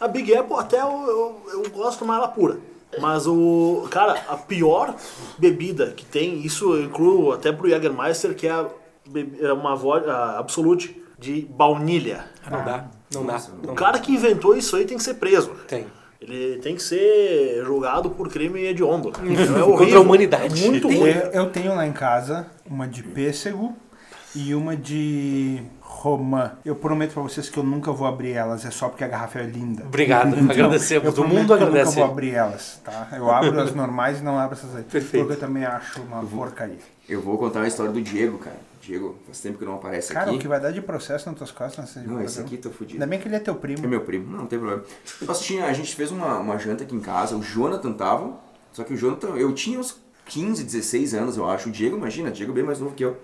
[0.00, 2.56] A Big Apple até eu, eu, eu gosto mais ela pura.
[2.98, 3.86] Mas o.
[3.90, 4.94] Cara, a pior
[5.38, 8.66] bebida que tem, isso eu incluo até pro Jägermeister, que é, a,
[9.42, 12.24] é uma vodka a Absolute de baunilha.
[12.46, 12.84] Ah, não dá.
[13.12, 13.56] Não Nossa, dá.
[13.62, 15.50] O Não cara que inventou isso aí tem que ser preso.
[15.68, 15.86] Tem.
[16.18, 19.10] Ele tem que ser julgado por crime hediondo.
[19.10, 19.98] É Contra horrível.
[19.98, 20.64] a humanidade.
[20.64, 21.10] É muito Tem- ruim.
[21.10, 23.76] Eu, eu tenho lá em casa uma de pêssego
[24.36, 26.52] e uma de romã.
[26.64, 29.38] Eu prometo pra vocês que eu nunca vou abrir elas, é só porque a garrafa
[29.40, 29.84] é linda.
[29.86, 31.04] Obrigado, agradecemos.
[31.06, 31.84] Eu O prometo mundo que eu agradece.
[31.86, 33.08] nunca vou abrir elas, tá?
[33.12, 34.82] Eu abro as normais e não abro essas aí.
[34.84, 35.24] Perfeito.
[35.26, 36.78] Porque eu também acho uma porcaria.
[37.08, 38.56] Eu vou contar a história do Diego, cara.
[38.82, 40.36] Diego, faz tempo que não aparece Cara, aqui.
[40.36, 42.94] o que vai dar de processo nas tuas costas nessa Não, esse aqui tô fudido.
[42.94, 43.88] Ainda bem que ele é teu É primo.
[43.88, 44.84] meu primo, não, não tem problema.
[45.22, 48.34] Nós tinha, a gente fez uma, uma janta aqui em casa, o Jonathan tava,
[48.72, 51.68] só que o Jonathan, eu tinha uns 15, 16 anos, eu acho.
[51.68, 53.16] O Diego, imagina, o Diego é bem mais novo que eu.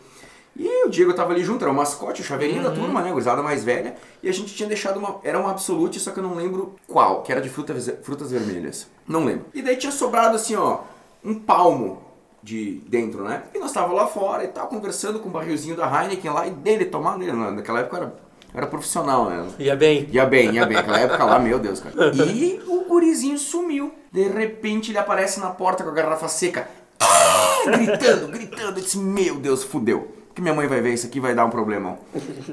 [0.56, 3.42] E o Diego tava ali junto, era o mascote, o chaveirinho da turma, né, gurizada
[3.42, 3.96] mais velha.
[4.22, 7.22] E a gente tinha deixado uma, era um absolute, só que eu não lembro qual,
[7.22, 8.86] que era de frutas, frutas vermelhas.
[9.08, 9.46] Não lembro.
[9.54, 10.80] E daí tinha sobrado assim, ó,
[11.24, 12.02] um palmo
[12.42, 13.44] de dentro, né?
[13.54, 16.50] E nós tava lá fora e tal, conversando com o barrilzinho da Heineken lá, e
[16.50, 18.14] dele tomando, ele, naquela época era,
[18.52, 19.46] era profissional, né?
[19.58, 20.08] Ia bem.
[20.10, 20.76] Ia bem, ia bem.
[20.76, 22.12] Aquela época lá, meu Deus, cara.
[22.14, 23.92] E o gurizinho sumiu.
[24.10, 26.68] De repente ele aparece na porta com a garrafa seca.
[27.00, 27.62] Ah!
[27.64, 28.78] Gritando, gritando.
[28.78, 30.21] Eu disse, meu Deus, fudeu.
[30.34, 31.98] Que minha mãe vai ver isso aqui vai dar um problemão.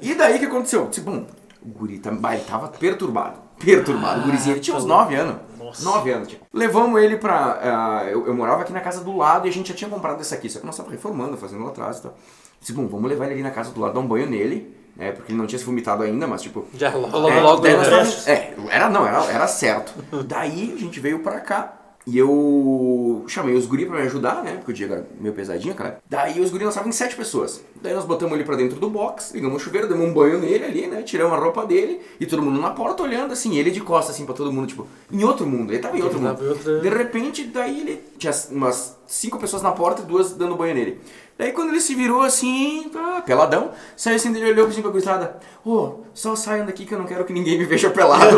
[0.01, 0.81] E daí o que aconteceu?
[0.81, 1.25] Eu disse, bom,
[1.61, 3.39] o guri tá, bah, ele tava perturbado.
[3.59, 4.21] Perturbado.
[4.21, 5.35] O gurizinho, ele tinha uns 9 anos.
[5.57, 5.83] Nossa.
[5.83, 6.41] 9 anos, tinha.
[6.53, 7.59] Levamos ele pra.
[7.61, 10.21] ah, eu, eu morava aqui na casa do lado e a gente já tinha comprado
[10.21, 12.17] esse aqui, só que nós tava reformando, fazendo lá atrás e tal.
[12.59, 15.11] Disse, bom, vamos levar ele ali na casa do lado, dar um banho nele, né?
[15.11, 16.65] Porque ele não tinha se vomitado ainda, mas tipo.
[16.73, 18.33] Já logo, logo, É, logo nós né?
[18.33, 19.93] é, era não, era, era certo.
[20.25, 21.78] Daí a gente veio pra cá
[22.09, 24.53] e eu chamei os guri pra me ajudar, né?
[24.55, 25.99] Porque o Diego era meio pesadinho, cara.
[26.09, 27.61] Daí os guri nós em sete pessoas.
[27.81, 30.65] Daí nós botamos ele pra dentro do box, ligamos o chuveiro, demos um banho nele
[30.65, 31.01] ali, né?
[31.03, 34.25] Tiramos a roupa dele e todo mundo na porta olhando assim, ele de costas assim
[34.25, 35.71] pra todo mundo, tipo, em outro mundo.
[35.71, 36.35] Ele tava em outro Ele mundo.
[36.37, 40.31] tava em outra- De repente, daí ele tinha umas cinco pessoas na porta e duas
[40.33, 40.99] dando banho nele.
[41.39, 45.39] Daí quando ele se virou assim, tá, peladão, saiu assim, ele olhou assim pra gurizada,
[45.65, 48.35] ô, só saiam daqui que eu não quero que ninguém me veja pelado.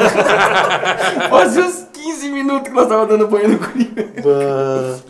[1.27, 3.91] Fazia uns 15 minutos que nós tava dando banho no guri.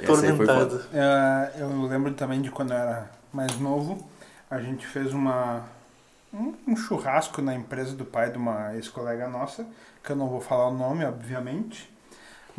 [0.05, 0.81] Tormentado.
[0.93, 4.09] É, eu lembro também de quando eu era mais novo,
[4.49, 5.65] a gente fez uma
[6.33, 9.67] um, um churrasco na empresa do pai de uma ex-colega nossa,
[10.01, 11.90] que eu não vou falar o nome, obviamente,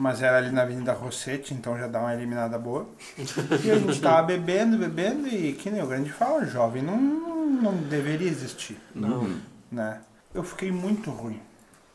[0.03, 2.88] mas era ali na Avenida Rossetti, então já dá uma eliminada boa.
[3.64, 7.72] E a gente tava bebendo, bebendo, e que nem o grande fala, jovem não, não
[7.76, 9.36] deveria existir, Não.
[9.70, 10.00] né?
[10.34, 11.40] Eu fiquei muito ruim,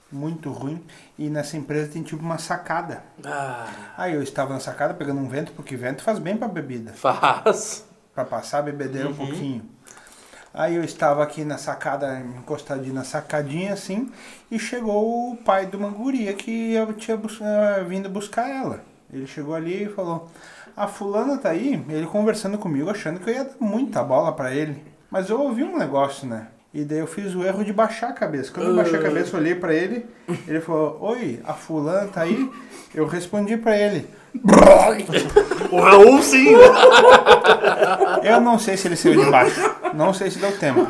[0.10, 0.82] muito ruim,
[1.20, 3.04] e nessa empresa tem tipo uma sacada.
[3.26, 6.94] Ah, Aí eu estava na sacada pegando um vento, porque vento faz bem pra bebida
[6.94, 7.86] faz.
[8.16, 9.66] para passar a bebedeira um pouquinho.
[10.58, 14.10] Aí eu estava aqui na sacada, encostadinho na sacadinha assim,
[14.50, 18.82] e chegou o pai de uma guria que eu tinha bus- eh, vindo buscar ela.
[19.14, 20.28] Ele chegou ali e falou:
[20.76, 24.52] A fulana tá aí, ele conversando comigo, achando que eu ia dar muita bola para
[24.52, 24.82] ele.
[25.12, 26.48] Mas eu ouvi um negócio, né?
[26.74, 28.52] E daí eu fiz o erro de baixar a cabeça.
[28.52, 30.06] Quando eu baixei a cabeça, eu olhei para ele,
[30.48, 32.52] ele falou: Oi, a fulana tá aí?
[32.96, 34.08] Eu respondi para ele:
[35.72, 36.48] O Raul sim!
[38.24, 39.77] Eu não sei se ele saiu de baixo.
[39.98, 40.82] Não sei se deu tempo.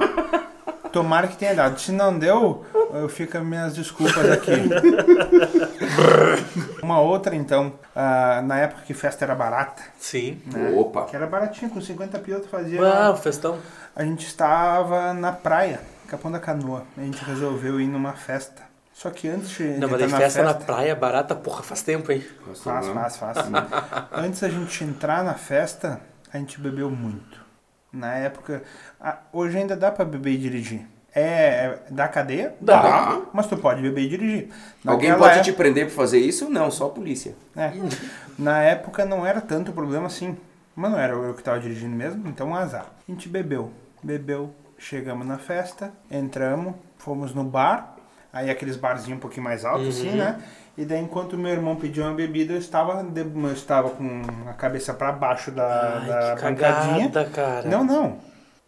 [0.92, 1.80] Tomara que tenha dado.
[1.80, 4.52] Se não deu, eu fico as minhas desculpas aqui.
[6.82, 10.42] Uma outra, então, ah, na época que festa era barata, Sim.
[10.46, 10.74] né?
[10.76, 11.06] Opa.
[11.06, 12.82] que era baratinha, com 50 pila tu fazia.
[12.82, 13.58] Ah, o festão.
[13.96, 16.84] A gente estava na praia, Capão da Canoa.
[16.98, 18.66] A gente resolveu ir numa festa.
[18.94, 22.12] Só que antes de Não, mas entrar na festa na praia barata, porra, faz tempo,
[22.12, 22.26] hein?
[22.64, 23.38] Faz, faz, faz.
[24.12, 26.02] Antes da gente entrar na festa,
[26.34, 27.47] a gente bebeu muito.
[27.98, 28.64] Na época.
[29.34, 30.82] hoje ainda dá pra beber e dirigir.
[31.16, 32.54] É, é da cadeia?
[32.62, 33.22] Dá.
[33.34, 34.50] Mas tu pode beber e dirigir.
[34.86, 36.50] Alguém pode é- te prender por fazer isso?
[36.50, 37.36] Não, só a polícia.
[37.56, 37.72] é.
[38.38, 40.38] Na época não era tanto problema assim.
[40.76, 42.86] Mas não era eu que tava dirigindo mesmo, então azar.
[43.08, 43.72] A gente bebeu.
[44.04, 44.54] Bebeu.
[44.78, 47.96] Chegamos na festa, entramos, fomos no bar.
[48.32, 50.40] Aí aqueles barzinhos um pouquinho mais altos, assim, né?
[50.78, 54.94] E daí, enquanto meu irmão pediu uma bebida, eu estava, eu estava com a cabeça
[54.94, 57.10] para baixo da, Ai, da que bancadinha.
[57.10, 57.68] cagada, cara.
[57.68, 58.18] Não, não.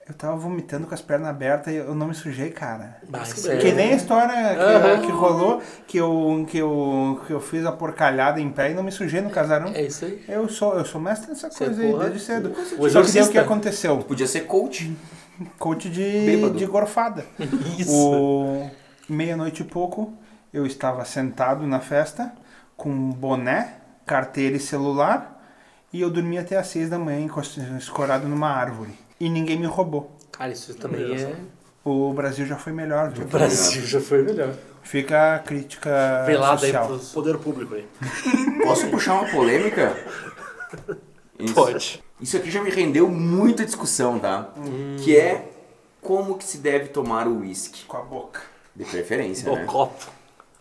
[0.08, 2.98] Eu tava vomitando com as pernas abertas e eu não me sujei, cara.
[3.08, 5.02] Mas que é- nem a história que, Aham.
[5.06, 8.82] que rolou, que eu, que, eu, que eu fiz a porcalhada em pé e não
[8.82, 9.68] me sujei no casarão.
[9.72, 10.24] É isso aí.
[10.28, 12.04] Eu sou, eu sou mestre nessa Você coisa é aí, porra.
[12.06, 12.52] desde cedo.
[12.80, 13.98] O Só que daí o que aconteceu?
[14.00, 14.92] Podia ser coach.
[15.60, 16.56] Coach de, Bêbado.
[16.56, 17.24] de gorfada.
[17.78, 17.92] Isso.
[17.94, 18.68] O
[19.08, 20.12] meia-noite e pouco,
[20.54, 22.34] eu estava sentado na festa
[22.76, 23.76] com boné,
[24.06, 25.40] carteira e celular
[25.92, 27.28] e eu dormi até às seis da manhã
[27.78, 28.94] escorado numa árvore.
[29.20, 30.16] E ninguém me roubou.
[30.32, 31.36] Cara, isso também é.
[31.84, 33.26] O Brasil já foi melhor, viu?
[33.26, 34.54] O Brasil já foi melhor.
[34.84, 36.88] Fica a crítica Velada aí social.
[36.88, 37.12] pros.
[37.12, 37.88] Poder público aí.
[38.64, 39.96] Posso puxar uma polêmica?
[41.38, 42.04] Isso, Pode.
[42.20, 44.50] Isso aqui já me rendeu muita discussão, tá?
[45.04, 45.50] Que é
[46.02, 47.86] como que se deve tomar o uísque.
[47.86, 48.42] Com a boca.
[48.76, 49.66] De preferência, O né?
[49.66, 50.08] copo.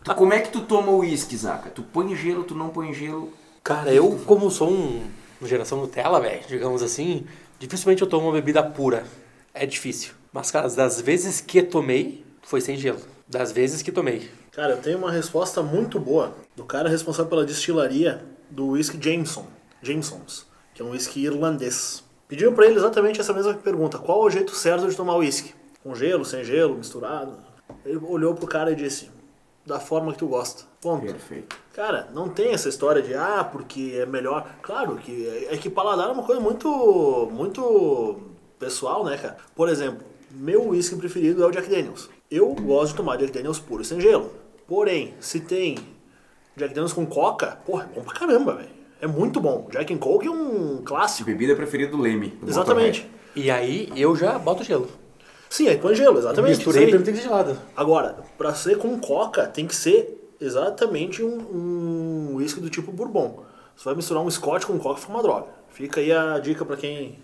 [0.03, 1.69] Tu, como é que tu toma o uísque, Zaca?
[1.69, 3.33] Tu põe gelo, tu não põe gelo?
[3.63, 5.05] Cara, eu, como sou um,
[5.39, 7.25] uma geração Nutella, velho, digamos assim,
[7.59, 9.03] dificilmente eu tomo uma bebida pura.
[9.53, 10.13] É difícil.
[10.31, 12.99] Mas, cara, das vezes que tomei, foi sem gelo.
[13.27, 14.29] Das vezes que tomei.
[14.51, 19.45] Cara, eu tenho uma resposta muito boa do cara responsável pela destilaria do whisky Jameson,
[19.81, 22.03] Jamesons, que é um whisky irlandês.
[22.27, 25.53] Pediram pra ele exatamente essa mesma pergunta: qual é o jeito certo de tomar whisky?
[25.83, 27.37] Com gelo, sem gelo, misturado?
[27.85, 29.09] Ele olhou pro cara e disse:
[29.69, 30.63] da forma que tu gosta.
[30.81, 31.05] Ponto.
[31.05, 31.55] Perfeito.
[31.73, 34.45] Cara, não tem essa história de ah, porque é melhor.
[34.63, 38.17] Claro que é que paladar é uma coisa muito muito
[38.57, 39.37] pessoal, né, cara?
[39.55, 39.99] Por exemplo,
[40.31, 42.09] meu whisky preferido é o Jack Daniels.
[42.29, 44.31] Eu gosto de tomar Jack Daniels puro e sem gelo.
[44.67, 45.77] Porém, se tem
[46.57, 48.69] Jack Daniels com coca, porra, é bom pra caramba, velho.
[48.99, 49.67] É muito bom.
[49.71, 51.29] Jack and Coke é um clássico.
[51.29, 52.29] Bebida preferida do Leme.
[52.41, 53.03] do Exatamente.
[53.03, 53.19] Motorhead.
[53.35, 54.89] E aí eu já boto gelo.
[55.49, 56.57] Sim, aí põe gelo, exatamente.
[56.57, 57.57] Misturei tem que ser gelado.
[57.75, 61.37] Agora, pra ser com coca, tem que ser exatamente um,
[62.31, 63.43] um whisky do tipo bourbon.
[63.75, 65.47] Você vai misturar um scotch com coca, fica uma droga.
[65.69, 67.17] Fica aí a dica pra quem...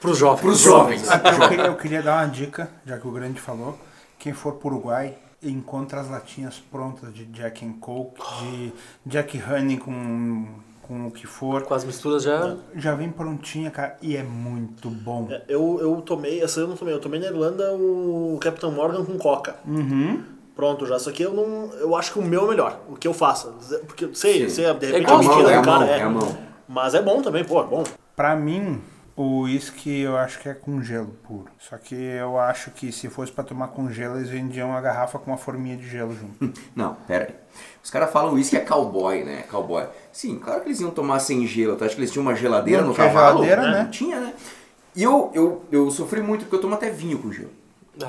[0.00, 0.40] Pros jovens.
[0.40, 1.08] Pros jovens.
[1.08, 3.78] Eu queria, eu queria dar uma dica, já que o Grande falou.
[4.18, 8.72] Quem for pro Uruguai, encontra as latinhas prontas de Jack and Coke, de
[9.06, 10.46] Jack Honey com,
[10.92, 11.62] com o que for.
[11.62, 12.54] Com as misturas já.
[12.74, 15.26] Já vem prontinha, cara, e é muito bom.
[15.30, 19.04] É, Eu, eu tomei, essa eu não tomei, eu tomei na Irlanda o Captain Morgan
[19.04, 19.56] com coca.
[19.66, 20.22] Uhum.
[20.54, 20.98] Pronto, já.
[20.98, 21.70] Só que eu não.
[21.78, 22.78] Eu acho que o meu é melhor.
[22.90, 23.54] O que eu faço.
[23.86, 24.64] Porque, sei, Sim.
[24.64, 26.38] sei, de repente igual a a mão, é a cara mão, é a mão.
[26.68, 27.84] Mas é bom também, pô, é bom.
[28.14, 28.80] Pra mim,
[29.14, 31.46] o uísque eu acho que é com gelo puro.
[31.58, 35.18] Só que eu acho que se fosse pra tomar com gelo, eles vendiam uma garrafa
[35.18, 36.58] com uma forminha de gelo junto.
[36.74, 37.34] Não, pera aí.
[37.84, 39.44] Os caras falam uísque é cowboy, né?
[39.50, 39.84] Cowboy.
[40.10, 41.76] Sim, claro que eles iam tomar sem gelo.
[41.76, 43.44] Tu acha que eles tinham uma geladeira Não no cavalo?
[43.44, 43.82] geladeira, né?
[43.84, 44.32] Não tinha, né?
[44.96, 47.50] E eu, eu, eu sofri muito porque eu tomo até vinho com gelo.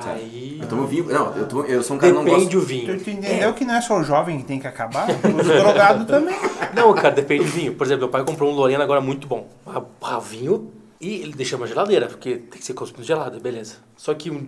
[0.06, 0.58] Aí.
[0.62, 1.04] Eu tomo vinho.
[1.04, 2.58] Não, eu, tomo, eu sou um cara que não Depende gosta.
[2.58, 2.98] o Tu, vinho.
[3.04, 5.06] tu entendeu que não é só o jovem que tem que acabar?
[5.10, 6.34] Os drogados também.
[6.74, 7.74] Não, cara, depende do vinho.
[7.74, 9.46] Por exemplo, meu pai comprou um Lorena agora muito bom.
[9.66, 13.76] Ah, ah, vinho e ele deixou na geladeira, porque tem que ser consumido gelado, beleza.
[13.96, 14.46] Só que um,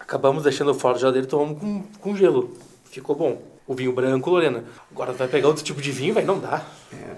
[0.00, 2.52] acabamos deixando fora da geladeira e tomamos com, com gelo.
[2.84, 3.42] Ficou bom.
[3.66, 4.62] O vinho branco, Lorena.
[4.92, 6.66] Agora vai pegar outro tipo de vinho, vai, não dá.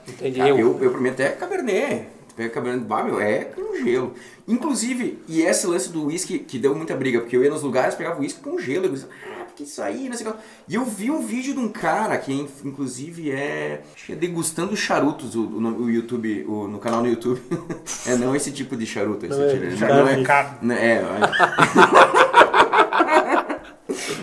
[0.07, 0.39] Entende?
[0.39, 2.07] Cara, Eu, eu, eu pra mim até cabernet.
[2.29, 4.15] Tu Pega cabernet, bah, meu, é com gelo.
[4.47, 7.97] Inclusive, e esse lance do uísque que deu muita briga, porque eu ia nos lugares,
[7.97, 8.87] pegava uísque com gelo.
[8.87, 10.39] Eu disse, ah, porque isso aí, não sei o que.
[10.69, 13.83] E eu vi um vídeo de um cara que, in- inclusive, é.
[13.95, 17.41] Acho que é degustando charutos, o, o, no- o YouTube, o- no canal no YouTube.
[18.07, 19.25] é não esse tipo de charuto.
[19.25, 20.17] Esse Não é tipo, não é.
[20.61, 21.01] Né, É, é.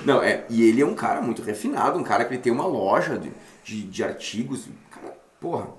[0.06, 2.66] Não, é, e ele é um cara muito refinado, um cara que ele tem uma
[2.68, 3.32] loja de,
[3.64, 5.70] de, de artigos, cara, porra.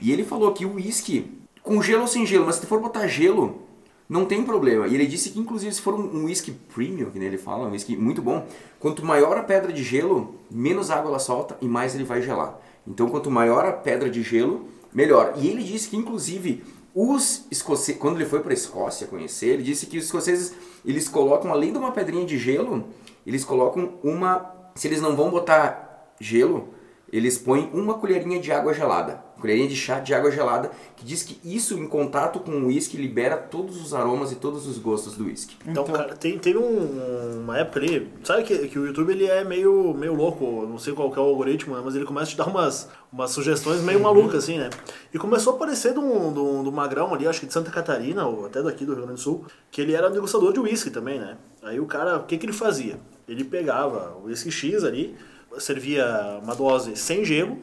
[0.00, 2.78] E ele falou que o uísque, com gelo ou sem gelo, mas se tu for
[2.80, 3.62] botar gelo,
[4.10, 4.88] não tem problema.
[4.88, 7.96] E ele disse que, inclusive, se for um uísque premium, que ele fala, um uísque
[7.96, 8.44] muito bom,
[8.80, 12.58] quanto maior a pedra de gelo, menos água ela solta e mais ele vai gelar.
[12.84, 15.34] Então, quanto maior a pedra de gelo, melhor.
[15.36, 19.62] E ele disse que, inclusive, os escoceses, quando ele foi para a Escócia conhecer, ele
[19.62, 20.54] disse que os escoceses,
[20.84, 22.86] eles colocam, além de uma pedrinha de gelo,
[23.24, 24.52] eles colocam uma...
[24.74, 26.70] Se eles não vão botar gelo,
[27.12, 29.22] eles põem uma colherinha de água gelada.
[29.40, 32.96] Colherinha de chá de água gelada, que diz que isso, em contato com o uísque,
[32.96, 35.56] libera todos os aromas e todos os gostos do uísque.
[35.66, 39.42] Então, cara, tem, teve um- uma época ali, sabe que, que o YouTube ele é
[39.42, 42.30] meio, meio louco, não sei qual que é o algoritmo, né, mas ele começa a
[42.30, 44.68] te dar umas, umas sugestões meio malucas, assim, né?
[45.12, 47.52] E começou a aparecer de um, de, um, de um magrão ali, acho que de
[47.52, 50.60] Santa Catarina, ou até daqui do Rio Grande do Sul, que ele era degustador de
[50.60, 51.36] uísque também, né?
[51.62, 52.98] Aí o cara, o que que ele fazia?
[53.26, 55.16] Ele pegava o uísque X ali,
[55.58, 57.58] servia uma dose sem gelo,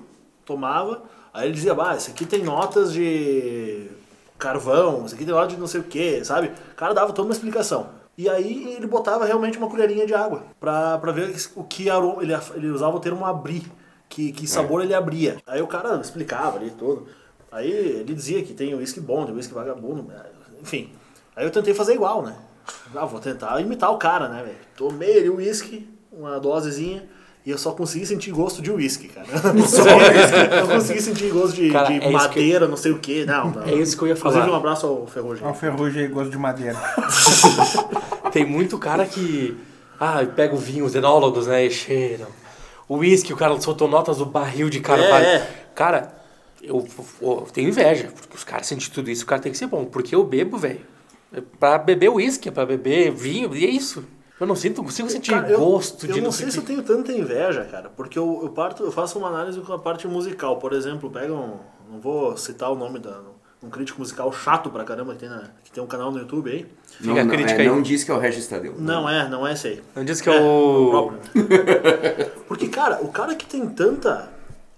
[0.45, 1.03] tomava,
[1.38, 3.88] aí ele dizia, bah, esse aqui tem notas de
[4.38, 6.47] carvão, isso aqui tem notas de não sei o que, sabe?
[6.71, 7.89] O cara dava toda uma explicação.
[8.17, 12.23] E aí ele botava realmente uma colherinha de água pra, pra ver o que aroma,
[12.23, 13.71] ele, ele usava o termo abrir,
[14.09, 15.38] que, que sabor ele abria.
[15.45, 17.07] Aí o cara explicava ali todo.
[17.51, 20.11] Aí ele dizia que tem uísque bom, tem uísque vagabundo,
[20.59, 20.91] enfim.
[21.35, 22.35] Aí eu tentei fazer igual, né?
[22.95, 24.57] Ah, vou tentar imitar o cara, né, velho?
[24.75, 27.07] Tomei ali o uísque, uma dosezinha,
[27.48, 29.26] e eu só consegui sentir gosto de uísque, cara.
[30.52, 33.24] Eu não consegui sentir gosto de, Cara, de é madeira, não sei o que.
[33.24, 33.64] Não, não.
[33.64, 34.54] É isso que eu ia Inclusive, falar.
[34.54, 35.45] um abraço ao Ferrugem.
[35.45, 36.78] Olha o ferrugem aí, gosto de madeira.
[38.34, 39.58] Tem muito cara que.
[39.98, 41.66] Ah, pega o vinho, os enólogos, né?
[41.66, 42.28] E cheiram.
[42.86, 45.26] O uísque, o cara soltou notas do barril de carvalho.
[45.26, 45.66] É, é.
[45.74, 46.14] Cara,
[46.62, 46.86] eu,
[47.22, 49.86] eu tenho inveja, porque os caras sentem tudo isso, o cara tem que ser bom.
[49.86, 50.82] Porque eu bebo, velho.
[51.32, 54.04] É pra beber uísque, é pra beber vinho, e é isso.
[54.39, 56.59] Eu não sinto, não consigo sentir Cara, eu- gosto eu, de não sei sei se
[56.59, 59.73] o eu tenho tanta inveja, cara, porque eu, eu, parto, eu faço uma análise com
[59.73, 60.57] a parte musical.
[60.57, 61.57] Por exemplo, pega um.
[61.91, 63.19] Não vou citar o nome da.
[63.63, 66.51] Um crítico musical chato pra caramba que tem, na, que tem um canal no YouTube
[66.51, 66.67] aí.
[66.85, 67.67] Fica não, a não, crítica é, aí.
[67.67, 68.75] não diz que é o Regis Tadeu.
[68.77, 69.83] Não é, não é esse aí.
[69.95, 70.89] Não diz que é, É, o.
[70.91, 71.19] próprio.
[72.47, 74.29] Porque, cara, o cara que tem tanta.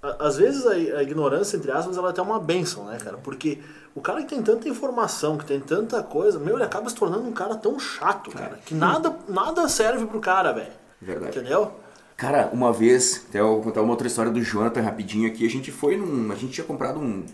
[0.01, 3.17] Às vezes a, a ignorância, entre aspas, ela é até uma benção, né, cara?
[3.17, 3.59] Porque
[3.93, 7.27] o cara que tem tanta informação, que tem tanta coisa, meu, ele acaba se tornando
[7.27, 10.71] um cara tão chato, cara, que nada, nada serve pro cara, velho.
[11.01, 11.37] Verdade.
[11.37, 11.71] Entendeu?
[12.15, 15.45] Cara, uma vez, até eu vou contar uma outra história do Jonathan rapidinho aqui.
[15.45, 16.31] A gente foi num.
[16.31, 17.25] A gente tinha comprado um,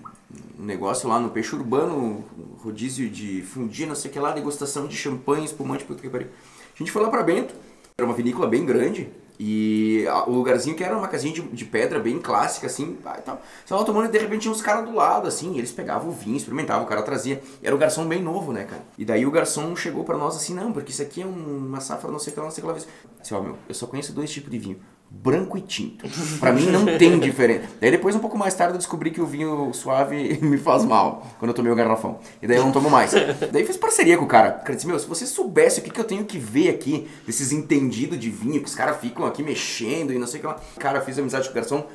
[0.60, 2.24] um negócio lá no Peixe Urbano,
[2.64, 6.28] rodízio de fundir, não sei o que lá, degustação de champanhe, espumante, puta que pariu.
[6.28, 7.56] A gente foi lá pra Bento,
[7.98, 9.12] era uma vinícola bem grande.
[9.40, 13.42] E o lugarzinho que era uma casinha de, de pedra bem clássica, assim, e tal.
[13.86, 16.86] Tomando e de repente tinha uns caras do lado, assim, eles pegavam o vinho, experimentavam,
[16.86, 17.42] o cara trazia.
[17.62, 18.84] E era o garçom bem novo, né, cara?
[18.98, 21.80] E daí o garçom chegou pra nós assim, não, porque isso aqui é um- uma
[21.80, 22.80] safra, não sei o que lá, não sei o que lá.
[23.22, 24.80] Assim, ó, meu, eu só conheço dois tipos de vinho.
[25.22, 26.06] Branco e tinto.
[26.40, 27.64] Pra mim não tem diferença.
[27.80, 31.26] Daí depois, um pouco mais tarde, eu descobri que o vinho suave me faz mal
[31.40, 32.20] quando eu tomei o garrafão.
[32.42, 33.12] E daí eu não tomo mais.
[33.52, 34.52] Daí fiz parceria com o cara.
[34.52, 37.52] Cara disse, meu, se você soubesse o que, que eu tenho que ver aqui, desses
[37.52, 40.60] entendidos de vinho, que os caras ficam aqui mexendo e não sei o que lá.
[40.78, 41.88] Cara, fiz amizade com o garçom,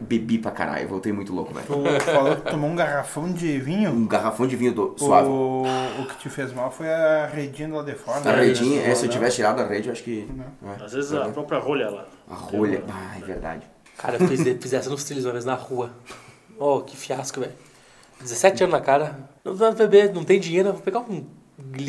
[0.00, 0.88] bebi pra caralho.
[0.88, 1.66] Voltei muito louco, velho.
[1.66, 3.90] Tu falou que tomou um garrafão de vinho.
[3.90, 5.28] Um garrafão de vinho do- suave.
[5.28, 5.64] O,
[6.00, 8.18] o que te fez mal foi a redinha lá de fora.
[8.20, 8.44] A né?
[8.44, 10.28] redinha, é, se eu tivesse tirado a rede, eu acho que.
[10.80, 12.06] é, Às vezes a própria rolha lá.
[12.30, 12.82] a rolha.
[12.88, 13.62] Ah, é verdade.
[13.96, 15.90] Cara, eu fiz, fiz essa nos trilhos uma vez na rua.
[16.58, 17.52] Oh, que fiasco, velho.
[18.20, 19.18] 17 anos na cara.
[19.44, 21.24] Não dá pra beber, não tem dinheiro, vou pegar um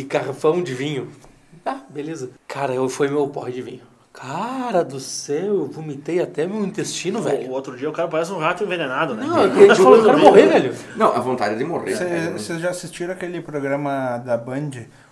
[0.08, 1.10] garrafão de vinho.
[1.66, 2.30] Ah, beleza.
[2.48, 3.82] Cara, eu foi meu porre de vinho.
[4.20, 7.52] Cara do céu, eu vomitei até meu intestino, O velho.
[7.52, 9.26] outro dia o cara parece um rato envenenado, né?
[9.26, 10.76] Não, a gente falou que eu quero morrer, velho.
[10.96, 11.96] Não, a vontade é de morrer.
[11.96, 12.32] Cê-?
[12.32, 14.72] Vocês já assistiram aquele programa da Band,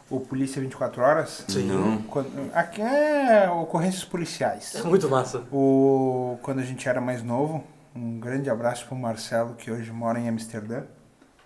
[0.10, 1.44] o Polícia 24 Horas?
[1.50, 1.64] Sim.
[1.68, 1.98] Não.
[2.04, 4.74] Quando- Aqui é ocorrências policiais.
[4.76, 5.44] É muito massa.
[5.52, 7.64] O, quando a gente era mais novo,
[7.96, 10.84] um grande abraço pro Marcelo, que hoje mora em Amsterdã,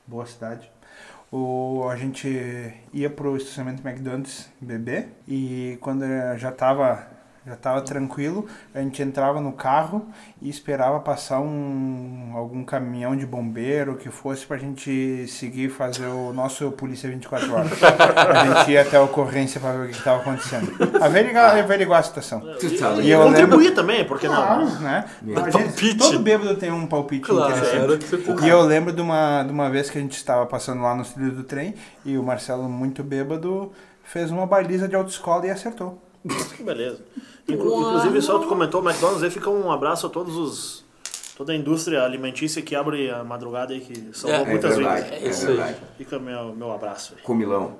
[0.05, 0.69] boa cidade.
[1.31, 6.05] O, a gente ia pro estacionamento McDonald's beber e quando
[6.37, 7.05] já tava,
[7.47, 8.45] já tava tranquilo,
[8.75, 10.05] a gente entrava no carro
[10.41, 16.33] e esperava passar um, algum caminhão de bombeiro que fosse pra gente seguir fazer o
[16.33, 17.71] nosso Polícia 24 Horas.
[17.81, 20.71] A gente ia até a ocorrência pra ver o que que tava acontecendo.
[21.01, 22.41] Averiguar, averiguar a situação.
[22.59, 23.05] Tu E.
[23.07, 24.79] E eu contribuir também, porque Claro, não?
[24.81, 25.05] né?
[25.37, 25.97] A gente- Palpite.
[25.97, 28.05] todo bêbado tem um palpite Claro, interessante.
[28.35, 30.93] que E eu lembro de uma, de uma vez que a gente estava passando lá
[30.93, 31.73] no trilho do trem
[32.03, 33.71] e o Marcelo, muito bêbado,
[34.03, 36.01] fez uma baliza de autoescola e acertou.
[36.57, 36.99] Que beleza.
[37.47, 40.85] Inclu- Inclusive, só tu comentou o McDonald's aí, fica um abraço a todos os.
[41.37, 45.03] toda a indústria alimentícia que abre a madrugada aí, que salvou É, É muitas verdade,
[45.05, 45.21] vidas.
[45.21, 45.55] É é isso aí.
[45.55, 45.77] verdade.
[45.97, 47.23] Fica meu, meu abraço aí.
[47.23, 47.75] Comilão.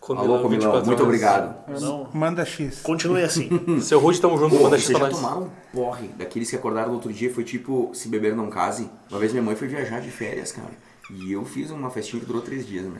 [0.00, 1.02] Comilão, Alô, Comilão, 24 muito horas.
[1.06, 1.80] obrigado.
[1.82, 2.80] Não, Manda X.
[2.80, 3.50] continue assim.
[3.82, 5.14] Seu Rude, tamo junto, Pô, manda X pra nós.
[5.14, 7.30] tomaram um porre daqueles que acordaram no outro dia?
[7.34, 8.88] Foi tipo, se beber não case.
[9.10, 10.70] Uma vez minha mãe foi viajar de férias, cara.
[11.10, 12.98] E eu fiz uma festinha que durou três dias, né?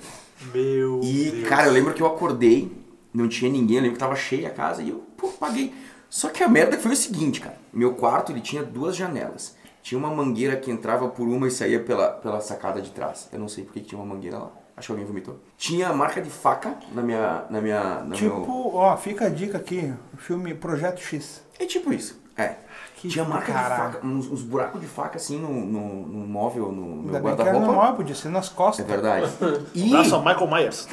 [0.53, 1.49] Meu E, Deus.
[1.49, 2.71] cara, eu lembro que eu acordei,
[3.15, 5.73] não tinha ninguém, eu lembro que tava cheia a casa e eu, pô, paguei.
[6.11, 7.57] Só que a merda foi o seguinte, cara.
[7.73, 9.57] Meu quarto, ele tinha duas janelas.
[9.83, 13.29] Tinha uma mangueira que entrava por uma e saía pela, pela sacada de trás.
[13.33, 14.51] Eu não sei porque que tinha uma mangueira lá.
[14.77, 15.39] Acho que alguém vomitou.
[15.57, 17.45] Tinha marca de faca na minha...
[17.49, 18.75] Na minha no Tipo, meu...
[18.75, 21.43] ó, fica a dica aqui, o filme Projeto X.
[21.59, 22.19] É tipo isso.
[22.37, 22.57] É.
[22.97, 26.71] Que tinha marca de faca, uns, uns buracos de faca assim no, no, no móvel,
[26.73, 27.67] no era guarda-roupa.
[27.67, 28.87] normal, podia ser nas É costas.
[28.87, 29.31] verdade.
[29.75, 30.89] E, Abraço a Michael Myers.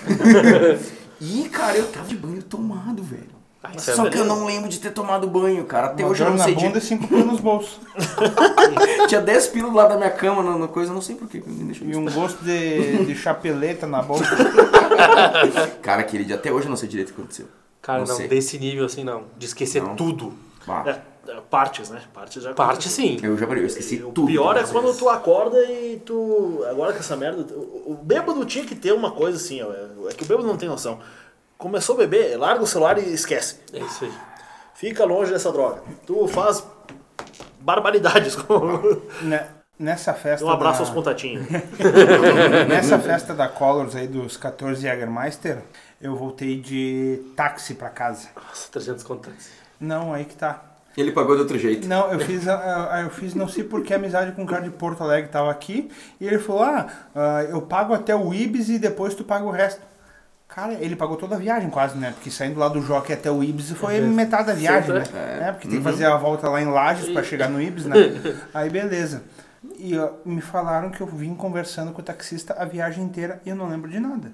[1.20, 3.37] e, cara, eu tava de banho tomado, velho.
[3.76, 5.88] Isso é Só que eu não lembro de ter tomado banho, cara.
[5.88, 6.78] Até Uma hoje eu não na sei bunda de...
[6.78, 7.80] e cinco pila nos bolsos.
[9.08, 11.44] Tinha 10 pilos lá da minha cama na, na coisa, eu não sei porquê.
[11.82, 14.26] E um gosto de, de chapeleta na boca.
[15.82, 17.48] Cara, aquele dia até hoje eu não sei direito o que aconteceu.
[17.82, 19.24] Cara, não não, desse nível assim não.
[19.38, 19.96] De esquecer Não.
[19.96, 20.34] tudo.
[20.68, 22.02] Ah, É, é, partes, né?
[22.14, 23.18] Partes já Parte sim.
[23.24, 24.28] eu já eu esqueci O tudo.
[24.28, 26.66] pior é quando tu acorda e tu.
[26.70, 27.42] Agora com essa merda.
[27.54, 29.72] O, o bêbado tinha que ter uma coisa assim, ó.
[30.10, 31.00] É que o bêbado não tem noção.
[31.58, 33.60] Começou a beber, larga o celular e esquece.
[33.74, 34.12] É isso aí.
[34.76, 35.82] Fica longe dessa droga.
[36.06, 36.64] Tu faz
[37.60, 38.36] barbaridades.
[38.36, 40.44] com- Ne- Nessa festa.
[40.46, 41.46] Um abraço da- aos contatinhos.
[42.68, 45.60] Nessa festa da Colors aí dos 14 Jägermeister,
[46.02, 48.28] Eu voltei de táxi pra casa.
[48.36, 49.34] Nossa, 300 contas.
[49.80, 50.62] Não, aí que tá.
[50.96, 51.88] Ele pagou de outro jeito.
[51.88, 54.70] Não, eu fiz, a- eu fiz não sei por que amizade com um cara de
[54.72, 55.90] Porto Alegre que tava aqui.
[56.22, 59.52] E ele falou: Ah, ah, eu pago até o Ibis e depois tu paga o
[59.52, 59.82] resto.
[60.48, 62.12] Cara, ele pagou toda a viagem quase, né?
[62.12, 65.04] Porque saindo lá do Jockey até o Ibis foi metade da viagem, né?
[65.42, 67.96] É, porque tem que fazer a volta lá em Lages pra chegar no Ibis, né?
[68.54, 69.24] Aí beleza.
[69.78, 73.50] E ó, me falaram que eu vim conversando com o taxista a viagem inteira e
[73.50, 74.32] eu não lembro de nada.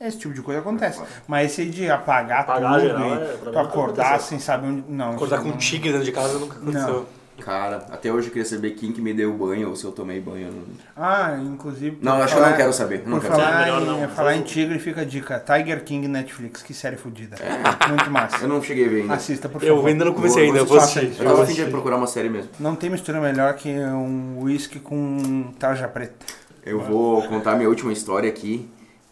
[0.00, 1.00] Esse tipo de coisa acontece.
[1.28, 4.20] Mas esse aí de apagar, Apagar tudo geral, e é, acordar aconteceu.
[4.20, 4.84] sem saber onde.
[4.88, 7.06] Não, Acordar com um não- tigre dentro de casa nunca aconteceu.
[7.40, 10.20] Cara, até hoje eu queria saber quem que me deu banho ou se eu tomei
[10.20, 10.52] banho.
[10.52, 10.62] não-
[10.96, 11.98] Ah, inclusive.
[12.00, 13.82] Não, acho que eu não quero saber, não quero falar, saber.
[13.82, 15.38] Em, não, mas falar em Tigre, fica a dica.
[15.44, 17.36] Tiger King Netflix, que série fodida.
[17.88, 18.38] Muito massa.
[18.44, 19.14] Eu não cheguei a ver ainda.
[19.14, 19.66] Assista, por favor.
[19.80, 21.12] Eu ainda não comecei Vou- ainda, eu vou assistir.
[21.20, 22.50] Eu tava de procurar uma série mesmo.
[22.58, 26.24] Não tem mistura melhor que um whisky com tarja preta.
[26.64, 28.66] Eu vou contar minha última história aqui,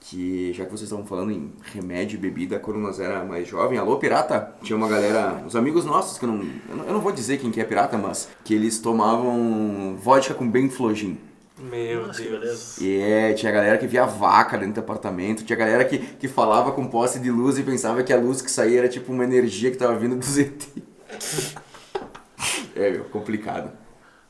[0.05, 3.79] que já que vocês estavam falando em remédio e bebida quando nós era mais jovem,
[3.79, 7.01] alô pirata, tinha uma galera, os amigos nossos que eu não, eu não, eu não
[7.01, 11.19] vou dizer quem que é pirata, mas que eles tomavam vodka com benflogin.
[11.59, 12.41] Meu Nossa, Deus.
[12.41, 12.85] beleza.
[12.85, 16.73] E é, tinha galera que via vaca dentro do apartamento, tinha galera que, que falava
[16.73, 19.71] com posse de luz e pensava que a luz que saía era tipo uma energia
[19.71, 20.83] que tava vindo do ZT.
[22.75, 23.71] É, meu, complicado.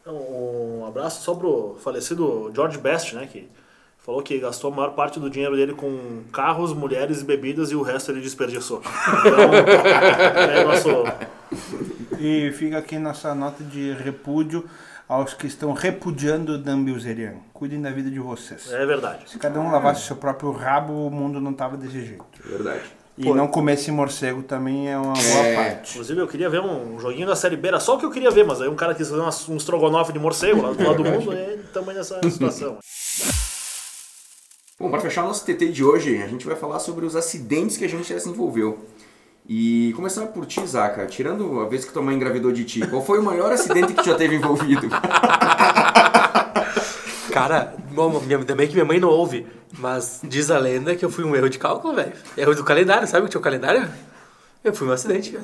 [0.03, 3.27] Então, um abraço só pro falecido George Best, né?
[3.27, 3.49] Que
[4.05, 7.75] falou que gastou a maior parte do dinheiro dele com carros, mulheres e bebidas e
[7.77, 8.83] o resto ele desperdiçou.
[9.21, 9.55] Então,
[10.51, 10.89] é nosso.
[12.19, 14.65] E fica aqui nossa nota de repúdio
[15.09, 17.35] aos que estão repudiando o Dan Bilzerian.
[17.53, 18.73] Cuidem da vida de vocês.
[18.73, 19.29] É verdade.
[19.31, 22.25] Se cada um lavasse seu próprio rabo, o mundo não tava desse jeito.
[22.45, 22.83] Verdade.
[23.19, 25.55] E não comesse morcego também é uma boa É.
[25.55, 25.91] parte.
[25.93, 28.31] Inclusive, eu queria ver um joguinho da Série B, era só o que eu queria
[28.31, 29.21] ver, mas aí um cara quis fazer
[29.53, 32.79] um estrogonofe de morcego lá do lado do mundo e estamos nessa situação.
[34.79, 37.85] Bom, para fechar nosso TT de hoje, a gente vai falar sobre os acidentes que
[37.85, 38.79] a gente já se envolveu.
[39.47, 41.05] E começar por ti, Zaca.
[41.07, 44.03] Tirando a vez que tua mãe engravidou de ti, qual foi o maior acidente que
[44.03, 44.89] tu já teve envolvido?
[47.31, 49.47] Cara, bom, ainda bem que minha mãe não ouve,
[49.79, 52.13] mas diz a lenda que eu fui um erro de cálculo, velho.
[52.37, 53.89] Erro do calendário, sabe que tinha o calendário?
[54.65, 55.37] Eu fui um acidente.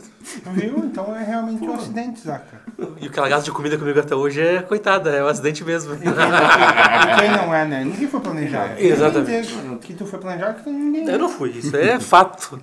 [0.54, 0.78] Viu?
[0.78, 2.60] Então é realmente um acidente, Zaca.
[3.00, 5.64] E o que ela gasta de comida comigo até hoje é coitada, é um acidente
[5.64, 5.96] mesmo.
[5.96, 7.84] Quem não é, né?
[7.84, 8.74] Ninguém foi planejado.
[8.78, 9.54] Exatamente.
[9.80, 11.08] Que tu foi planejado, que ninguém.
[11.08, 12.60] Eu não fui, isso é fato.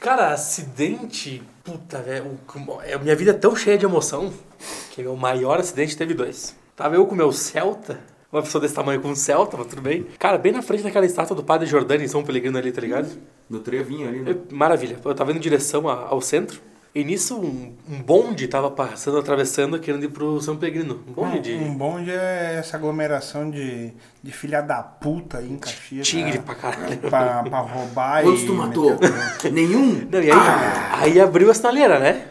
[0.00, 1.42] Cara, acidente.
[1.62, 2.38] Puta, velho.
[2.84, 4.32] é- Minha vida é tão cheia de emoção
[4.90, 6.56] que meu maior acidente teve dois.
[6.74, 8.00] Tava eu com o meu Celta,
[8.32, 10.06] uma pessoa desse tamanho com um Celta, mas tudo bem.
[10.18, 13.08] Cara, bem na frente daquela estátua do Padre Jordano em São Pellegrino ali, tá ligado?
[13.48, 14.30] No trevinho ali, né?
[14.32, 14.98] Eu- Maravilha.
[15.04, 16.60] Eu tava indo em direção a- ao centro.
[16.92, 21.00] E nisso um, um bonde tava passando, atravessando, querendo ir pro São Pellegrino.
[21.08, 25.56] Um bonde de Um bonde é essa aglomeração de, de filha da puta aí em
[25.56, 26.06] Caxias.
[26.08, 26.42] tigre né?
[26.44, 26.96] pra caralho.
[26.98, 28.90] Pra, pra roubar Quantos e tu matou?
[28.98, 30.04] meter- Nenhum?
[30.10, 30.38] Não, e aí,
[31.12, 32.26] aí abriu a sinaleira, né?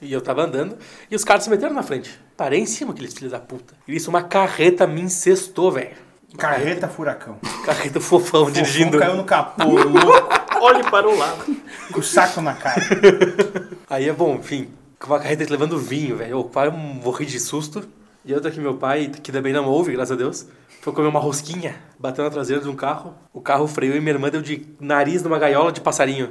[0.00, 0.76] E eu tava andando
[1.10, 2.16] e os caras se meteram na frente.
[2.36, 3.74] Parei em cima, aqueles filhos da puta.
[3.88, 5.96] E isso, uma carreta me incestou, velho.
[6.36, 7.38] Carreta furacão.
[7.64, 8.98] Carreta fofão dirigindo.
[8.98, 10.28] Fofão caiu no capô, louco,
[10.60, 11.44] Olhe para o lado.
[11.92, 12.82] com o saco na cara.
[13.88, 14.68] Aí é bom, enfim,
[14.98, 16.32] com uma carreta levando vinho, velho.
[16.32, 17.88] Eu quase morri de susto.
[18.24, 20.46] E outra que meu pai, que também não ouve, graças a Deus,
[20.82, 23.14] foi comer uma rosquinha, bateu na traseira de um carro.
[23.32, 26.30] O carro freou e minha irmã deu de nariz numa gaiola de passarinho.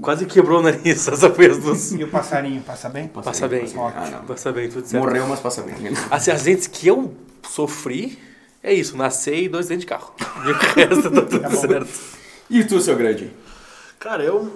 [0.00, 1.92] Quase quebrou o nariz, essa foi as duas.
[1.92, 3.08] E o passarinho, passa bem?
[3.08, 3.64] Passa bem.
[3.76, 4.24] Ah, não.
[4.24, 5.04] Passa bem, tudo certo.
[5.04, 5.74] Morreu, mas passa bem.
[6.10, 7.14] Assim, acidentes que eu
[7.48, 8.18] sofri,
[8.62, 10.12] é isso, nascer e dois dentes de carro.
[10.44, 11.88] E o resto tá tudo certo.
[12.48, 13.30] E tu, seu grande?
[13.98, 14.50] Cara, eu,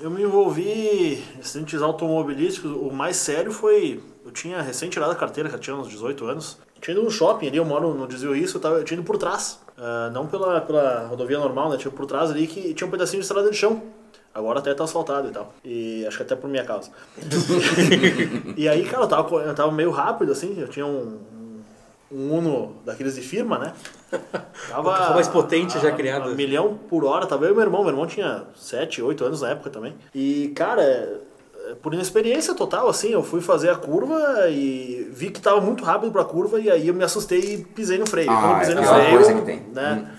[0.00, 2.70] eu me envolvi em acidentes automobilísticos.
[2.70, 4.00] O mais sério foi.
[4.24, 6.58] Eu tinha recém tirado a carteira, que eu tinha uns 18 anos.
[6.74, 8.98] Eu tinha ido no shopping ali, eu moro no Desvio Isso, eu, tava, eu tinha
[8.98, 9.60] ido por trás.
[9.76, 11.76] Ah, não pela, pela rodovia normal, né?
[11.78, 13.82] Tinha por trás ali que tinha um pedacinho de estrada de chão.
[14.34, 15.52] Agora até tá asfaltado e tal.
[15.64, 16.90] E acho que até por minha causa.
[18.56, 20.54] e aí, cara, eu tava, eu tava meio rápido, assim.
[20.58, 21.18] Eu tinha um,
[22.12, 23.72] um Uno daqueles de firma, né?
[24.68, 26.30] Tava carro mais potente já a- criado.
[26.30, 27.26] a milhão por hora.
[27.26, 27.82] Tava eu e meu irmão.
[27.82, 29.94] Meu irmão tinha 7, 8 anos na época também.
[30.14, 31.18] E, cara, é-
[31.70, 35.84] é por inexperiência total, assim, eu fui fazer a curva e vi que tava muito
[35.84, 38.30] rápido pra curva e aí eu me assustei e pisei no freio.
[38.30, 39.60] Ah, Quando eu pisei é no pior freio, coisa que tem.
[39.72, 40.10] né?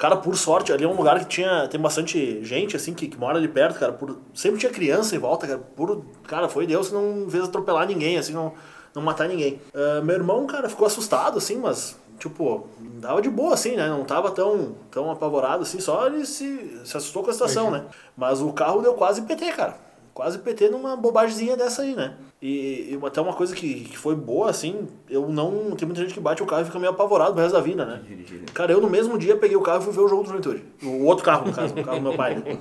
[0.00, 3.18] Cara, por sorte, ali é um lugar que tinha, tem bastante gente, assim, que, que
[3.18, 3.92] mora ali perto, cara.
[3.92, 5.58] Por, sempre tinha criança em volta, cara.
[5.58, 8.54] Por, cara, foi Deus que não fez atropelar ninguém, assim, não,
[8.94, 9.60] não matar ninguém.
[9.74, 13.90] Ah, meu irmão, cara, ficou assustado, assim, mas, tipo, dava de boa, assim, né?
[13.90, 17.84] Não tava tão, tão apavorado, assim, só ele se, se assustou com a situação, né?
[18.16, 19.76] Mas o carro deu quase PT, cara.
[20.12, 22.14] Quase PT numa bobagemzinha dessa aí, né?
[22.42, 25.72] E, e até uma coisa que, que foi boa, assim, eu não.
[25.76, 27.84] Tem muita gente que bate o carro e fica meio apavorado pro resto da vida,
[27.84, 28.02] né?
[28.52, 30.64] Cara, eu no mesmo dia peguei o carro e fui ver o jogo do Juventude.
[30.82, 32.36] O outro carro, no caso, o carro do meu pai.
[32.36, 32.58] né?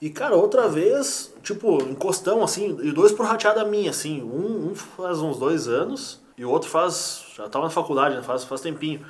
[0.00, 4.22] E, cara, outra vez, tipo, encostão, assim, e dois por rateada minha, assim.
[4.22, 7.24] Um, um faz uns dois anos e o outro faz.
[7.36, 8.22] Já tava na faculdade, né?
[8.22, 9.00] Faz, faz tempinho.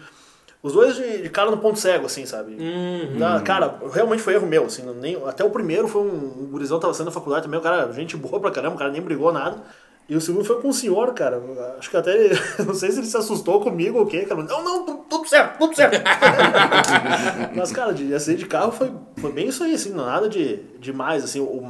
[0.63, 2.55] Os dois de, de cara no ponto cego, assim, sabe?
[3.19, 4.83] Na- cara, realmente foi erro meu, assim.
[5.01, 7.91] Nem, até o primeiro foi um, um gurizão tava saindo da faculdade também, o cara,
[7.93, 9.57] gente boa pra caramba, o cara nem brigou nada.
[10.11, 11.41] E o segundo foi com um senhor, cara.
[11.79, 12.31] Acho que até.
[12.67, 14.43] Não sei se ele se assustou comigo ou o quê, cara.
[14.43, 16.03] Não, não, tu- tudo certo, tudo certo.
[17.55, 20.57] Mas, cara, de acidente de carro foi, foi bem isso aí, assim, não nada de
[20.81, 21.39] demais, assim.
[21.39, 21.63] O,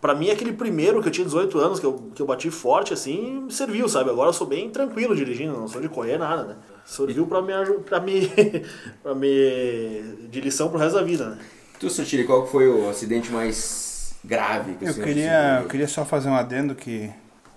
[0.00, 2.94] pra mim, aquele primeiro que eu tinha 18 anos, que eu, que eu bati forte,
[2.94, 4.08] assim, me serviu, sabe?
[4.08, 6.56] Agora eu sou bem tranquilo dirigindo, não sou de correr nada, né?
[6.86, 7.52] Serviu pra me,
[7.84, 8.26] pra me,
[9.02, 10.02] pra me.
[10.30, 11.38] de lição pro resto da vida, né?
[11.78, 16.04] Tu, Sotiri, qual foi o acidente mais grave que o Eu queria, eu queria só
[16.06, 17.10] fazer um adendo que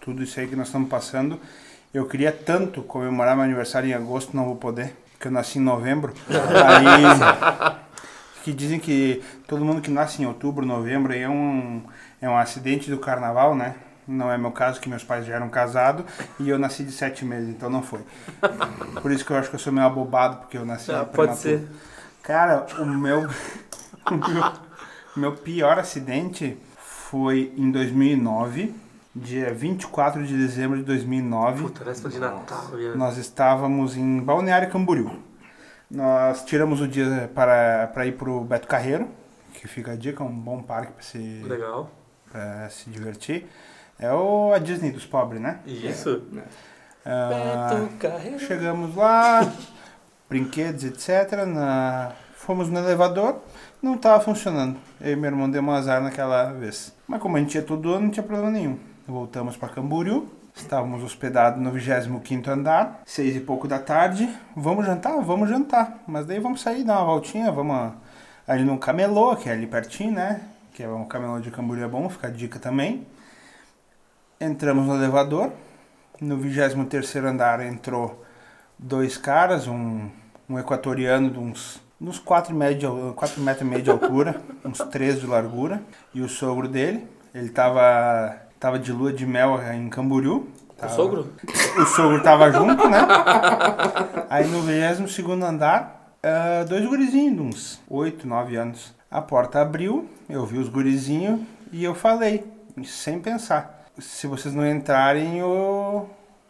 [0.06, 1.39] tudo isso aí que nós estamos passando,
[1.91, 5.64] eu queria tanto comemorar meu aniversário em agosto, não vou poder, porque eu nasci em
[5.64, 6.14] novembro.
[6.30, 7.66] Aí
[8.43, 11.82] que dizem que todo mundo que nasce em outubro, novembro aí é um
[12.22, 13.76] é um acidente do carnaval, né?
[14.08, 16.06] Não é meu caso, que meus pais já eram casados
[16.39, 18.01] e eu nasci de sete meses, então não foi.
[19.01, 21.28] Por isso que eu acho que eu sou meio abobado, porque eu nasci Ah, prematuro.
[21.28, 21.68] pode ser.
[22.22, 23.22] Cara, o meu,
[24.12, 24.53] o meu,
[25.16, 28.76] meu pior acidente foi em 2009,
[29.16, 31.63] dia 24 de dezembro de 2009.
[31.63, 32.68] Puta, véspera de Natal.
[32.95, 35.11] Nós estávamos em Balneário Camboriú.
[35.89, 39.07] Nós tiramos o dia para, para ir para o Beto Carreiro,
[39.53, 41.89] que fica a dica, um bom parque para se, Legal.
[42.70, 43.47] se divertir.
[43.97, 45.59] É o, a Disney dos pobres, né?
[45.66, 46.22] Isso.
[47.05, 48.39] Ah, Beto Carreiro.
[48.39, 49.49] Chegamos lá,
[50.28, 51.45] brinquedos, etc.
[51.47, 52.11] Na...
[52.36, 53.39] Fomos no elevador,
[53.82, 54.78] não estava funcionando.
[54.99, 56.93] Eu e meu irmão demos um azar naquela vez.
[57.07, 58.78] Mas como a gente ia todo ano, não tinha problema nenhum.
[59.08, 64.28] Voltamos para Camboriú, estávamos hospedados no 25º andar, seis e pouco da tarde.
[64.56, 65.22] Vamos jantar?
[65.22, 65.99] Vamos jantar.
[66.08, 67.93] Mas daí vamos sair, dar uma voltinha, vamos
[68.47, 70.41] ali no camelô, que é ali pertinho, né?
[70.74, 73.06] Que é um camelô de Camboriú é bom, fica a dica também.
[74.41, 75.51] Entramos no elevador,
[76.20, 78.26] no 23 andar entrou
[78.80, 80.10] dois caras, um,
[80.49, 85.80] um equatoriano de uns, uns 4, metros e meio de altura, uns 3 de largura,
[86.12, 87.08] e o sogro dele.
[87.36, 90.47] Ele tava, tava de lua de mel em Camboriú.
[90.70, 91.34] O Tava- sogro?
[91.78, 92.99] O sogro tava junto, né?
[94.30, 98.93] Aí no 22 andar, ah, dois gurizinhos de uns 8, 9 anos.
[99.10, 101.39] A porta abriu, eu vi os gurizinhos
[101.72, 102.45] e eu falei,
[102.84, 103.86] sem pensar.
[103.97, 106.06] Se vocês não entrarem, o,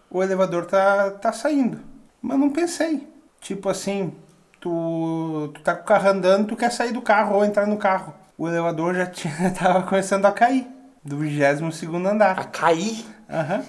[0.09, 1.79] o elevador tá, tá saindo.
[2.19, 3.07] Mas não pensei.
[3.39, 4.11] Tipo assim,
[4.59, 7.77] tu, tu tá com o carro andando, tu quer sair do carro ou entrar no
[7.77, 8.15] carro.
[8.35, 10.67] O elevador já tinha, tava começando a cair,
[11.05, 12.39] do 22 andar.
[12.39, 13.05] A cair?
[13.29, 13.63] Aham.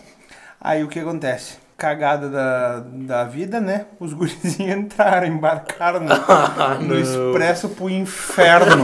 [0.59, 1.59] Aí o que acontece?
[1.77, 3.85] Cagada da, da vida, né?
[4.01, 6.09] Os gurizinhos entraram, embarcaram no,
[6.89, 8.83] no expresso pro inferno.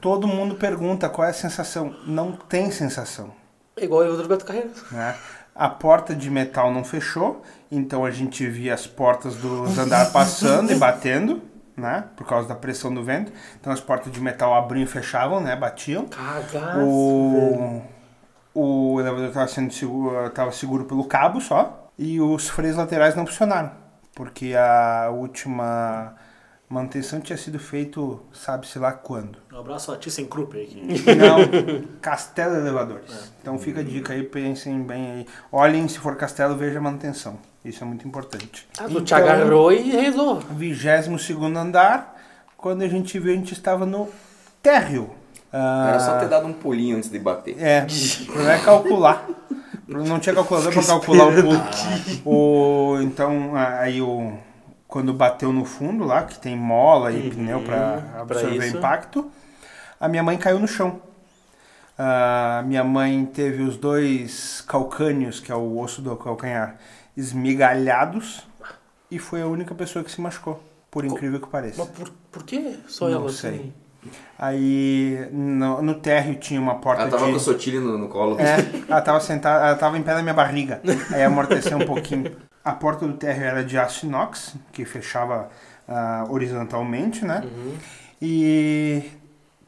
[0.00, 1.94] Todo mundo pergunta qual é a sensação.
[2.06, 3.30] Não tem sensação.
[3.76, 4.70] É igual eu do Beto Carreiro.
[4.90, 5.14] Né?
[5.54, 10.72] A porta de metal não fechou, então a gente via as portas dos andares passando
[10.72, 11.42] e batendo,
[11.76, 12.04] né?
[12.16, 13.32] Por causa da pressão do vento.
[13.60, 15.56] Então as portas de metal abriam e fechavam, né?
[15.56, 16.06] Batiam.
[16.06, 16.80] Cagaço.
[16.80, 17.82] O,
[18.54, 23.26] o elevador estava sendo seguro, tava seguro pelo cabo só e os freios laterais não
[23.26, 23.82] funcionaram
[24.14, 26.14] porque a última
[26.68, 29.38] manutenção tinha sido feito sabe-se lá quando.
[29.52, 30.66] Um abraço a ThyssenKrupp aí.
[30.66, 31.14] Que...
[31.14, 31.38] Não,
[32.00, 33.32] Castelo Elevadores.
[33.40, 35.26] Então fica a dica aí, pensem bem aí.
[35.50, 37.38] Olhem se for Castelo, veja a manutenção.
[37.64, 38.66] Isso é muito importante.
[38.78, 40.40] Ah, tu te agarrou e rezou.
[40.40, 42.20] 22 andar,
[42.56, 44.08] quando a gente viu, a gente estava no
[44.62, 45.10] térreo.
[45.52, 47.56] Ah, Era só ter dado um pulinho antes de bater.
[47.62, 47.86] É,
[48.34, 49.26] não é calcular.
[49.86, 51.60] Não tinha calculador para calcular o pulo.
[52.24, 54.32] O, então, aí o,
[54.88, 58.76] quando bateu no fundo lá, que tem mola e pneu para absorver pra isso.
[58.76, 59.30] impacto,
[60.00, 61.00] a minha mãe caiu no chão.
[61.98, 66.76] A minha mãe teve os dois calcânios, que é o osso do calcanhar,
[67.16, 68.46] esmigalhados
[69.10, 71.84] e foi a única pessoa que se machucou, por incrível que pareça.
[71.84, 73.50] Mas por, por que só Não ela sei.
[73.50, 73.72] assim?
[74.38, 77.30] Aí no, no térreo tinha uma porta Ela tava de...
[77.30, 78.36] com o Sotile no, no colo.
[78.40, 78.56] É,
[78.88, 80.80] ela tava sentada, ela tava em pé na minha barriga.
[81.12, 82.34] Aí amorteceu um pouquinho.
[82.64, 85.50] A porta do térreo era de aço inox, que fechava
[85.86, 87.44] ah, horizontalmente, né?
[88.20, 89.02] E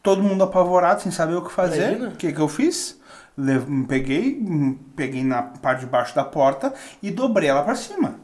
[0.03, 1.91] todo mundo apavorado, sem saber o que fazer.
[1.91, 2.09] Imagina.
[2.09, 3.01] O que, que eu fiz?
[3.89, 4.41] Peguei,
[4.95, 6.73] peguei na parte de baixo da porta
[7.03, 8.17] e dobrei ela pra cima.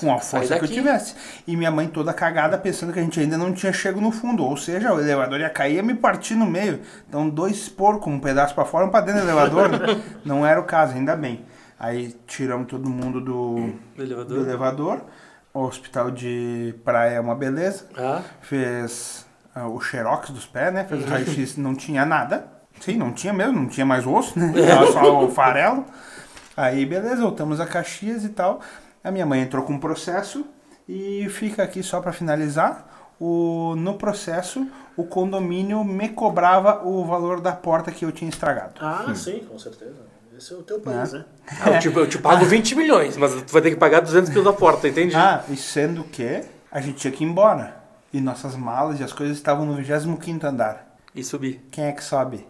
[0.00, 1.14] Com a força que eu tivesse.
[1.46, 4.44] E minha mãe toda cagada pensando que a gente ainda não tinha chego no fundo.
[4.44, 6.80] Ou seja, o elevador ia cair e me partir no meio.
[7.08, 9.68] Então, dois porcos, um pedaço pra fora, um pra dentro do elevador.
[9.70, 10.02] né?
[10.24, 11.44] não era o caso, ainda bem.
[11.78, 14.38] Aí tiramos todo mundo do, Do elevador.
[14.38, 15.04] do elevador.
[15.54, 17.86] O hospital de praia é uma beleza.
[17.96, 20.84] Ah, Fez ah, o xerox dos pés, né?
[20.84, 22.46] Fez o raio-x, não tinha nada.
[22.80, 24.52] Sim, não tinha mesmo, não tinha mais osso, né?
[24.66, 25.84] Tava só o farelo.
[26.56, 28.60] Aí, beleza, voltamos a Caxias e tal.
[29.02, 30.44] A minha mãe entrou com um processo
[30.88, 32.88] e fica aqui só para finalizar.
[33.20, 34.66] O, no processo,
[34.96, 38.74] o condomínio me cobrava o valor da porta que eu tinha estragado.
[38.80, 40.12] Ah, sim, com certeza.
[40.36, 41.24] Esse é o teu país, né?
[41.60, 44.30] ah, eu, te, eu te pago 20 milhões, mas tu vai ter que pagar 200
[44.30, 45.14] quilos da porta, entende?
[45.14, 47.76] Ah, e sendo que a gente tinha que ir embora.
[48.12, 50.96] E nossas malas e as coisas estavam no 25 andar.
[51.14, 51.66] E subir.
[51.70, 52.46] Quem é que sobe?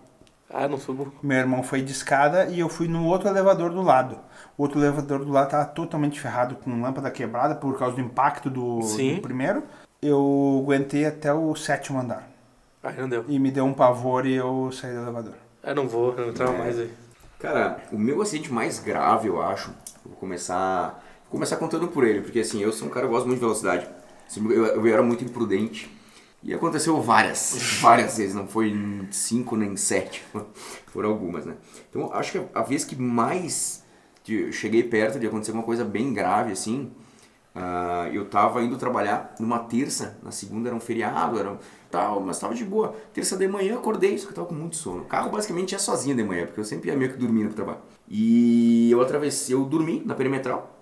[0.53, 1.12] Ah, não subo.
[1.22, 4.18] Meu irmão foi de escada e eu fui no outro elevador do lado.
[4.57, 8.50] O outro elevador do lado tava totalmente ferrado, com lâmpada quebrada por causa do impacto
[8.50, 9.16] do, Sim.
[9.16, 9.62] do primeiro.
[10.00, 12.28] Eu aguentei até o sétimo andar.
[12.82, 13.24] Ah, não deu.
[13.28, 15.34] E me deu um pavor e eu saí do elevador.
[15.62, 16.92] Ah, não vou, não entrava mais aí.
[17.38, 19.72] Cara, o meu acidente mais grave, eu acho,
[20.05, 23.26] vou começar, vou começar contando por ele, porque assim, eu sou um cara que gosta
[23.26, 23.88] muito de velocidade.
[24.28, 25.90] Sempre- Eu, eu era muito imprudente.
[26.43, 28.74] E aconteceu várias, várias vezes, não foi
[29.11, 30.24] cinco nem sete,
[30.86, 31.55] foram algumas, né?
[31.88, 33.84] Então, acho que a vez que mais
[34.51, 36.90] cheguei perto de acontecer uma coisa bem grave, assim,
[37.55, 41.59] ah, eu tava indo trabalhar numa terça, na segunda era um feriado, era um-
[41.90, 42.95] tal, mas tava de boa.
[43.12, 45.03] Terça de manhã acordei, só que eu tava com muito sono.
[45.03, 47.57] O carro basicamente ia sozinho de manhã, porque eu sempre ia meio que dormindo pro
[47.57, 47.78] trabalho.
[48.09, 50.80] E eu atravessei, eu dormi na perimetral,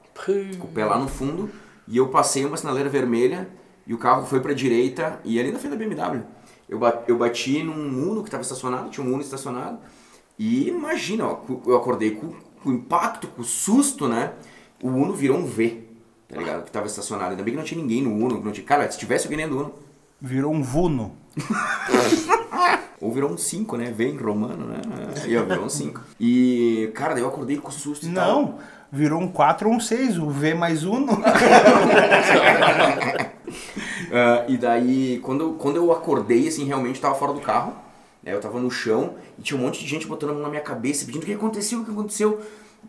[0.58, 1.50] com o pé lá no fundo,
[1.88, 3.48] e eu passei uma sinaleira vermelha
[3.91, 6.22] e o carro foi pra direita e ali na frente da BMW.
[6.68, 9.78] Eu ba- eu bati num Uno que tava estacionado, tinha um Uno estacionado,
[10.38, 12.32] e imagina, ó, eu acordei com,
[12.62, 14.32] com o impacto, com o susto, né?
[14.80, 15.82] O Uno virou um V,
[16.28, 16.62] tá ligado?
[16.64, 17.32] Que tava estacionado.
[17.32, 18.41] Ainda bem que não tinha ninguém no Uno.
[18.41, 18.64] Não tinha...
[18.64, 19.74] Cara, se tivesse alguém dentro do Uno.
[20.20, 21.16] Virou um vuno.
[23.01, 23.91] Ou virou um 5, né?
[23.91, 24.80] V em romano, né?
[25.26, 26.01] E ó, virou um 5.
[26.20, 28.59] E, cara, daí eu acordei com susto e tal.
[28.93, 31.12] Virou um 4 ou um 6, o V mais uno.
[34.12, 37.72] Ah, e daí, quando, quando eu acordei, assim, realmente eu tava fora do carro.
[38.22, 38.34] Né?
[38.34, 40.61] Eu tava no chão e tinha um monte de gente botando a mão na minha
[40.61, 42.41] cabeça, pedindo o que aconteceu, o que aconteceu.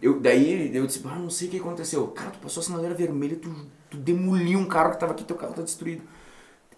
[0.01, 2.07] Eu, daí eu disse, ah, não sei o que aconteceu.
[2.07, 3.53] Cara, tu passou a sinaleira vermelha, tu,
[3.89, 6.01] tu demoliu um carro que tava aqui, teu carro tá destruído.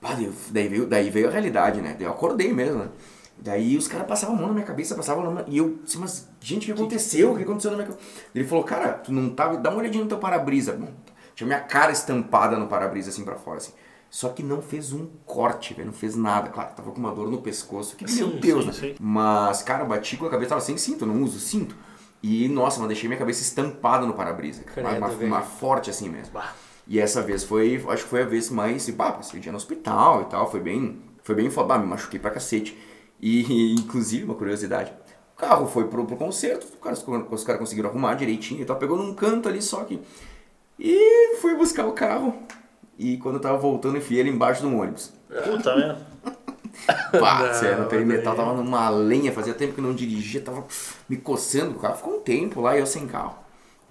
[0.01, 0.17] Pá,
[0.51, 1.95] daí, veio, daí veio a realidade, né?
[1.99, 2.89] Eu acordei mesmo, né?
[3.37, 5.43] Daí os caras passavam a mão na minha cabeça, passavam a mão na...
[5.47, 7.33] E eu disse, mas, gente, o que aconteceu?
[7.33, 8.07] O que aconteceu na minha cabeça?
[8.33, 9.57] Ele falou, cara, tu não tava...
[9.57, 10.79] Dá uma olhadinha no teu para-brisa.
[11.35, 13.73] Tinha minha cara estampada no para-brisa, assim, pra fora, assim.
[14.09, 15.87] Só que não fez um corte, velho.
[15.87, 16.49] Não fez nada.
[16.49, 17.95] Claro, tava com uma dor no pescoço.
[17.95, 18.73] Que, meu Sim, Deus, sim, né?
[18.73, 18.95] sim.
[18.99, 21.03] Mas, cara, bati com a cabeça, tava sem cinto.
[21.03, 21.75] Eu não uso cinto.
[22.21, 24.63] E, nossa, mas deixei minha cabeça estampada no para-brisa.
[24.77, 26.31] Uma, uma forte assim mesmo.
[26.31, 26.53] Bah.
[26.87, 29.57] E essa vez foi, acho que foi a vez mais, pá, passei o dia no
[29.57, 32.77] hospital e tal, foi bem, foi bem foda, me machuquei pra cacete.
[33.23, 34.91] E, inclusive, uma curiosidade,
[35.33, 38.75] o carro foi pro, pro concerto, os caras, os caras conseguiram arrumar direitinho e tal,
[38.75, 40.01] pegou num canto ali só que...
[40.77, 42.35] E fui buscar o carro,
[42.97, 45.13] e quando eu tava voltando, enfiei ele embaixo de um ônibus.
[45.45, 46.13] Puta merda.
[47.19, 50.65] Pá, Não, sério, no perimetral tava numa lenha, fazia tempo que não dirigia, tava
[51.07, 51.95] me coçando o carro.
[51.95, 53.35] Ficou um tempo lá e eu sem carro.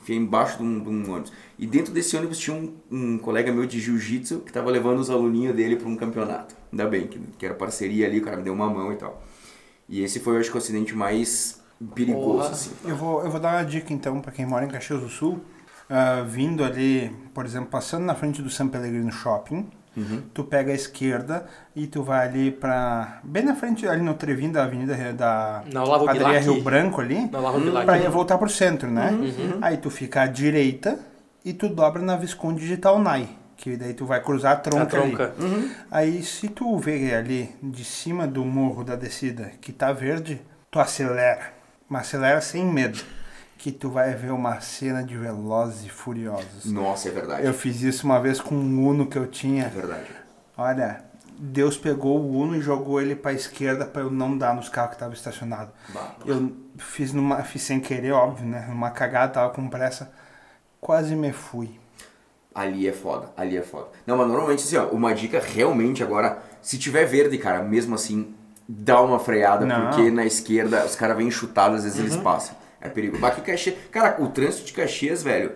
[0.03, 1.32] Fiquei embaixo de um, de um ônibus.
[1.59, 5.09] E dentro desse ônibus tinha um, um colega meu de jiu-jitsu que tava levando os
[5.09, 6.57] aluninhos dele pra um campeonato.
[6.72, 9.22] Ainda bem, que, que era parceria ali, o cara me deu uma mão e tal.
[9.88, 11.62] E esse foi, eu acho que, o acidente mais
[11.94, 12.48] perigoso, Porra.
[12.50, 12.72] assim.
[12.84, 15.40] Eu vou, eu vou dar uma dica então para quem mora em Caxias do Sul.
[15.88, 19.68] Ah, vindo ali, por exemplo, passando na frente do São Pellegrino Shopping,
[20.32, 21.45] tu pega a esquerda
[21.76, 23.20] e tu vai ali pra.
[23.22, 25.62] bem na frente, ali no trevinho da Avenida da
[26.07, 26.40] Padaria.
[26.40, 27.84] Rio Branco ali, Na Olavo Bilac.
[27.86, 29.11] pra ir voltar pro centro, né?
[29.61, 30.99] Aí tu fica à direita
[31.45, 34.99] e tu dobra na Visconde de Taunay, que daí tu vai cruzar a A tronca,
[35.01, 35.11] ali.
[35.14, 35.34] tronca.
[35.90, 40.40] Aí se tu vê ali de cima do morro da descida que tá verde,
[40.70, 41.53] tu acelera.
[41.88, 42.99] Mas acelera sem medo.
[43.62, 46.64] Que tu vai ver uma cena de velozes e furiosos.
[46.64, 47.46] Nossa, é verdade.
[47.46, 49.68] Eu fiz isso uma vez com um Uno que eu É tinha.
[49.68, 50.08] verdade.
[50.58, 51.04] Olha,
[51.38, 54.90] Deus pegou o Uno e jogou ele pra esquerda pra eu não dar nos carros
[54.90, 55.72] que estavam estacionados.
[56.26, 58.66] Eu fiz, numa, fiz sem querer, óbvio, né?
[58.68, 60.10] Numa cagada, tava com pressa.
[60.80, 61.78] Quase me fui.
[62.52, 63.86] Ali é foda, ali é foda.
[64.04, 68.34] Não, mas normalmente assim, ó, uma dica realmente agora, se tiver verde, cara, mesmo assim,
[68.68, 69.86] dá uma freada, Não.
[69.86, 72.60] porque na esquerda os caras vêm chutados, às vezes eles passam.
[72.83, 73.24] É perigo.
[73.24, 75.53] Aqui Caxias, cara, o trânsito de Caxias, velho,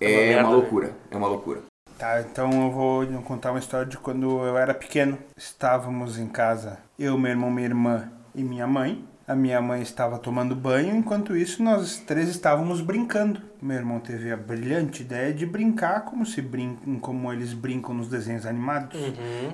[0.00, 0.90] É uma é, merda, uma loucura.
[1.10, 1.62] É uma loucura.
[1.96, 5.16] Tá, então eu vou contar uma história de quando eu era pequeno.
[5.36, 9.02] Estávamos em casa, eu, meu irmão, minha irmã e minha mãe.
[9.26, 13.42] A minha mãe estava tomando banho, enquanto isso nós três estávamos brincando.
[13.60, 18.06] Meu irmão teve a brilhante ideia de brincar como se brincam, como eles brincam nos
[18.06, 18.96] desenhos animados.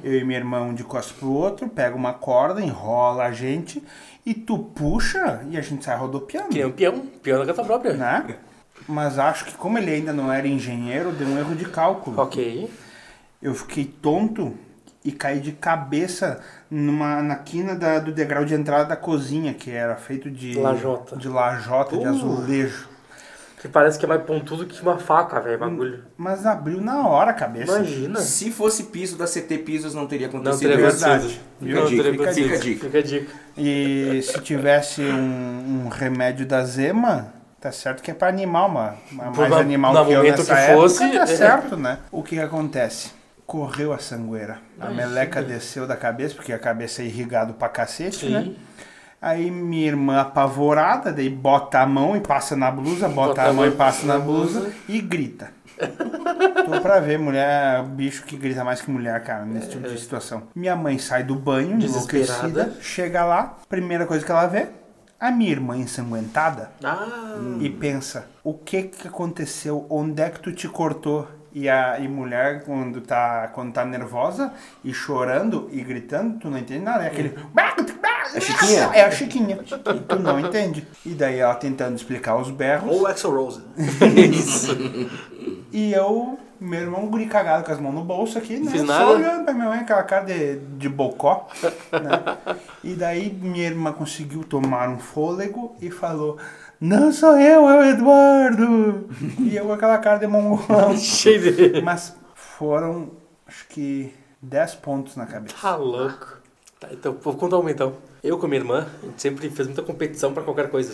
[0.04, 3.82] Eu e meu irmão um de costas pro outro, pega uma corda, enrola a gente
[4.26, 6.50] e tu puxa e a gente sai rodopiando.
[6.50, 7.94] Que nem um peão, peão da casa própria.
[7.94, 8.36] Né?
[8.86, 12.20] Mas acho que como ele ainda não era engenheiro, deu um erro de cálculo.
[12.20, 12.68] Ok.
[13.40, 14.54] Eu fiquei tonto
[15.04, 16.40] e caí de cabeça
[16.70, 21.16] numa, na quina da- do degrau de entrada da cozinha, que era feito de Lajota.
[21.16, 22.08] de lajota, de Uh.
[22.10, 22.92] azulejo.
[23.60, 26.02] Que parece que é mais pontudo que uma faca, velho, bagulho.
[26.16, 27.76] Mas abriu na hora a cabeça.
[27.76, 28.18] Imagina.
[28.20, 30.98] Se fosse piso da CT Pisos, não teria Não acontecido teria isso.
[30.98, 31.40] verdade.
[31.60, 32.60] Fica Não a dica, teria fica a acontecido.
[32.60, 32.86] dica.
[32.86, 33.32] Fica a dica.
[33.56, 39.16] E se tivesse um, um remédio da zema, tá certo que é pra animal, Por
[39.36, 41.26] mais na- animal no que eu nessa que época, fosse, tá é.
[41.26, 41.98] certo, né?
[42.10, 43.12] O que que acontece?
[43.46, 44.58] Correu a sangueira.
[44.80, 48.42] A meleca desceu da cabeça, porque a cabeça é irrigado pra cacete, né?
[48.44, 48.56] Sim.
[49.20, 53.64] Aí minha irmã apavorada, daí bota a mão e passa na blusa, bota, a mão
[53.66, 55.50] e passa na blusa e grita.
[55.78, 60.44] Tô pra ver, mulher, bicho que grita mais que mulher, cara, nesse tipo de situação.
[60.54, 62.26] Minha mãe sai do banho, Desesperada.
[62.48, 64.68] enlouquecida, chega lá, primeira coisa que ela vê,
[65.20, 67.06] a minha irmã ensanguentada Ah,
[67.60, 69.86] e pensa, o que que aconteceu?
[69.88, 71.28] Onde é que tu te cortou?
[71.54, 76.58] E a e mulher, quando tá, quando tá nervosa e chorando e gritando, tu não
[76.58, 77.04] entende nada.
[77.04, 77.34] É aquele.
[78.34, 78.90] É Chiquinha?
[78.94, 79.58] É a Chiquinha.
[79.94, 80.86] E tu não entende.
[81.04, 82.90] E daí ela tentando explicar os berros.
[82.90, 83.60] ou o Axel Rose.
[83.76, 84.20] né?
[84.20, 84.76] Isso.
[85.74, 88.70] E eu, meu irmão, guri cagado com as mãos no bolso aqui, né?
[88.70, 89.06] Fiz Só nada.
[89.10, 91.48] olhando pra minha mãe, aquela cara de, de bocó,
[91.90, 92.36] né?
[92.84, 96.36] E daí minha irmã conseguiu tomar um fôlego e falou,
[96.82, 99.08] não sou eu, é o Eduardo!
[99.38, 100.94] e eu com aquela cara de mongolão.
[100.98, 101.80] Cheio de...
[101.80, 103.12] Mas foram,
[103.46, 104.12] acho que,
[104.42, 105.54] 10 pontos na cabeça.
[105.60, 106.40] Tá louco.
[106.80, 107.94] Tá, então, vou contar uma então.
[108.20, 110.92] Eu com a minha irmã, a gente sempre fez muita competição pra qualquer coisa.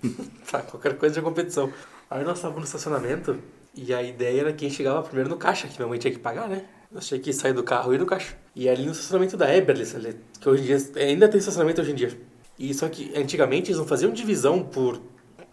[0.50, 1.72] pra qualquer coisa de competição.
[2.10, 3.38] Aí nós estávamos no estacionamento
[3.74, 6.46] e a ideia era quem chegava primeiro no caixa, que minha mãe tinha que pagar,
[6.46, 6.66] né?
[6.90, 8.36] Nós tinha que sair do carro e ir no caixa.
[8.54, 11.92] E ali no estacionamento da Eberly, ali, que hoje em dia ainda tem estacionamento hoje
[11.92, 12.20] em dia.
[12.58, 15.00] E só que antigamente eles não faziam divisão por,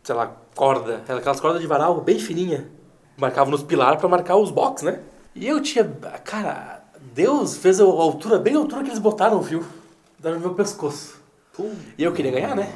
[0.04, 2.70] sei lá, corda, aquelas cordas de varal bem fininha.
[3.18, 5.00] Marcavam nos pilares pra marcar os box, né?
[5.36, 5.84] E eu tinha,
[6.24, 6.84] cara,
[7.14, 9.66] Deus fez a altura, bem a altura que eles botaram o fio.
[10.18, 11.20] Deram no meu pescoço.
[11.98, 12.72] E eu queria ganhar, né?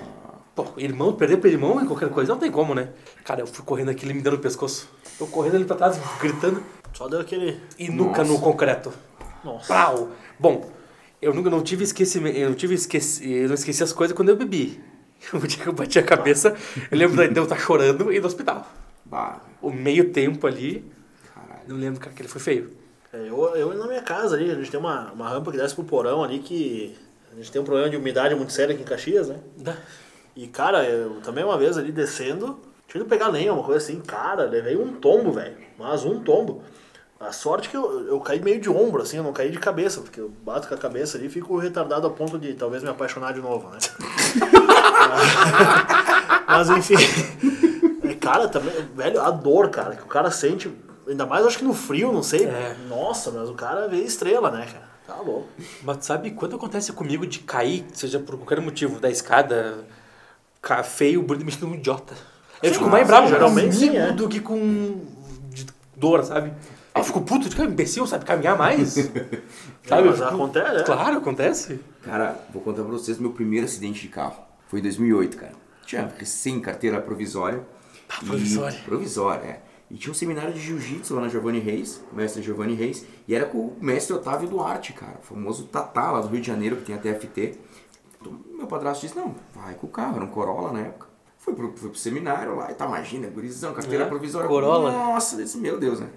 [0.56, 2.90] Pô, irmão, perder pro irmão em qualquer coisa, não tem como, né?
[3.24, 4.90] Cara, eu fui correndo aqui, ele me dando no pescoço.
[5.20, 6.62] Eu correndo ali pra trás, gritando,
[6.94, 7.60] Só deu aquele.
[7.80, 8.94] e nuca no concreto.
[9.44, 9.68] Nossa.
[9.68, 10.10] Pau!
[10.38, 10.70] Bom,
[11.22, 14.30] eu nunca não tive esquecimento, eu não tive esqueci, eu não esqueci as coisas quando
[14.30, 14.82] eu bebi.
[15.34, 16.56] O dia que eu bati a cabeça,
[16.92, 18.68] eu lembro da de eu estar chorando e no hospital.
[19.06, 20.84] Bah, O meio tempo ali,
[21.34, 21.62] caralho.
[21.68, 22.72] não lembro, cara, que ele foi feio.
[23.14, 25.76] É, eu, eu na minha casa ali, a gente tem uma, uma rampa que desce
[25.76, 26.96] pro porão ali que.
[27.32, 29.38] A gente tem um problema de umidade muito sério aqui em Caxias, né?
[29.58, 29.76] Dá.
[30.36, 34.00] E, cara, eu também uma vez ali descendo, tinha ido pegar lenha, uma coisa assim,
[34.02, 35.56] cara, levei um tombo, velho.
[35.78, 36.64] Mas um tombo.
[37.20, 40.02] A sorte que eu, eu caí meio de ombro, assim, eu não caí de cabeça,
[40.02, 42.90] porque eu bato com a cabeça ali e fico retardado a ponto de talvez me
[42.90, 43.78] apaixonar de novo, né?
[46.48, 46.96] Mas enfim.
[48.10, 50.72] É, cara, também, velho, a dor, cara, que o cara sente,
[51.08, 52.46] ainda mais acho que no frio, não sei.
[52.46, 52.76] É.
[52.88, 54.90] Nossa, mas o cara vê estrela, né, cara?
[55.08, 55.48] Tá louco.
[55.84, 59.86] Mas sabe, quando acontece comigo de cair, seja por qualquer motivo, da escada,
[60.62, 62.14] ca- feio, bonito, me sinto um idiota.
[62.62, 64.12] Eu Sim, fico mais sim, bravo geralmente sim, é.
[64.12, 65.02] do que com
[65.50, 65.66] de
[65.98, 66.54] dor, sabe?
[66.96, 68.94] Eu fico puto, de cara, imbecil, sabe caminhar mais?
[69.88, 70.08] sabe?
[70.08, 70.84] Eu mas fico- acontece, né?
[70.84, 71.80] Claro, acontece.
[72.04, 74.38] Cara, vou contar pra vocês meu primeiro acidente de carro.
[74.74, 75.54] Foi em 2008, cara.
[75.86, 77.64] Tinha recém carteira provisória.
[78.10, 78.80] Ah, E- provisória.
[78.84, 79.62] Provisória, é.
[79.92, 83.36] E tinha um seminário de jiu-jitsu lá na Giovanni Reis, o mestre Giovanni Reis, e
[83.36, 86.78] era com o mestre Otávio Duarte, cara, o famoso Tatá lá do Rio de Janeiro,
[86.78, 87.54] que tem a TFT.
[88.20, 91.06] Então, meu padrasto disse, não, vai com o carro, era um Corolla na época.
[91.38, 94.48] Fui pro, fui pro seminário lá, e tá, imagina, gurizão, carteira É, provisória.
[94.50, 94.92] Corolla.
[94.92, 96.10] Nossa, desse, meu Deus, né?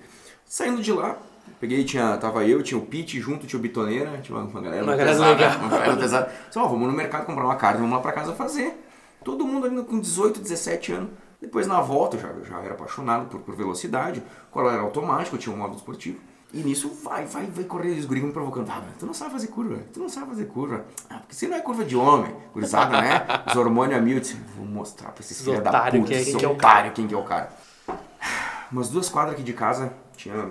[0.47, 1.19] Saindo de lá,
[1.61, 4.97] peguei, tinha, tava eu, tinha o Pete junto, tinha o Bitoneira, tinha uma, galera Uma
[4.97, 5.59] galera pesada, legal.
[5.59, 6.33] uma galera pesada.
[6.47, 8.83] Disse, ó, vamos no mercado comprar uma carne, vamos lá pra casa fazer.
[9.25, 11.11] Todo mundo ali com 18, 17 anos.
[11.41, 14.83] Depois na volta, eu já, eu já era apaixonado por, por velocidade, o Corolla era
[14.83, 16.19] automático, tinha um modo esportivo.
[16.55, 18.71] E nisso vai, vai, vai correr os guris me provocando.
[18.71, 20.87] Ah, tu não sabe fazer curva, tu não sabe fazer curva.
[21.11, 23.27] Ah, porque você não é curva de homem, gurizada, né?
[23.51, 24.23] Os hormônios a mil.
[24.57, 27.15] Vou mostrar pra esses Os filhos da puta, quem é- quem que é quem que
[27.15, 27.51] é o cara.
[28.73, 30.51] Umas duas quadras aqui de casa, tinha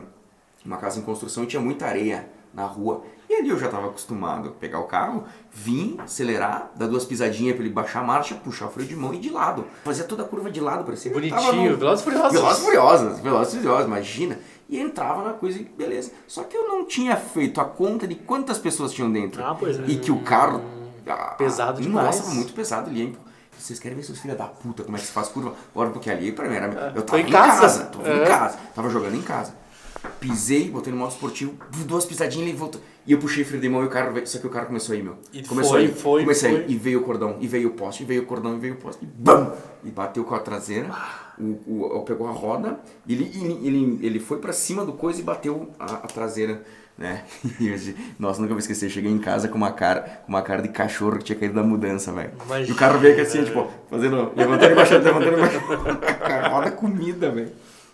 [0.65, 3.03] uma casa em construção e tinha muita areia na rua.
[3.29, 7.55] E ali eu já estava acostumado a pegar o carro, vim, acelerar, dar duas pisadinhas
[7.55, 9.65] para ele baixar a marcha, puxar o freio de mão e ir de lado.
[9.83, 12.31] Fazia toda a curva de lado, parecia eu tava Bonitinho, no- Velozes Furiosos.
[12.33, 14.39] Velozes Furiosos, Velozes Furiosos, imagina.
[14.69, 16.11] E entrava na coisa e beleza.
[16.27, 19.43] Só que eu não tinha feito a conta de quantas pessoas tinham dentro.
[19.43, 19.83] Ah, pois é.
[19.87, 20.61] E que o carro...
[21.07, 22.17] ah, Pesado demais.
[22.19, 22.91] Nossa, muito pesado.
[22.91, 23.11] Ia
[23.57, 25.53] Vocês querem ver seus filhos da puta, como é que se faz curva?
[25.73, 26.93] Bora, porque ali, pra mim, era...
[26.95, 27.61] eu Tô tava em em casa.
[27.61, 27.83] casa.
[27.85, 28.23] Tava É.
[28.23, 28.57] em casa.
[28.73, 29.53] Tava jogando em casa.
[30.19, 31.53] Pisei, botei no modo esportivo,
[31.85, 32.81] duas pisadinhas e ele voltou.
[33.07, 34.25] E eu puxei o freio de mão e o cara veio.
[34.25, 35.17] Só que o cara começou a ir, meu.
[35.31, 35.93] E começou foi, a ir.
[35.93, 36.59] foi, Comecei foi.
[36.61, 36.71] ir.
[36.71, 38.77] E veio o cordão, e veio o poste, e veio o cordão, e veio o
[38.77, 39.53] poste, e BAM!
[39.83, 40.89] E bateu com a traseira,
[41.37, 44.93] o, o, o- pegou a roda, e ele, ele, ele, ele foi pra cima do
[44.93, 46.63] coisa e bateu a, a traseira,
[46.97, 47.23] né?
[47.59, 48.89] E nossa, nunca vou esquecer.
[48.89, 51.61] Cheguei em casa com uma cara, com uma cara de cachorro que tinha caído da
[51.61, 52.31] mudança, velho.
[52.67, 54.31] E o carro veio aqui assim, tipo, fazendo.
[54.35, 55.65] Levantando e baixando, levantando e baixando.
[56.49, 57.51] Roda comida, velho.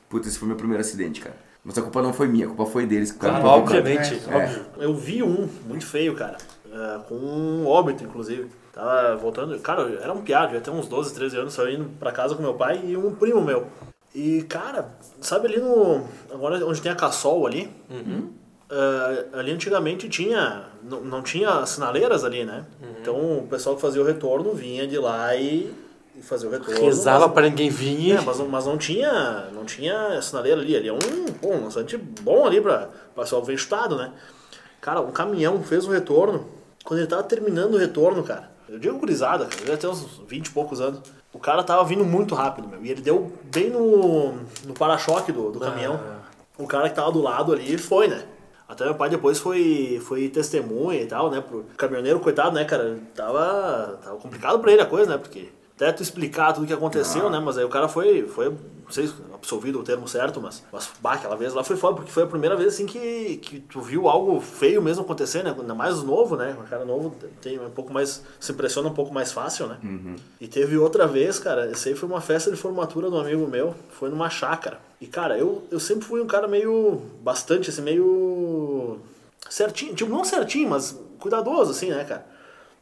[0.07, 1.35] Puta, esse foi meu primeiro acidente, cara.
[1.63, 3.11] Mas a culpa não foi minha, a culpa foi deles.
[3.11, 4.35] que o cara tava obviamente, É.
[4.35, 4.65] óbvio.
[4.77, 6.37] Eu vi um, muito feio, cara.
[6.73, 8.49] é, com um óbito, inclusive.
[8.73, 9.57] Tava voltando.
[9.59, 12.33] Cara, eu era um piado, devia ter uns 12, 13 anos, só indo pra casa
[12.35, 13.67] com meu pai e um primo meu.
[14.15, 14.89] E, cara,
[15.21, 16.03] sabe ali no.
[16.33, 17.69] Agora onde tem a Cassol ali?
[18.69, 20.63] é, ali antigamente tinha.
[20.83, 22.65] Não, não tinha sinaleiras ali, né?
[23.01, 25.71] Então o pessoal que fazia o retorno vinha de lá e,
[26.15, 26.81] e fazia o retorno.
[26.81, 28.13] Rezava pra ninguém vir.
[28.17, 30.75] é, mas, não- mas não tinha não tinha sinaleira ali.
[30.75, 30.99] Ali é um,
[31.41, 34.11] pô, um lançante bom ali pra o pessoal ver chutado, né?
[34.79, 36.47] Cara, um caminhão fez o retorno.
[36.83, 40.51] Quando ele tava terminando o retorno, cara, eu digo gurizada, ele até uns 20 e
[40.51, 40.99] poucos anos.
[41.33, 42.83] O cara tava vindo muito rápido, meu.
[42.83, 44.33] E ele deu bem no,
[44.65, 45.99] no para-choque do, do caminhão.
[46.57, 48.23] O cara que tava do lado ali foi, né?
[48.67, 51.41] Até meu pai depois foi, foi testemunha e tal, né?
[51.41, 52.97] Pro caminhoneiro, coitado, né, cara?
[53.15, 55.17] Tava, tava complicado pra ele a coisa, né?
[55.17, 55.49] Porque
[55.81, 57.39] até tu explicar tudo o que aconteceu, né?
[57.39, 60.91] Mas aí o cara foi, foi não sei se absolvido o termo certo, mas, mas
[61.01, 63.81] bah, aquela vez lá foi foda, porque foi a primeira vez assim que, que tu
[63.81, 65.55] viu algo feio mesmo acontecer, né?
[65.57, 66.55] Ainda mais novo, né?
[66.59, 68.23] O cara novo tem um pouco mais.
[68.39, 69.77] se impressiona um pouco mais fácil, né?
[70.39, 73.73] E teve outra vez, cara, essa aí foi uma festa de formatura do amigo meu,
[73.89, 74.79] foi numa chácara.
[74.99, 77.01] E, cara, eu, eu sempre fui um cara meio.
[77.23, 78.99] bastante, assim, meio.
[79.49, 82.30] certinho, tipo, não certinho, mas cuidadoso, assim, né, cara?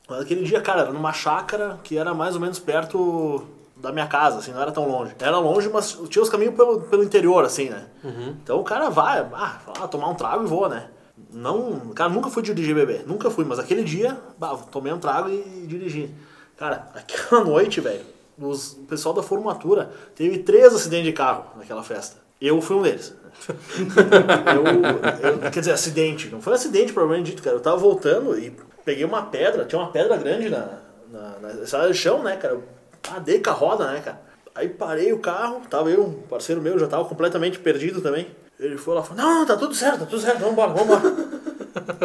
[0.09, 3.45] Mas aquele dia, cara, era numa chácara que era mais ou menos perto
[3.77, 5.15] da minha casa, assim, não era tão longe.
[5.19, 7.85] Era longe, mas tinha os caminhos pelo, pelo interior, assim, né?
[8.43, 10.89] Então o cara vai, ah, vai lá tomar um trago e voa, né?
[11.31, 15.29] Não, cara, nunca fui dirigir bebê, nunca fui, mas aquele dia, bah, tomei um trago
[15.29, 16.13] e dirigi.
[16.57, 18.03] Cara, aquela noite, velho,
[18.37, 22.17] o pessoal da formatura teve três acidentes de carro naquela festa.
[22.41, 23.13] Eu fui um deles.
[25.23, 26.29] eu, eu- quer dizer, acidente.
[26.29, 27.55] Não foi acidente, provavelmente dito, cara.
[27.55, 28.51] Eu tava voltando e
[28.85, 30.79] peguei uma pedra, tinha uma pedra grande na,
[31.11, 32.53] na, na estrada de chão, né, cara?
[32.55, 32.63] Eu
[33.11, 34.21] ah, dei com a roda, né, cara?
[34.55, 38.27] Aí parei o carro, tava eu, um parceiro meu, já tava completamente perdido também.
[38.59, 40.73] Ele foi lá e falou, não, não, tá tudo certo, tá tudo certo, vamos embora,
[40.73, 41.29] vamos embora.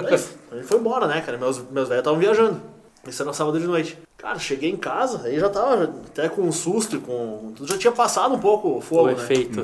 [0.09, 1.37] Aí ele foi embora, né, cara?
[1.37, 2.61] Meus, meus velhos estavam viajando.
[3.07, 3.99] Isso era sábado de noite.
[4.17, 7.53] Cara, cheguei em casa, aí já tava até com um susto e com.
[7.55, 9.13] Tudo já tinha passado um pouco o fogo, O né?
[9.13, 9.61] efeito.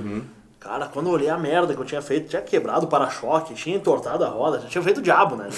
[0.61, 3.75] Cara, quando eu olhei a merda que eu tinha feito, tinha quebrado o para-choque, tinha
[3.75, 5.49] entortado a roda, já tinha feito o diabo, né?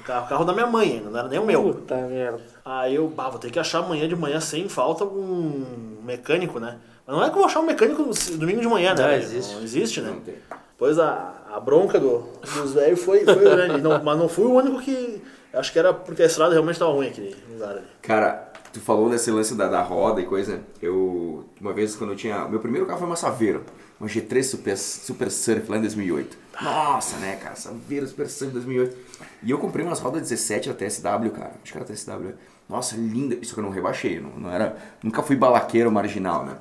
[0.00, 1.62] O carro, o carro da minha mãe ainda, não era nem o meu.
[1.62, 2.40] Puta merda.
[2.64, 6.76] Aí eu, bah, vou ter que achar amanhã de manhã sem falta um mecânico, né?
[7.06, 8.02] Mas não é que eu vou achar um mecânico
[8.36, 9.06] domingo de manhã, né?
[9.06, 9.54] Não existe.
[9.54, 10.10] Não existe, né?
[10.10, 10.34] Não tem.
[10.76, 13.80] Pois a, a bronca do, dos velhos foi, foi grande.
[13.80, 15.22] Não, mas não fui o único que.
[15.52, 17.82] Acho que era porque a estrada realmente tava ruim aquele lugar ali.
[18.02, 20.62] Cara, tu falou desse lance da, da roda e coisa.
[20.80, 22.46] Eu, uma vez quando eu tinha.
[22.48, 23.64] Meu primeiro carro foi uma Saveiro,
[24.00, 26.36] uma G3 Super, Super Surf lá em 2008.
[26.60, 27.54] Nossa, né, cara?
[27.56, 28.96] Saveiro Super Surf 2008.
[29.42, 31.52] E eu comprei umas rodas 17 da TSW, cara.
[31.62, 32.34] Acho que era TSW.
[32.68, 33.36] Nossa, linda.
[33.40, 34.76] Isso que eu não rebaixei, não, não era.
[35.02, 36.56] Nunca fui balaqueiro marginal, né?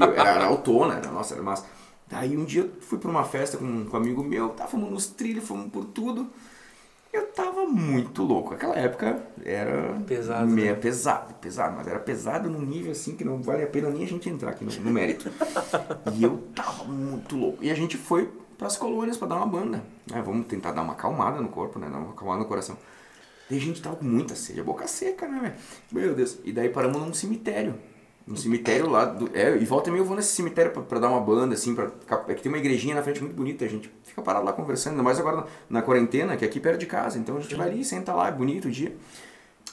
[0.00, 1.66] Eu, era, era autona, era, nossa, era massa.
[2.08, 4.90] Daí um dia eu fui pra uma festa com, com um amigo meu, tava fomos
[4.90, 6.30] nos trilhos, fomos por tudo.
[7.14, 8.54] Eu tava muito louco.
[8.54, 10.74] Aquela época era Pesado, meio né?
[10.74, 14.06] pesado, pesado, mas era pesado num nível assim que não vale a pena nem a
[14.06, 15.30] gente entrar aqui no, no mérito.
[16.12, 17.62] e eu tava muito louco.
[17.62, 18.28] E a gente foi
[18.58, 19.84] pras colônias pra dar uma banda.
[20.10, 20.20] né?
[20.26, 21.88] Vamos tentar dar uma acalmada no corpo, né?
[21.88, 22.76] Dar uma acalmada no coração.
[23.48, 25.54] E a gente tava com muita sede, a boca seca, né, velho?
[25.92, 26.38] Meu Deus.
[26.42, 27.74] E daí paramos num cemitério.
[28.26, 29.30] Um cemitério lá do.
[29.36, 31.74] É, e volta e meia eu vou nesse cemitério pra, pra dar uma banda, assim,
[31.74, 31.90] pra.
[32.28, 34.92] É que tem uma igrejinha na frente muito bonita, a gente fica parado lá conversando,
[34.92, 37.18] ainda mais agora na, na quarentena, que é aqui perto de casa.
[37.18, 38.96] Então a gente vai ali, senta lá, é bonito o dia.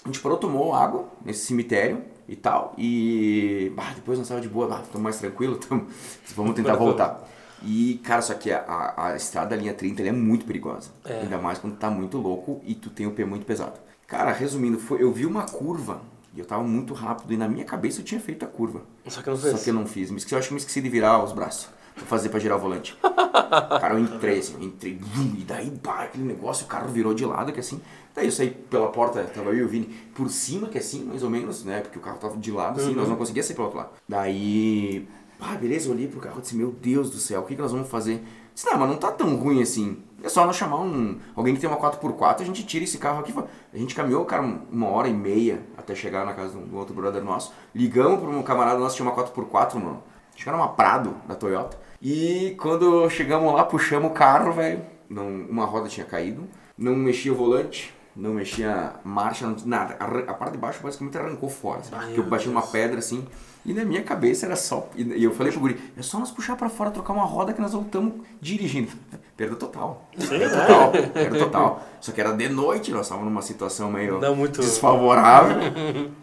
[0.04, 2.74] A gente parou, tomou água nesse cemitério e tal.
[2.78, 3.72] E.
[3.76, 5.88] Bah, depois nós tava de boa, bah, estamos mais tranquilo, tamo,
[6.36, 7.26] vamos tentar voltar.
[7.64, 10.90] E, cara, só que a, a, a estrada da linha 30 ela é muito perigosa.
[11.06, 11.22] É.
[11.22, 13.80] Ainda mais quando tá muito louco e tu tem o pé muito pesado.
[14.08, 16.02] Cara, resumindo, foi, eu vi uma curva
[16.34, 18.84] e eu tava muito rápido e na minha cabeça eu tinha feito a curva.
[19.08, 19.52] Só que eu não fiz.
[19.52, 20.12] Só que eu não fiz.
[20.12, 21.70] Me esqueci, eu acho que me esqueci de virar os braços.
[21.94, 22.98] Pra fazer pra girar o volante.
[23.02, 25.00] Cara, eu entrei assim, eu entrei.
[25.38, 27.82] E daí, pá, aquele negócio, o carro virou de lado, que assim.
[28.16, 31.22] Daí eu saí pela porta, tava eu e o Vini por cima, que assim, mais
[31.22, 31.82] ou menos, né?
[31.82, 33.92] Porque o carro tava de lado, assim, nós não conseguíamos sair pelo outro lado.
[34.08, 37.56] Daí, pá, beleza, eu olhei pro carro e disse, meu Deus do céu, o que,
[37.56, 38.24] que nós vamos fazer?
[38.54, 39.98] Disse, não, mas não tá tão ruim assim.
[40.24, 43.20] É só nós chamar um, alguém que tem uma 4x4, a gente tira esse carro
[43.20, 43.34] aqui.
[43.74, 47.24] A gente caminhou, cara, uma hora e meia até chegar na casa um outro brother
[47.24, 47.54] nosso.
[47.74, 50.04] Ligamos para um camarada nosso que tinha uma 4x4, mano.
[50.46, 51.78] Era uma Prado da Toyota.
[52.02, 54.82] E quando chegamos lá, puxamos o carro, velho.
[55.10, 59.96] Uma roda tinha caído, não mexia o volante, não mexia marcha, não, nada.
[60.00, 61.82] A, a parte de baixo basicamente arrancou fora.
[61.82, 63.26] Porque eu bati numa pedra assim.
[63.64, 64.90] E na minha cabeça era só.
[64.96, 67.62] E eu falei pro guri, é só nós puxar pra fora, trocar uma roda que
[67.62, 68.92] nós voltamos dirigindo.
[69.38, 70.08] Perda total.
[70.18, 70.92] Perda total.
[71.14, 71.84] Perda total.
[72.00, 74.62] Só que era de noite, nós estávamos numa situação meio Não muito...
[74.62, 75.58] desfavorável.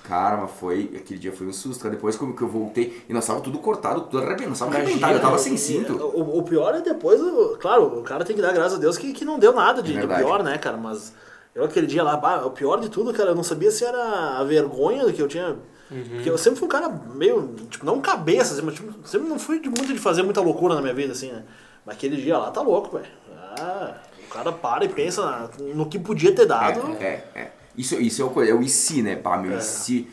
[0.05, 0.91] Cara, mas foi.
[0.97, 1.89] Aquele dia foi um susto.
[1.89, 4.49] Depois como que eu voltei, e nós estávamos tudo cortado, tudo arrebentado.
[4.49, 5.95] Nós estávamos arrebentados, eu tava sem cinto.
[5.95, 7.21] O, o, pior é depois,
[7.61, 9.97] claro, o cara tem que dar graças a Deus que, que não deu nada de,
[9.97, 10.77] é de pior, né, cara?
[10.77, 11.13] Mas
[11.59, 14.39] eu aquele dia lá, bah, o pior de tudo, cara, eu não sabia se era
[14.39, 15.57] a vergonha do que eu tinha
[15.91, 16.05] Uhum.
[16.05, 19.39] Porque eu sempre fui um cara meio, tipo, não cabeça, assim, mas tipo, sempre não
[19.39, 21.45] fui de, muito de fazer muita loucura na minha vida, assim, né?
[21.85, 23.11] Mas aquele dia lá tá louco, velho.
[23.59, 26.95] Ah, o cara para e pensa no que podia ter dado.
[27.01, 27.53] É, é, é.
[27.75, 29.17] Isso, isso é o, é o IC, né?
[29.17, 29.59] Pá, meu é.
[29.59, 30.07] IC.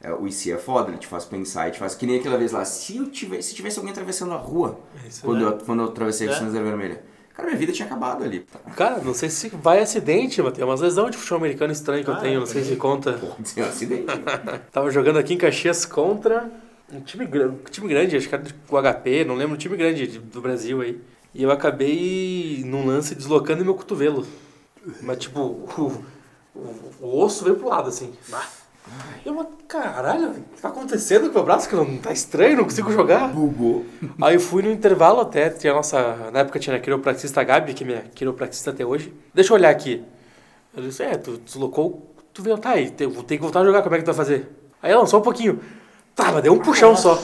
[0.00, 2.52] É, o IC é foda, ele te faz pensar, te faz que nem aquela vez
[2.52, 2.64] lá.
[2.64, 6.28] Se, eu tivesse, se tivesse alguém atravessando a rua, é quando, eu, quando eu atravessei
[6.28, 6.34] a é.
[6.34, 7.02] Sinalização Vermelha
[7.36, 8.46] Cara, minha vida tinha acabado ali.
[8.74, 12.10] Cara, não sei se vai acidente, mas tem umas lesões de futebol americano estranho que
[12.10, 13.12] ah, eu tenho, não sei se conta.
[13.12, 14.06] Pode ser um acidente.
[14.72, 16.50] Tava jogando aqui em Caxias contra
[16.90, 20.06] um time, um time grande, acho que era o HP, não lembro, um time grande
[20.18, 20.98] do Brasil aí.
[21.34, 24.26] E eu acabei num lance deslocando meu cotovelo.
[25.02, 26.04] Mas tipo, o,
[26.54, 28.14] o, o osso veio pro lado assim.
[28.32, 28.46] Ah.
[29.24, 31.68] Eu, caralho, o que tá acontecendo com o meu braço?
[31.68, 33.28] Que não tá estranho, não consigo jogar.
[33.28, 33.84] Bugou.
[34.22, 36.30] Aí eu fui no intervalo até, tinha a nossa.
[36.32, 39.12] Na época tinha a quiropraxista Gabi, que é minha quiropraxista até hoje.
[39.34, 40.04] Deixa eu olhar aqui.
[40.76, 43.94] Eu disse, é, tu deslocou, tu veio, tá, aí, tem, que voltar a jogar, como
[43.94, 44.48] é que tu vai fazer?
[44.82, 45.58] Aí ela, só um pouquinho.
[46.14, 47.20] Tá, mas deu um puxão só.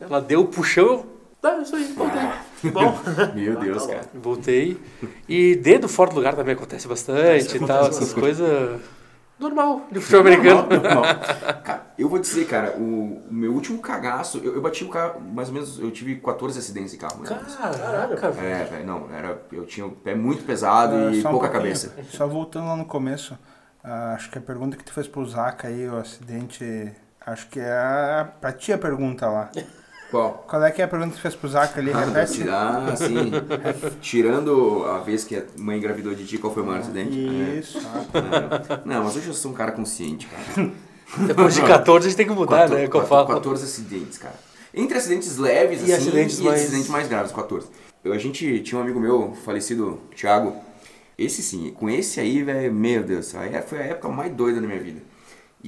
[0.00, 1.06] Ela deu o um puxão.
[1.40, 2.22] Tá, isso aí, voltei.
[2.72, 2.98] Bom.
[3.34, 4.02] Meu Deus, cara.
[4.14, 4.78] Voltei.
[5.28, 8.80] E dedo fora do lugar também acontece bastante e tal, essas coisas.
[9.38, 10.62] Normal, de futebol americano.
[10.62, 11.04] Normal,
[11.62, 15.20] Cara, eu vou dizer, cara, o, o meu último cagaço, eu, eu, bati o carro,
[15.20, 17.22] mais ou menos, eu tive 14 acidentes de carro.
[17.22, 18.46] Caraca, velho.
[18.46, 21.92] É, velho, não, era, eu tinha o pé muito pesado uh, e pouca um cabeça.
[22.10, 23.34] Só voltando lá no começo,
[23.84, 26.92] uh, acho que a pergunta que tu fez pro Zaca aí, o acidente,
[27.26, 29.50] acho que é a, pra ti a pergunta lá.
[30.10, 30.44] Qual?
[30.48, 31.90] Qual é que é a pergunta que você fez pro Zaca ali?
[31.92, 32.48] Ah, Repete.
[32.48, 33.30] Ah, sim.
[34.00, 37.18] Tirando a vez que a mãe engravidou de ti, qual foi o maior acidente?
[37.58, 37.78] Isso.
[37.84, 40.70] Ah, não, mas hoje eu sou um cara consciente, cara.
[41.26, 42.88] Depois de 14 a gente tem que mudar, 14, né?
[42.88, 43.26] Que eu falo.
[43.26, 44.34] 14 acidentes, cara.
[44.74, 46.62] Entre acidentes leves e, assim, acidentes, e mais...
[46.62, 47.68] acidentes mais graves, 14.
[48.04, 50.54] Eu, a gente tinha um amigo meu, falecido, Thiago.
[51.18, 54.66] Esse sim, com esse aí, velho, meu Deus, aí foi a época mais doida da
[54.66, 55.00] minha vida.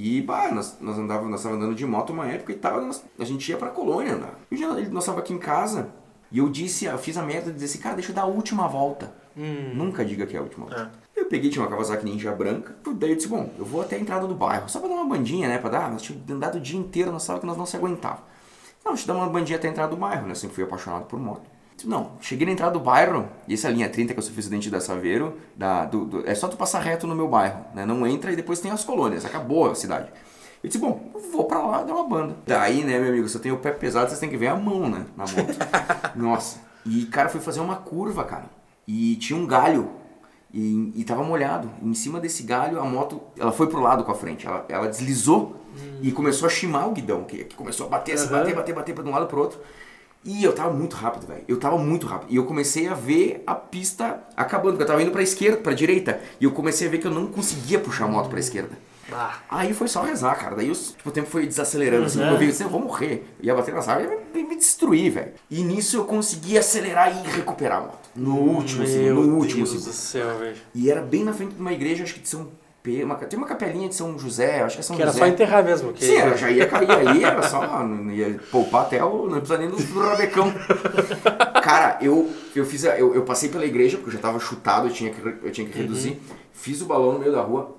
[0.00, 3.24] E, bah, nós, nós andávamos, nós andando de moto uma época e tal, nós, a
[3.24, 4.38] gente ia pra colônia andar.
[4.48, 5.88] E nós estávamos aqui em casa
[6.30, 8.26] e eu disse, eu fiz a merda de dizer assim, cara, deixa eu dar a
[8.26, 9.12] última volta.
[9.36, 9.72] Hum.
[9.74, 10.92] Nunca diga que é a última volta.
[11.16, 11.20] É.
[11.20, 13.98] Eu peguei, tinha uma Kawasaki Ninja branca, daí eu disse, bom, eu vou até a
[13.98, 16.60] entrada do bairro, só pra dar uma bandinha, né, pra dar, nós tínhamos andado o
[16.60, 18.22] dia inteiro, nós sabíamos que nós não se aguentava.
[18.84, 21.06] Não, deixa eu dar uma bandinha até a entrada do bairro, né, sempre fui apaixonado
[21.06, 21.42] por moto.
[21.84, 24.80] Não, cheguei na entrada do bairro, e essa linha 30 que eu sou presidente da
[24.80, 27.86] Saveiro, da, do, do, é só tu passar reto no meu bairro, né?
[27.86, 30.08] Não entra e depois tem as colônias, acabou a cidade.
[30.62, 32.36] Eu disse, bom, vou pra lá dar uma banda.
[32.46, 34.56] Daí, né, meu amigo, se eu tenho o pé pesado, vocês têm que ver a
[34.56, 35.56] mão, né, na moto.
[36.16, 36.58] Nossa.
[36.84, 38.46] E, cara, fui fazer uma curva, cara.
[38.86, 39.90] E tinha um galho.
[40.52, 41.70] E, e tava molhado.
[41.82, 44.46] E em cima desse galho, a moto, ela foi pro lado com a frente.
[44.46, 45.98] Ela, ela deslizou hum.
[46.00, 47.24] e começou a chimar o guidão.
[47.24, 49.60] Que, que começou a bater, assim, bater, bater, bater de um lado pro outro.
[50.28, 51.42] E eu tava muito rápido, velho.
[51.48, 52.30] Eu tava muito rápido.
[52.30, 54.72] E eu comecei a ver a pista acabando.
[54.72, 56.20] Porque eu tava indo pra esquerda, pra direita.
[56.38, 58.76] E eu comecei a ver que eu não conseguia puxar a moto pra esquerda.
[59.10, 59.38] Ah.
[59.48, 60.54] Aí foi só rezar, cara.
[60.54, 62.22] Daí tipo, o tempo foi desacelerando, assim.
[62.22, 63.26] Eu vi assim, eu vou morrer.
[63.40, 64.02] Eu ia bater na sala
[64.34, 65.32] e me destruir, velho.
[65.50, 68.10] E nisso eu consegui acelerar e recuperar a moto.
[68.14, 70.56] No último, Meu assim, no último Deus do céu, velho.
[70.74, 72.48] E era bem na frente de uma igreja, acho que de São.
[73.04, 75.18] Uma, tem uma capelinha de São José, acho que é São que José.
[75.18, 75.92] era só enterrar mesmo.
[75.92, 76.04] Que...
[76.04, 77.62] Sim, era, já ia cair aí, era só.
[78.10, 79.26] ia poupar até o.
[79.26, 80.50] Não precisa nem do, do rabecão.
[81.62, 82.86] cara, eu, eu fiz.
[82.86, 85.52] A, eu, eu passei pela igreja, porque eu já tava chutado, eu tinha que, eu
[85.52, 85.82] tinha que uhum.
[85.82, 86.18] reduzir.
[86.52, 87.76] Fiz o balão no meio da rua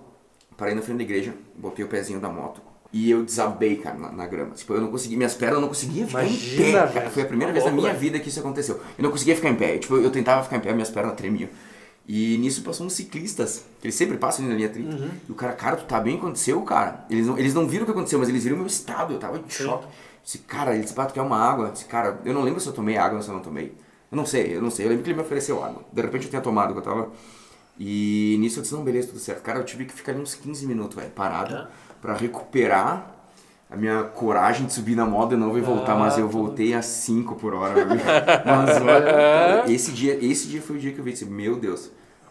[0.60, 2.62] parei na frente da igreja, botei o pezinho da moto
[2.92, 4.52] e eu desabei, cara, na, na grama.
[4.56, 7.10] Tipo, eu não consegui, minhas pernas não conseguiam ficar Imagina, em pé, cara.
[7.10, 8.80] Foi a primeira vez na minha vida que isso aconteceu.
[8.98, 9.78] Eu não conseguia ficar em pé.
[9.78, 11.50] Tipo, eu tentava ficar em pé, minhas pernas tremiam.
[12.12, 14.96] E nisso passou uns ciclistas, que eles sempre passam na linha 30.
[14.96, 15.10] Uhum.
[15.30, 16.18] E o cara, cara, tu tá bem?
[16.18, 17.06] Aconteceu, cara?
[17.08, 19.14] Eles não, eles não viram o que aconteceu, mas eles viram o meu estado.
[19.14, 19.88] Eu tava de choque.
[20.24, 21.70] Disse, cara, ele disse, tu quer uma água?
[21.70, 23.76] Disse, cara, eu não lembro se eu tomei água ou se eu não tomei.
[24.12, 24.88] Eu não sei, eu não sei.
[24.88, 25.84] Eu lembro que ele me ofereceu água.
[25.94, 27.12] De repente eu tinha tomado, que eu tava
[27.80, 29.42] e nisso eu disse, não, beleza, tudo certo.
[29.42, 31.68] Cara, eu tive que ficar ali uns 15 minutos, velho, parado, é.
[32.02, 33.16] pra recuperar
[33.70, 36.82] a minha coragem de subir na moda novo e voltar, ah, mas eu voltei a
[36.82, 37.86] 5 por hora.
[38.46, 41.90] mas olha, esse dia, esse dia foi o dia que eu vi, meu Deus,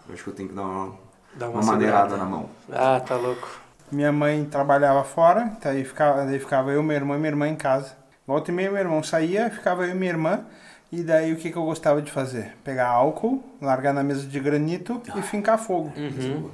[0.09, 0.95] Eu acho que eu tenho que dar uma,
[1.35, 2.49] Dá uma, uma maneirada na mão.
[2.73, 3.61] Ah, tá louco.
[3.91, 7.57] Minha mãe trabalhava fora, daí ficava, daí ficava eu, minha irmã e minha irmã em
[7.57, 7.97] casa.
[8.27, 10.45] Volta e meia, meu irmão saía, ficava eu e minha irmã.
[10.91, 12.57] E daí o que, que eu gostava de fazer?
[12.65, 15.93] Pegar álcool, largar na mesa de granito e fincar fogo.
[15.97, 16.51] Uhum.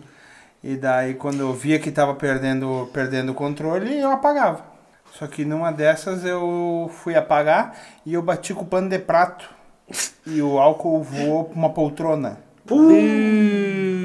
[0.62, 4.64] E daí quando eu via que tava perdendo, perdendo o controle, eu apagava.
[5.12, 9.48] Só que numa dessas eu fui apagar e eu bati com o pano de prato.
[10.26, 12.38] E o álcool voou pra uma poltrona.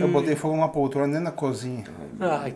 [0.02, 1.86] Eu botei fogo numa poltrona dentro da cozinha.
[2.20, 2.56] Ai,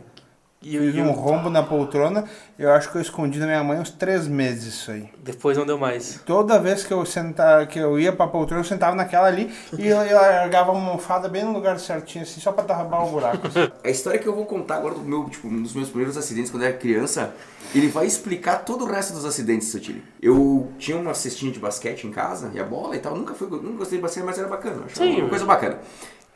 [0.64, 2.24] e, Fiz e um rombo na poltrona,
[2.58, 5.10] eu acho que eu escondi da minha mãe uns três meses isso aí.
[5.24, 6.22] depois não deu mais.
[6.26, 9.88] Toda vez que eu sentava, que eu ia pra poltrona, eu sentava naquela ali e
[9.88, 13.48] eu, eu largava uma almofada bem no lugar certinho, assim, só pra derrubar o buraco.
[13.48, 13.72] assim.
[13.84, 16.50] A história que eu vou contar agora do meu, tipo, um dos meus primeiros acidentes
[16.50, 17.34] quando eu era criança,
[17.74, 20.04] ele vai explicar todo o resto dos acidentes, Sotile.
[20.22, 23.48] Eu tinha uma cestinha de basquete em casa, e a bola e tal, nunca fui,
[23.50, 25.80] nunca gostei de basquete, mas era bacana, eu Sim, uma coisa bacana.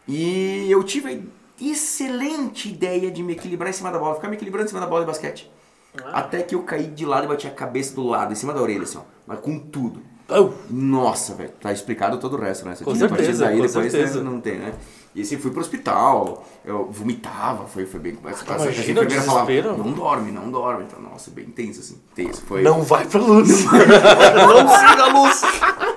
[0.08, 1.28] E eu tive
[1.60, 4.88] excelente ideia de me equilibrar em cima da bola, ficar me equilibrando em cima da
[4.88, 5.52] bola de basquete.
[6.14, 8.62] Até que eu caí de lado e bati a cabeça do lado, em cima da
[8.62, 10.02] orelha, assim, ó, mas com tudo.
[10.30, 12.76] Oh, Nossa, velho, tá explicado todo o resto, né?
[12.76, 14.22] Você Com tinha- a partir certeza, daí, com depois certeza.
[14.24, 14.74] né, não tem, né?
[15.16, 18.20] E assim, fui pro hospital, eu vomitava, foi, foi bem...
[18.22, 20.84] Mas, imagina o enfermeira falava, não dorme, não dorme.
[20.84, 21.98] Então, nossa, bem tenso, assim.
[22.14, 22.62] Tenso, foi...
[22.62, 23.50] não vai pra luz.
[23.66, 25.42] não siga a luz!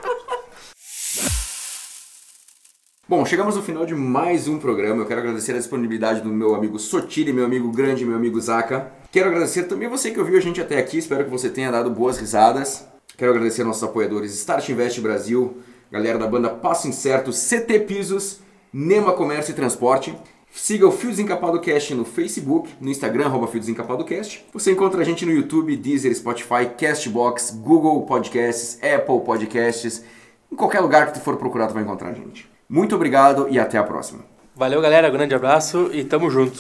[3.11, 5.03] Bom, chegamos no final de mais um programa.
[5.03, 8.93] Eu quero agradecer a disponibilidade do meu amigo Sotiri, meu amigo grande, meu amigo Zaka.
[9.11, 10.97] Quero agradecer também você que ouviu a gente até aqui.
[10.97, 12.87] Espero que você tenha dado boas risadas.
[13.17, 15.57] Quero agradecer nossos apoiadores Start Invest Brasil,
[15.91, 18.43] galera da banda Passo Incerto, CT Pisos,
[18.73, 20.17] Nema Comércio e Transporte.
[20.53, 24.47] Siga o Fio Desencapado Cast no Facebook, no Instagram, arroba Fio Desencapado Cast.
[24.53, 30.05] Você encontra a gente no YouTube, Deezer, Spotify, Castbox, Google Podcasts, Apple Podcasts.
[30.53, 32.49] Em qualquer lugar que tu for procurar, tu vai encontrar a gente.
[32.71, 34.21] Muito obrigado e até a próxima.
[34.55, 35.11] Valeu, galera.
[35.11, 36.57] Grande abraço e tamo junto.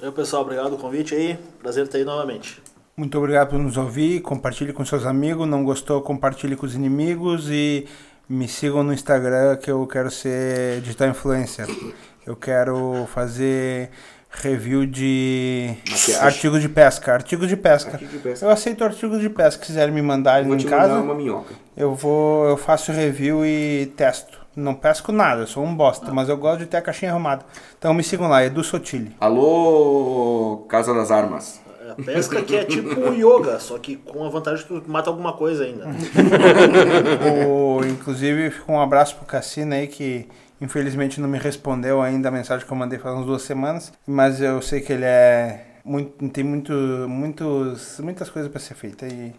[0.00, 1.36] Eu, pessoal, obrigado pelo convite aí.
[1.60, 2.62] Prazer ter aí novamente.
[2.96, 7.50] Muito obrigado por nos ouvir, compartilhe com seus amigos, não gostou, compartilhe com os inimigos
[7.50, 7.88] e
[8.28, 11.66] me sigam no Instagram que eu quero ser digital influencer.
[12.24, 13.90] Eu quero fazer
[14.30, 15.74] review de
[16.20, 17.90] artigos de pesca, artigos de pesca.
[17.94, 18.46] Artigo de pesca.
[18.46, 21.00] Eu aceito artigos de pesca, se quiserem me mandar em casa.
[21.00, 21.54] uma minhoca.
[21.76, 24.43] Eu vou, eu faço review e testo.
[24.56, 27.44] Não pesco nada, eu sou um bosta, mas eu gosto de ter a caixinha arrumada.
[27.78, 29.14] Então me sigam lá, Edu Sotile.
[29.20, 31.60] Alô, Casa das Armas.
[31.90, 35.10] A pesca que é tipo o yoga, só que com a vantagem que tu mata
[35.10, 35.86] alguma coisa ainda.
[37.46, 40.26] O, inclusive, fica um abraço pro Cassino aí que
[40.60, 44.40] infelizmente não me respondeu ainda a mensagem que eu mandei faz umas duas semanas, mas
[44.40, 49.34] eu sei que ele é muito, tem muito, muitos, muitas coisas para ser feita e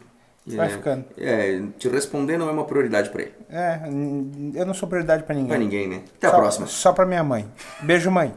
[0.47, 1.05] vai É, ficando.
[1.17, 3.33] É, te responder não é uma prioridade pra ele.
[3.49, 3.79] É,
[4.59, 5.49] eu não sou prioridade para ninguém.
[5.49, 6.01] Pra ninguém, né?
[6.17, 6.67] Até a Só- próxima.
[6.67, 7.45] Só para minha mãe.
[7.81, 8.33] Beijo, mãe.